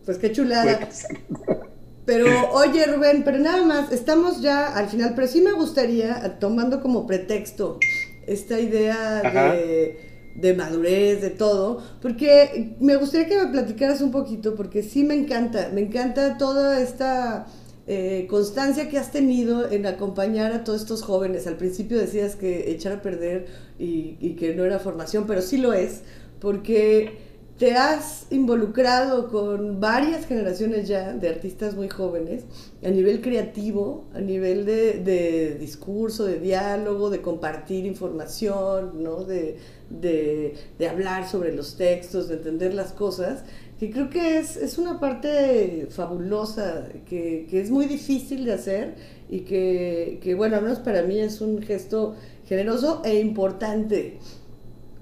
Pues 0.05 0.19
qué 0.19 0.33
chulada. 0.33 0.79
Pero 2.07 2.27
oye 2.53 2.87
Rubén, 2.87 3.25
pero 3.25 3.39
nada 3.39 3.65
más, 3.67 3.91
estamos 3.91 4.41
ya 4.41 4.77
al 4.77 4.89
final, 4.89 5.15
pero 5.17 5.27
sí 5.27 5.41
me 5.41 5.51
gustaría, 5.53 6.39
tomando 6.39 6.81
como 6.81 7.05
pretexto 7.05 7.81
esta 8.27 8.59
idea 8.61 9.20
Ajá. 9.24 9.53
de, 9.55 9.99
de 10.35 10.55
madurez, 10.55 11.22
de 11.22 11.31
todo, 11.31 11.83
porque 12.03 12.74
me 12.81 12.97
gustaría 12.97 13.29
que 13.29 13.37
me 13.37 13.51
platicaras 13.51 14.01
un 14.01 14.11
poquito, 14.11 14.55
porque 14.55 14.83
sí 14.83 15.05
me 15.05 15.14
encanta, 15.14 15.70
me 15.72 15.81
encanta 15.83 16.37
toda 16.39 16.81
esta 16.81 17.47
eh, 17.87 18.27
constancia 18.29 18.89
que 18.89 18.99
has 18.99 19.12
tenido 19.12 19.70
en 19.70 19.87
acompañar 19.87 20.53
a 20.53 20.64
todos 20.64 20.83
estos 20.83 21.03
jóvenes. 21.03 21.47
Al 21.47 21.57
principio 21.57 21.99
decías 21.99 22.37
que 22.37 22.70
echar 22.70 22.93
a 22.93 23.03
perder 23.03 23.47
y, 23.79 24.16
y 24.20 24.35
que 24.37 24.55
no 24.55 24.64
era 24.64 24.79
formación, 24.79 25.27
pero 25.27 25.41
sí 25.41 25.57
lo 25.57 25.72
es, 25.72 26.03
porque 26.41 27.26
te 27.59 27.75
has 27.75 28.27
involucrado 28.31 29.29
con 29.31 29.81
varias 29.81 30.27
generaciones 30.27 30.87
ya 30.89 31.15
de 31.15 31.29
artistas 31.31 31.75
muy 31.75 31.89
jóvenes 31.89 32.45
a 32.85 32.91
nivel 32.91 33.23
creativo, 33.23 34.05
a 34.15 34.21
nivel 34.21 34.67
de, 34.67 34.95
de 35.03 35.55
discurso, 35.59 36.27
de 36.27 36.39
diálogo, 36.39 37.09
de 37.09 37.23
compartir 37.23 37.87
información, 37.87 39.03
¿no? 39.03 39.25
de, 39.25 39.57
de- 39.89 40.55
de 40.79 40.89
hablar 40.89 41.27
sobre 41.29 41.55
los 41.55 41.77
textos, 41.77 42.29
de 42.29 42.35
entender 42.35 42.75
las 42.75 42.93
cosas, 42.93 43.45
que 43.79 43.91
creo 43.91 44.11
que 44.11 44.39
es, 44.39 44.57
es 44.57 44.77
una 44.79 45.01
parte 45.01 45.87
fabulosa, 45.91 46.89
que, 47.09 47.47
que 47.51 47.61
es 47.61 47.71
muy 47.71 47.87
difícil 47.87 48.45
de 48.45 48.53
hacer 48.53 48.95
y 49.31 49.41
que, 49.41 50.19
que, 50.23 50.35
bueno, 50.35 50.57
al 50.57 50.63
menos 50.63 50.79
para 50.81 51.03
mí 51.03 51.19
es 51.21 51.41
un 51.41 51.63
gesto 51.63 52.15
generoso 52.47 53.03
e 53.05 53.19
importante. 53.21 54.19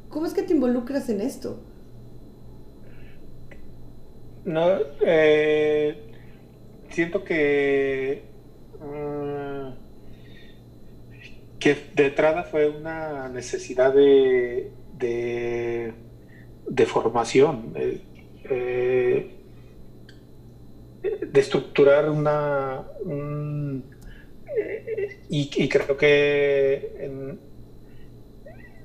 ¿Cómo 0.08 0.26
es 0.26 0.34
que 0.34 0.42
te 0.42 0.54
involucras 0.54 1.08
en 1.08 1.20
esto? 1.20 1.58
No, 4.44 4.78
eh, 5.00 5.96
siento 6.90 7.24
que, 7.24 8.30
mm, 8.80 9.70
que 11.58 11.76
de 11.94 12.06
entrada 12.06 12.44
fue 12.44 12.68
una 12.68 13.28
necesidad 13.28 13.92
de, 13.92 14.74
de, 14.92 15.94
de 16.66 16.86
formación, 16.86 17.72
eh, 17.76 18.02
eh, 18.50 19.30
de 21.02 21.40
estructurar 21.40 22.08
una... 22.10 22.86
un- 23.04 23.90
eh, 24.56 25.24
y, 25.28 25.50
y 25.64 25.68
creo 25.68 25.96
que 25.96 26.94
en, 26.98 27.40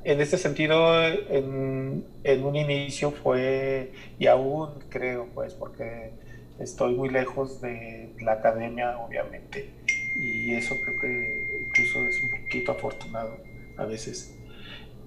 en 0.10 0.22
este 0.22 0.38
sentido, 0.40 1.06
en, 1.06 2.04
un 2.44 2.56
inicio 2.56 3.12
fue, 3.12 3.92
y 4.18 4.26
aún 4.26 4.72
creo, 4.90 5.28
pues, 5.36 5.54
porque 5.54 6.14
estoy 6.60 6.96
muy 6.96 7.10
lejos 7.10 7.62
de 7.62 8.16
la 8.22 8.34
academia, 8.34 8.98
obviamente, 8.98 9.70
y 10.20 10.56
eso 10.56 10.76
creo 10.84 11.00
que 11.00 11.64
incluso 11.68 12.00
es 12.00 12.24
un 12.24 12.42
poquito 12.42 12.72
afortunado 12.72 13.38
a 13.78 13.86
veces. 13.86 14.36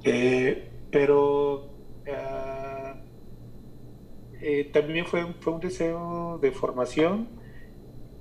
Eh, 0.05 0.69
pero 0.93 1.69
ah, 2.09 2.95
eh, 4.41 4.71
también 4.73 5.05
fue, 5.05 5.27
fue 5.41 5.55
un 5.55 5.61
deseo 5.61 6.39
de 6.41 6.53
formación 6.53 7.29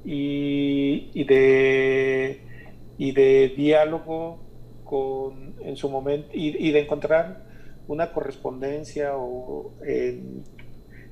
y, 0.03 1.11
y 1.13 1.23
de, 1.25 2.41
y 2.97 3.11
de 3.11 3.53
diálogo 3.55 4.50
en 5.61 5.75
su 5.75 5.89
momento 5.89 6.29
y, 6.33 6.71
de 6.71 6.79
encontrar 6.79 7.43
una 7.87 8.11
correspondencia 8.11 9.15
o 9.15 9.73
en, 9.85 10.43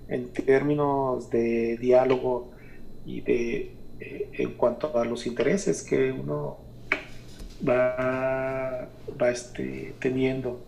en 0.07 0.29
términos 0.33 1.29
de 1.29 1.77
diálogo 1.77 2.51
y 3.05 3.21
de 3.21 3.71
eh, 3.99 4.29
en 4.33 4.53
cuanto 4.53 4.97
a 4.97 5.05
los 5.05 5.25
intereses 5.27 5.83
que 5.83 6.11
uno 6.11 6.57
va, 7.67 8.87
va 9.21 9.29
este, 9.29 9.93
teniendo, 9.99 10.65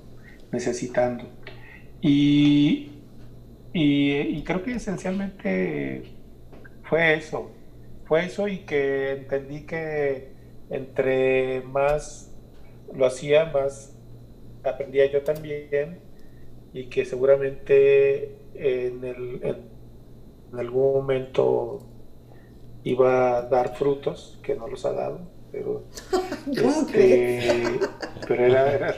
necesitando. 0.51 1.25
Y, 2.01 2.91
y, 3.73 4.11
y 4.13 4.43
creo 4.43 4.63
que 4.63 4.73
esencialmente 4.73 6.03
fue 6.83 7.13
eso, 7.13 7.51
fue 8.05 8.25
eso 8.25 8.47
y 8.47 8.59
que 8.59 9.11
entendí 9.11 9.61
que 9.61 10.31
entre 10.69 11.61
más 11.61 12.30
lo 12.93 13.05
hacía, 13.05 13.45
más 13.47 13.97
aprendía 14.63 15.07
yo 15.11 15.23
también 15.23 16.03
y 16.73 16.89
que 16.89 17.05
seguramente 17.05 18.49
en, 18.53 19.03
el, 19.05 19.39
en, 19.43 19.71
en 20.53 20.59
algún 20.59 20.93
momento 20.95 21.91
iba 22.83 23.37
a 23.39 23.41
dar 23.43 23.75
frutos, 23.77 24.39
que 24.43 24.55
no 24.55 24.67
los 24.67 24.85
ha 24.85 24.93
dado, 24.93 25.31
pero, 25.51 25.89
¿Cómo 26.59 26.87
este, 26.91 27.79
pero 28.27 28.45
era, 28.45 28.73
era- 28.73 28.95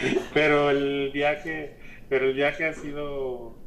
pero 0.32 0.70
el 0.70 1.10
viaje, 1.12 1.78
pero 2.08 2.26
el 2.26 2.34
viaje 2.34 2.66
ha 2.66 2.72
sido 2.74 3.62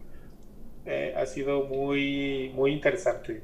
eh, 0.86 1.13
ha 1.17 1.25
sido 1.25 1.63
muy 1.65 2.51
muy 2.55 2.73
interesante. 2.73 3.43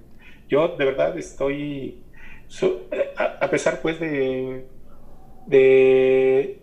Yo 0.49 0.69
de 0.77 0.85
verdad 0.85 1.17
estoy 1.17 2.07
so- 2.47 2.89
a, 3.17 3.25
a 3.45 3.49
pesar 3.49 3.81
pues 3.81 3.99
de 3.99 4.67
de, 5.47 6.59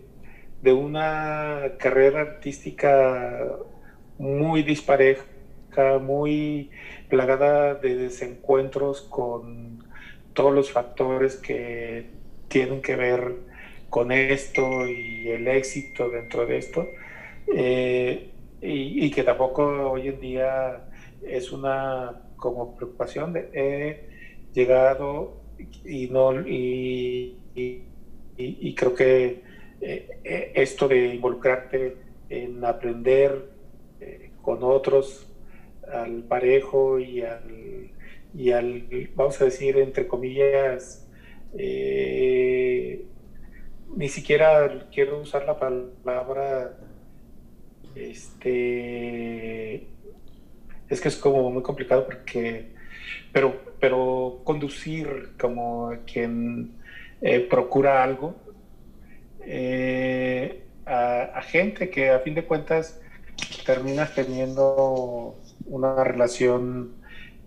de 0.61 0.73
una 0.73 1.73
carrera 1.77 2.21
artística 2.21 3.47
muy 4.17 4.63
dispareja 4.63 5.23
muy 6.01 6.69
plagada 7.09 7.75
de 7.75 7.95
desencuentros 7.95 9.01
con 9.01 9.83
todos 10.33 10.53
los 10.53 10.71
factores 10.71 11.35
que 11.35 12.09
tienen 12.47 12.81
que 12.81 12.95
ver 12.95 13.35
con 13.89 14.11
esto 14.11 14.87
y 14.87 15.27
el 15.29 15.47
éxito 15.47 16.09
dentro 16.09 16.45
de 16.45 16.57
esto, 16.57 16.87
eh, 17.53 18.29
y, 18.61 19.11
que 19.11 19.23
tampoco 19.23 19.91
hoy 19.91 20.07
en 20.07 20.19
día 20.19 20.85
es 21.21 21.51
una 21.51 22.21
como 22.37 22.75
preocupación 22.75 23.33
de 23.33 23.49
he 23.53 24.09
llegado 24.53 25.41
y 25.85 26.07
no 26.07 26.31
creo 28.75 28.95
que 28.95 29.41
eh, 29.81 30.19
eh, 30.23 30.51
esto 30.55 30.87
de 30.87 31.15
involucrarte 31.15 31.97
en 32.29 32.63
aprender 32.63 33.51
con 34.41 34.63
otros 34.63 35.27
al 35.91 36.23
parejo 36.23 36.99
y 36.99 37.21
al, 37.21 37.91
y 38.33 38.51
al, 38.51 39.09
vamos 39.15 39.39
a 39.41 39.45
decir, 39.45 39.77
entre 39.77 40.07
comillas, 40.07 41.07
eh, 41.57 43.05
ni 43.95 44.09
siquiera 44.09 44.87
quiero 44.91 45.19
usar 45.19 45.45
la 45.45 45.57
palabra, 45.59 46.77
este, 47.95 49.87
es 50.89 51.01
que 51.01 51.07
es 51.07 51.15
como 51.15 51.51
muy 51.51 51.61
complicado 51.61 52.05
porque, 52.05 52.71
pero, 53.31 53.75
pero 53.79 54.41
conducir 54.43 55.33
como 55.39 55.93
quien 56.11 56.71
eh, 57.25 57.39
procura 57.39 58.03
algo 58.03 58.35
eh, 59.45 60.63
a, 60.85 61.41
gente 61.41 61.89
que 61.89 62.09
a 62.09 62.19
fin 62.19 62.35
de 62.35 62.43
cuentas 62.43 62.99
terminas 63.65 64.13
teniendo 64.13 65.39
una 65.65 66.03
relación 66.03 66.95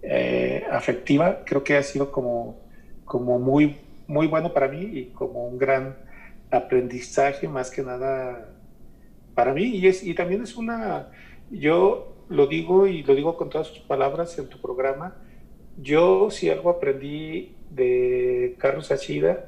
eh, 0.00 0.64
afectiva, 0.70 1.42
creo 1.44 1.62
que 1.62 1.76
ha 1.76 1.82
sido 1.82 2.10
como, 2.10 2.58
como 3.04 3.38
muy, 3.38 3.76
muy 4.06 4.26
bueno 4.26 4.54
para 4.54 4.68
mí 4.68 4.80
y 4.80 5.04
como 5.06 5.46
un 5.46 5.58
gran 5.58 5.96
aprendizaje 6.50 7.46
más 7.46 7.70
que 7.70 7.82
nada 7.82 8.48
para 9.34 9.52
mí. 9.52 9.64
Y, 9.64 9.88
es, 9.88 10.02
y 10.02 10.14
también 10.14 10.42
es 10.42 10.56
una, 10.56 11.10
yo 11.50 12.16
lo 12.30 12.46
digo 12.46 12.86
y 12.86 13.02
lo 13.02 13.14
digo 13.14 13.36
con 13.36 13.50
todas 13.50 13.66
sus 13.66 13.80
palabras 13.80 14.38
en 14.38 14.48
tu 14.48 14.58
programa, 14.58 15.16
yo 15.76 16.30
si 16.30 16.48
algo 16.48 16.70
aprendí 16.70 17.54
de 17.70 18.54
Carlos 18.58 18.90
Achida 18.90 19.46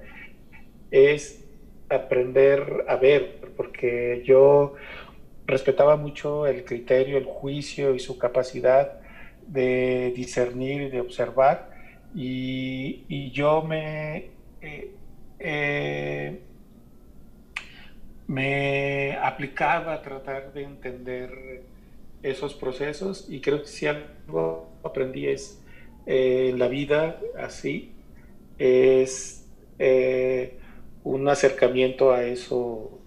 es 0.90 1.44
aprender 1.88 2.84
a 2.88 2.96
ver, 2.96 3.40
porque 3.56 4.22
yo 4.24 4.74
respetaba 5.46 5.96
mucho 5.96 6.46
el 6.46 6.64
criterio, 6.64 7.16
el 7.16 7.24
juicio 7.24 7.94
y 7.94 7.98
su 7.98 8.18
capacidad 8.18 9.00
de 9.46 10.12
discernir 10.14 10.82
y 10.82 10.90
de 10.90 11.00
observar. 11.00 11.70
Y, 12.14 13.30
yo 13.32 13.62
me, 13.62 14.30
eh, 14.60 14.92
eh, 15.38 16.40
me 18.26 19.16
aplicaba 19.16 19.94
a 19.94 20.02
tratar 20.02 20.52
de 20.52 20.64
entender 20.64 21.62
esos 22.22 22.54
procesos 22.54 23.26
y 23.28 23.40
creo 23.40 23.62
que 23.62 23.68
si 23.68 23.86
algo 23.86 24.70
aprendí 24.82 25.28
es 25.28 25.62
eh, 26.06 26.48
en 26.50 26.58
la 26.58 26.68
vida 26.68 27.20
así, 27.38 27.92
es 28.58 29.46
un 31.08 31.28
acercamiento 31.28 32.12
a 32.12 32.22
eso 32.24 33.00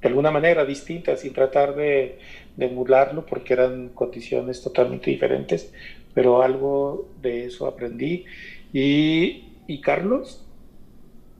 de 0.00 0.08
alguna 0.08 0.30
manera 0.30 0.64
distinta, 0.64 1.16
sin 1.16 1.32
tratar 1.32 1.76
de, 1.76 2.18
emularlo, 2.58 3.24
porque 3.24 3.54
eran 3.54 3.90
condiciones 3.90 4.62
totalmente 4.62 5.10
diferentes, 5.10 5.72
pero 6.12 6.42
algo 6.42 7.08
de 7.20 7.46
eso 7.46 7.66
aprendí. 7.66 8.24
Y, 8.72 9.48
Carlos 9.82 10.46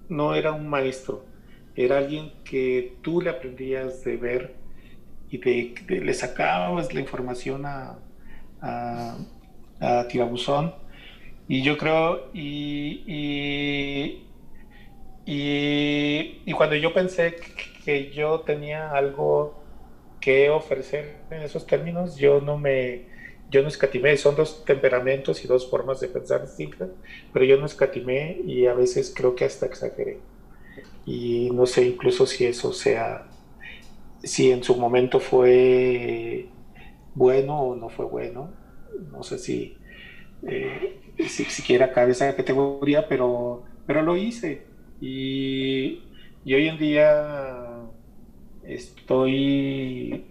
no 0.09 0.35
era 0.35 0.53
un 0.53 0.67
maestro, 0.69 1.25
era 1.77 1.99
alguien 1.99 2.33
que 2.45 2.95
tú 3.03 3.21
le 3.21 3.31
aprendías 3.31 4.03
de 4.05 4.17
ver 4.17 4.55
y 5.31 5.37
de, 5.39 5.75
le 6.01 6.15
sacabas 6.15 6.95
la 6.95 7.01
información 7.01 7.67
a, 7.67 7.99
a, 8.61 9.19
a 9.81 10.09
Tirabuzón. 10.09 10.75
Y 11.47 11.63
yo 11.63 11.77
creo, 11.77 12.31
y, 12.33 13.03
y, 13.07 14.25
y, 15.25 16.53
cuando 16.53 16.77
yo 16.77 16.93
pensé 16.93 17.37
que, 17.85 18.11
yo 18.11 18.41
tenía 18.41 18.91
algo 18.91 19.61
que 20.21 20.51
ofrecer 20.51 21.17
en 21.31 21.43
esos 21.43 21.67
términos, 21.67 22.17
yo 22.17 22.41
no 22.41 22.59
me, 22.59 23.07
yo 23.51 23.63
no 23.63 23.69
escatimé, 23.69 24.17
son 24.17 24.37
dos 24.37 24.65
temperamentos 24.65 25.45
y 25.45 25.49
dos 25.49 25.69
formas 25.69 26.01
de 26.01 26.09
pensar 26.09 26.43
distintas, 26.43 26.91
pero 27.33 27.45
yo 27.45 27.57
no 27.59 27.67
escatimé 27.67 28.41
y 28.45 28.67
a 28.67 28.75
veces 28.75 29.13
creo 29.15 29.35
que 29.35 29.45
hasta 29.45 29.67
exageré. 29.67 30.19
Y 31.05 31.51
no 31.53 31.67
sé 31.67 31.85
incluso 31.85 32.27
si 32.27 32.47
eso 32.47 32.73
sea, 32.73 33.27
si 34.23 34.51
en 34.53 34.63
su 34.63 34.77
momento 34.77 35.19
fue 35.21 36.47
bueno 37.15 37.61
o 37.61 37.77
no 37.77 37.89
fue 37.89 38.07
bueno, 38.07 38.51
no 39.11 39.23
sé 39.23 39.39
si, 39.39 39.77
eh, 40.47 41.01
si 41.29 41.45
siquiera 41.45 41.93
cabe 41.93 42.13
esa 42.13 42.35
categoría, 42.35 43.09
pero, 43.09 43.65
pero 43.87 44.03
lo 44.03 44.17
hice. 44.17 44.72
Y, 45.03 46.01
y 46.45 46.55
hoy 46.55 46.69
en 46.69 46.79
día 46.79 47.83
estoy 48.63 50.25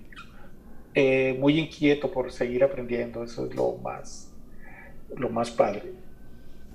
eh, 0.95 1.35
muy 1.37 1.59
inquieto 1.59 2.09
por 2.09 2.31
seguir 2.31 2.63
aprendiendo, 2.63 3.21
eso 3.21 3.47
es 3.47 3.53
lo 3.53 3.73
más, 3.83 4.31
lo 5.17 5.27
más 5.27 5.51
padre. 5.51 5.91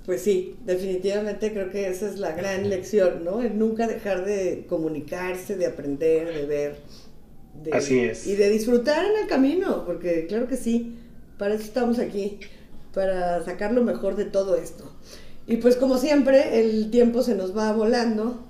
Pues 0.05 0.21
sí, 0.21 0.57
definitivamente 0.63 1.51
creo 1.51 1.71
que 1.71 1.87
esa 1.87 2.07
es 2.07 2.19
la 2.19 2.33
gran 2.33 2.69
lección, 2.69 3.23
¿no? 3.23 3.41
Nunca 3.41 3.87
dejar 3.87 4.25
de 4.25 4.67
comunicarse, 4.69 5.57
de 5.57 5.65
aprender, 5.65 6.31
de 6.31 6.45
ver. 6.45 6.75
Así 7.73 7.97
es. 7.97 8.27
Y 8.27 8.35
de 8.35 8.51
disfrutar 8.51 9.05
en 9.05 9.23
el 9.23 9.27
camino, 9.27 9.85
porque 9.87 10.27
claro 10.27 10.47
que 10.47 10.55
sí, 10.55 10.99
para 11.39 11.55
eso 11.55 11.63
estamos 11.63 11.97
aquí, 11.97 12.41
para 12.93 13.43
sacar 13.43 13.73
lo 13.73 13.83
mejor 13.83 14.15
de 14.15 14.25
todo 14.25 14.55
esto. 14.55 14.96
Y 15.47 15.57
pues 15.57 15.77
como 15.77 15.97
siempre, 15.97 16.59
el 16.59 16.91
tiempo 16.91 17.23
se 17.23 17.33
nos 17.33 17.57
va 17.57 17.71
volando 17.71 18.47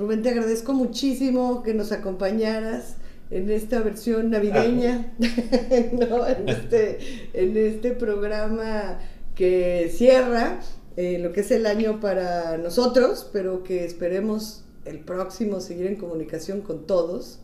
Rubén, 0.00 0.22
te 0.22 0.30
agradezco 0.30 0.72
muchísimo 0.72 1.62
que 1.62 1.74
nos 1.74 1.92
acompañaras 1.92 2.96
en 3.30 3.50
esta 3.50 3.80
versión 3.80 4.30
navideña, 4.30 5.12
en, 5.70 6.48
este, 6.48 6.98
en 7.34 7.54
este 7.54 7.90
programa 7.92 8.98
que 9.34 9.92
cierra 9.94 10.60
eh, 10.96 11.18
lo 11.18 11.32
que 11.32 11.40
es 11.40 11.50
el 11.50 11.66
año 11.66 12.00
para 12.00 12.56
nosotros, 12.56 13.28
pero 13.30 13.62
que 13.62 13.84
esperemos 13.84 14.64
el 14.86 15.00
próximo 15.00 15.60
seguir 15.60 15.86
en 15.86 15.96
comunicación 15.96 16.62
con 16.62 16.86
todos. 16.86 17.40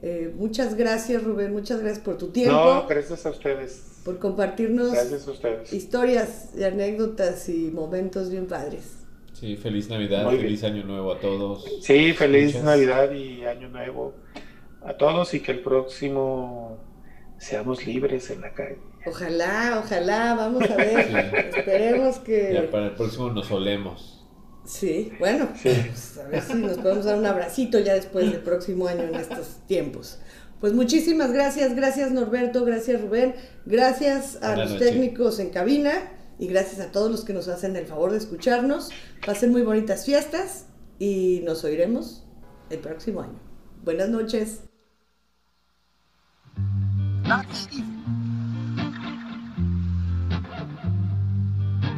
Eh, 0.00 0.32
muchas 0.36 0.76
gracias, 0.76 1.24
Rubén, 1.24 1.52
muchas 1.52 1.80
gracias 1.80 2.04
por 2.04 2.18
tu 2.18 2.28
tiempo. 2.28 2.54
No, 2.54 2.86
gracias 2.86 3.26
a 3.26 3.30
ustedes. 3.30 3.95
Por 4.06 4.20
compartirnos 4.20 4.96
historias 5.72 6.52
y 6.56 6.62
anécdotas 6.62 7.48
y 7.48 7.72
momentos 7.72 8.30
bien 8.30 8.46
padres. 8.46 9.04
Sí, 9.32 9.56
feliz 9.56 9.90
Navidad, 9.90 10.30
feliz 10.30 10.62
Año 10.62 10.84
Nuevo 10.84 11.12
a 11.12 11.18
todos. 11.18 11.64
Sí, 11.82 12.12
feliz 12.12 12.62
Navidad 12.62 13.10
y 13.10 13.44
Año 13.44 13.68
Nuevo 13.68 14.14
a 14.80 14.96
todos 14.96 15.34
y 15.34 15.40
que 15.40 15.50
el 15.50 15.58
próximo 15.58 16.78
seamos 17.38 17.84
libres 17.84 18.30
en 18.30 18.42
la 18.42 18.54
calle. 18.54 18.78
Ojalá, 19.06 19.82
ojalá, 19.84 20.34
vamos 20.34 20.70
a 20.70 20.76
ver. 20.76 21.52
Esperemos 21.56 22.20
que. 22.20 22.52
Ya 22.54 22.70
para 22.70 22.86
el 22.86 22.92
próximo 22.92 23.30
nos 23.30 23.50
olemos. 23.50 24.24
Sí, 24.64 25.12
bueno, 25.18 25.48
pues, 25.60 26.18
a 26.18 26.28
ver 26.28 26.42
si 26.42 26.54
nos 26.54 26.78
podemos 26.78 27.04
dar 27.04 27.18
un 27.18 27.26
abracito 27.26 27.80
ya 27.80 27.94
después 27.94 28.30
del 28.30 28.40
próximo 28.40 28.86
año 28.86 29.02
en 29.02 29.16
estos 29.16 29.58
tiempos. 29.66 30.20
Pues 30.60 30.72
muchísimas 30.72 31.32
gracias, 31.32 31.74
gracias 31.76 32.10
Norberto, 32.12 32.64
gracias 32.64 33.02
Rubén, 33.02 33.34
gracias 33.66 34.42
a 34.42 34.56
los 34.56 34.78
técnicos 34.78 35.38
en 35.38 35.50
cabina 35.50 36.10
y 36.38 36.46
gracias 36.46 36.80
a 36.80 36.90
todos 36.90 37.10
los 37.10 37.24
que 37.24 37.34
nos 37.34 37.48
hacen 37.48 37.76
el 37.76 37.86
favor 37.86 38.12
de 38.12 38.18
escucharnos. 38.18 38.90
Pasen 39.24 39.52
muy 39.52 39.62
bonitas 39.62 40.06
fiestas 40.06 40.66
y 40.98 41.42
nos 41.44 41.62
oiremos 41.64 42.24
el 42.70 42.78
próximo 42.78 43.20
año. 43.20 43.38
Buenas 43.84 44.08
noches. 44.08 44.62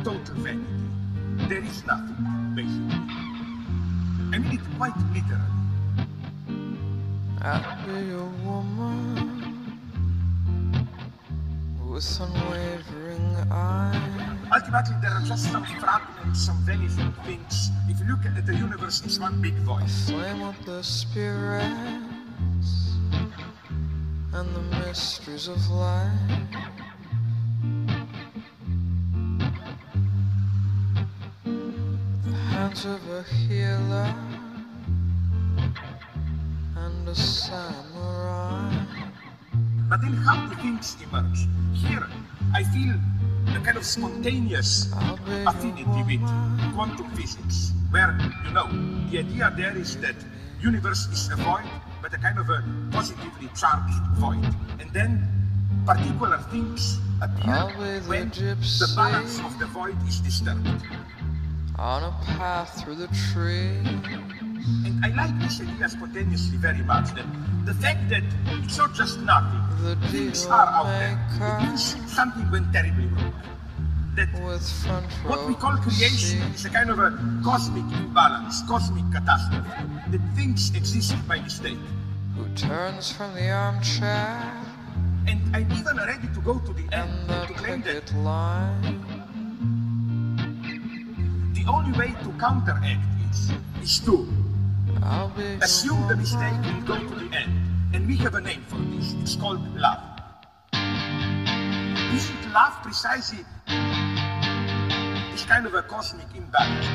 Total 0.05 0.35
vanity. 0.37 0.79
There 1.49 1.65
is 1.65 1.85
nothing, 1.87 2.55
basically. 2.55 2.99
I 4.33 4.39
mean 4.39 4.53
it 4.53 4.61
quite 4.79 4.97
literally. 5.15 5.59
Ultimately, 11.99 12.95
there 15.03 15.11
are 15.11 15.27
just 15.27 15.51
some 15.51 15.65
fragments, 15.65 16.47
some 16.47 16.59
very 16.59 16.87
few 16.87 17.11
things. 17.25 17.71
If 17.89 17.99
you 17.99 18.07
look 18.07 18.25
at 18.25 18.47
the 18.47 18.55
universe, 18.55 19.03
it's 19.05 19.19
one 19.19 19.43
big 19.43 19.55
void. 19.67 19.91
Flame 20.07 20.43
of 20.43 20.55
the 20.65 20.81
spirits 20.85 21.65
and 24.33 24.55
the 24.55 24.63
mysteries 24.79 25.49
of 25.49 25.59
life. 25.71 26.13
The 31.45 32.33
hands 32.55 32.85
of 32.85 33.01
a 33.11 33.25
healer 33.25 34.15
and 36.77 37.09
a 37.09 37.15
samurai. 37.17 38.18
But 39.89 40.03
then 40.03 40.13
how 40.13 40.47
do 40.47 40.55
things 40.57 40.97
emerge? 41.03 41.49
Here, 41.73 42.07
I 42.55 42.63
feel 42.63 42.95
a 43.57 43.61
kind 43.65 43.79
of 43.79 43.85
spontaneous 43.85 44.93
affinity 45.47 46.03
with 46.05 46.21
quantum 46.75 47.11
physics, 47.13 47.73
where, 47.91 48.17
you 48.45 48.53
know, 48.53 48.69
the 49.11 49.21
idea 49.21 49.53
there 49.57 49.77
is 49.77 49.97
that 49.99 50.17
universe 50.61 51.07
is 51.07 51.31
a 51.33 51.37
void, 51.37 51.65
but 52.03 52.13
a 52.13 52.19
kind 52.19 52.39
of 52.39 52.51
a 52.51 52.63
positively 52.91 53.49
charged 53.57 54.03
void. 54.17 54.45
And 54.79 54.91
then 54.93 55.27
particular 55.87 56.39
things 56.51 57.01
appear 57.23 57.73
when 58.07 58.29
the 58.29 58.93
balance 58.95 59.39
of 59.41 59.59
the 59.59 59.67
void 59.67 59.97
is 60.07 60.21
disturbed. 60.21 60.69
On 61.77 62.03
a 62.03 62.11
path 62.37 62.85
through 62.85 62.97
the 62.97 63.09
trees. 63.33 64.48
And 64.85 65.05
I 65.05 65.09
like 65.15 65.39
this 65.41 65.61
idea 65.61 65.89
spontaneously 65.89 66.57
very 66.59 66.83
much. 66.83 67.15
That 67.15 67.27
the 67.65 67.75
fact 67.75 68.09
that 68.11 68.23
it's 68.65 68.79
not 68.79 68.95
just 68.95 69.21
nothing, 69.21 69.63
The 69.83 69.95
things 70.09 70.47
are 70.47 70.67
out 70.67 70.87
there. 70.87 71.15
It 71.15 71.63
means 71.63 71.97
something 72.11 72.51
went 72.51 72.73
terribly 72.73 73.07
wrong. 73.07 73.33
That 74.17 74.29
what 75.27 75.47
we 75.47 75.55
call 75.55 75.77
creation 75.79 76.43
is 76.51 76.65
a 76.65 76.71
kind 76.71 76.91
of 76.91 76.99
a 76.99 77.15
cosmic 77.45 77.87
imbalance, 77.95 78.63
cosmic 78.67 79.05
catastrophe. 79.13 79.71
That 80.11 80.23
things 80.35 80.75
exist 80.75 81.15
by 81.29 81.39
mistake. 81.41 81.79
who 82.37 82.49
turns 82.55 83.11
from 83.13 83.35
the 83.35 83.51
armchair 83.51 84.53
And 85.27 85.41
I'm 85.55 85.71
even 85.73 85.97
ready 85.97 86.29
to 86.35 86.41
go 86.41 86.59
to 86.59 86.73
the 86.73 86.87
end 86.95 87.11
and 87.11 87.29
the 87.29 87.47
to 87.47 87.55
claim 87.55 87.83
that 87.83 88.15
line. 88.17 88.99
the 91.55 91.65
only 91.69 91.99
way 91.99 92.15
to 92.23 92.31
counteract 92.39 93.05
is, 93.31 93.53
is 93.83 93.99
to 94.01 94.15
I'll 94.23 94.27
be 94.27 94.35
your 94.35 94.48
assume 95.63 96.09
the 96.09 96.17
mistake 96.17 96.41
and 96.65 96.87
go 96.87 96.97
to 96.99 97.15
the 97.15 97.37
end. 97.37 97.53
And 97.95 98.07
we 98.07 98.17
have 98.17 98.35
a 98.35 98.41
name 98.41 98.63
for 98.69 98.77
this. 98.77 99.15
It's 99.23 99.37
called 99.37 99.61
love. 99.77 100.03
Isn't 100.73 102.53
love 102.53 102.83
precisely 102.83 103.45
this 105.33 105.45
kind 105.45 105.67
of 105.67 105.75
a 105.75 105.83
cosmic 105.83 106.27
imbalance? 106.35 106.87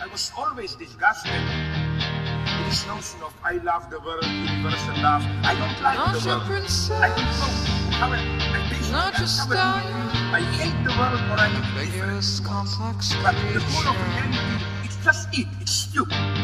I 0.00 0.06
was 0.10 0.32
always 0.36 0.74
disgusted 0.74 1.32
with 1.32 2.68
this 2.68 2.86
notion 2.86 3.22
of 3.22 3.34
I 3.44 3.52
love 3.62 3.90
the 3.90 4.00
world, 4.00 4.24
universal 4.24 4.94
love. 5.02 5.22
I 5.44 5.54
don't 5.54 5.82
like 5.82 5.96
Not 5.98 6.20
the 6.20 6.28
world. 6.28 6.42
princess. 6.42 6.90
I 6.90 7.08
don't 7.08 7.18
know 7.18 7.78
how 7.98 8.12
I, 8.12 8.18
I 8.18 8.68
basically 8.70 8.92
Not 8.92 9.14
how 9.14 9.54
I. 9.54 10.38
I 10.38 10.40
hate 10.40 10.76
the 10.84 10.90
world 10.98 11.20
or 11.30 11.38
I'm 11.38 11.54
indifferent. 11.56 12.12
Ambiguous, 12.12 12.40
But 13.22 13.34
the 13.54 13.60
core 13.72 13.88
of 13.88 13.96
reality, 13.96 14.64
it's 14.84 14.96
just 15.04 15.28
it. 15.38 15.46
It's 15.60 15.72
stupid. 15.72 16.37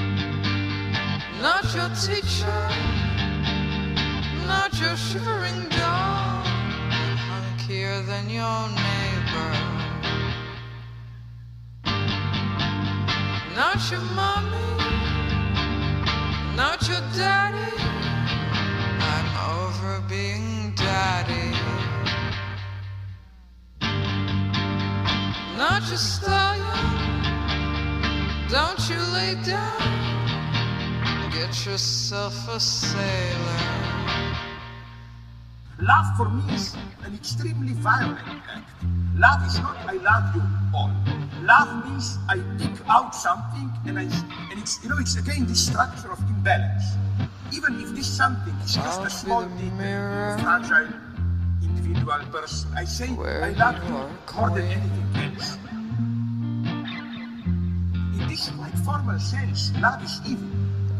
Not 1.75 2.09
your 2.09 2.15
teacher. 2.17 2.69
Not 4.47 4.79
your 4.81 4.97
shivering 4.97 5.69
dog. 5.71 6.47
Hunkier 7.27 8.07
than 8.07 8.31
your 8.31 8.69
neighbor. 8.69 9.53
Not 13.57 13.91
your 13.91 14.03
mommy. 14.15 14.71
Not 16.55 16.87
your 16.87 17.03
daddy. 17.17 17.73
I'm 19.01 19.29
over 19.59 20.01
being 20.09 20.75
daddy. 20.77 21.51
Not 25.59 25.83
your 25.89 25.99
stallion. 25.99 26.85
Don't 28.49 28.89
you 28.89 29.01
lay 29.13 29.35
down. 29.43 30.14
Get 31.35 31.67
yourself 31.67 32.49
a 32.49 32.61
sailor. 32.61 33.59
Love 35.81 36.17
for 36.17 36.29
me 36.29 36.55
is 36.55 36.77
an 37.03 37.13
extremely 37.13 37.73
violent 37.73 38.21
act. 38.55 38.71
Love 39.17 39.45
is 39.45 39.59
not 39.59 39.77
I 39.89 39.95
love 39.95 40.31
you 40.37 40.43
all. 40.73 40.95
Love 41.43 41.85
means 41.87 42.19
I 42.29 42.39
pick 42.57 42.79
out 42.89 43.17
something 43.17 43.69
and 43.85 43.99
I 43.99 44.03
and 44.53 44.61
it's 44.63 44.79
you 44.85 44.89
know 44.89 44.99
it's 44.99 45.17
again 45.17 45.47
this 45.47 45.67
structure 45.67 46.13
of 46.13 46.21
imbalance. 46.31 46.85
Even 47.53 47.81
if 47.81 47.91
this 47.97 48.07
something 48.07 48.55
is 48.63 48.77
just 48.77 49.01
I'll 49.01 49.07
a 49.07 49.11
small 49.11 49.43
detail, 49.59 50.39
fragile 50.39 50.95
individual 51.63 52.23
person, 52.31 52.71
I 52.77 52.85
say 52.85 53.09
I 53.11 53.51
love 53.59 53.83
you 53.83 53.91
you 53.91 54.39
more 54.39 54.51
than 54.51 54.71
anything 54.71 55.35
else. 55.35 55.59
In 58.15 58.29
this 58.29 58.51
quite 58.51 58.79
formal 58.87 59.19
sense, 59.19 59.73
love 59.83 60.01
is 60.05 60.21
evil. 60.31 60.64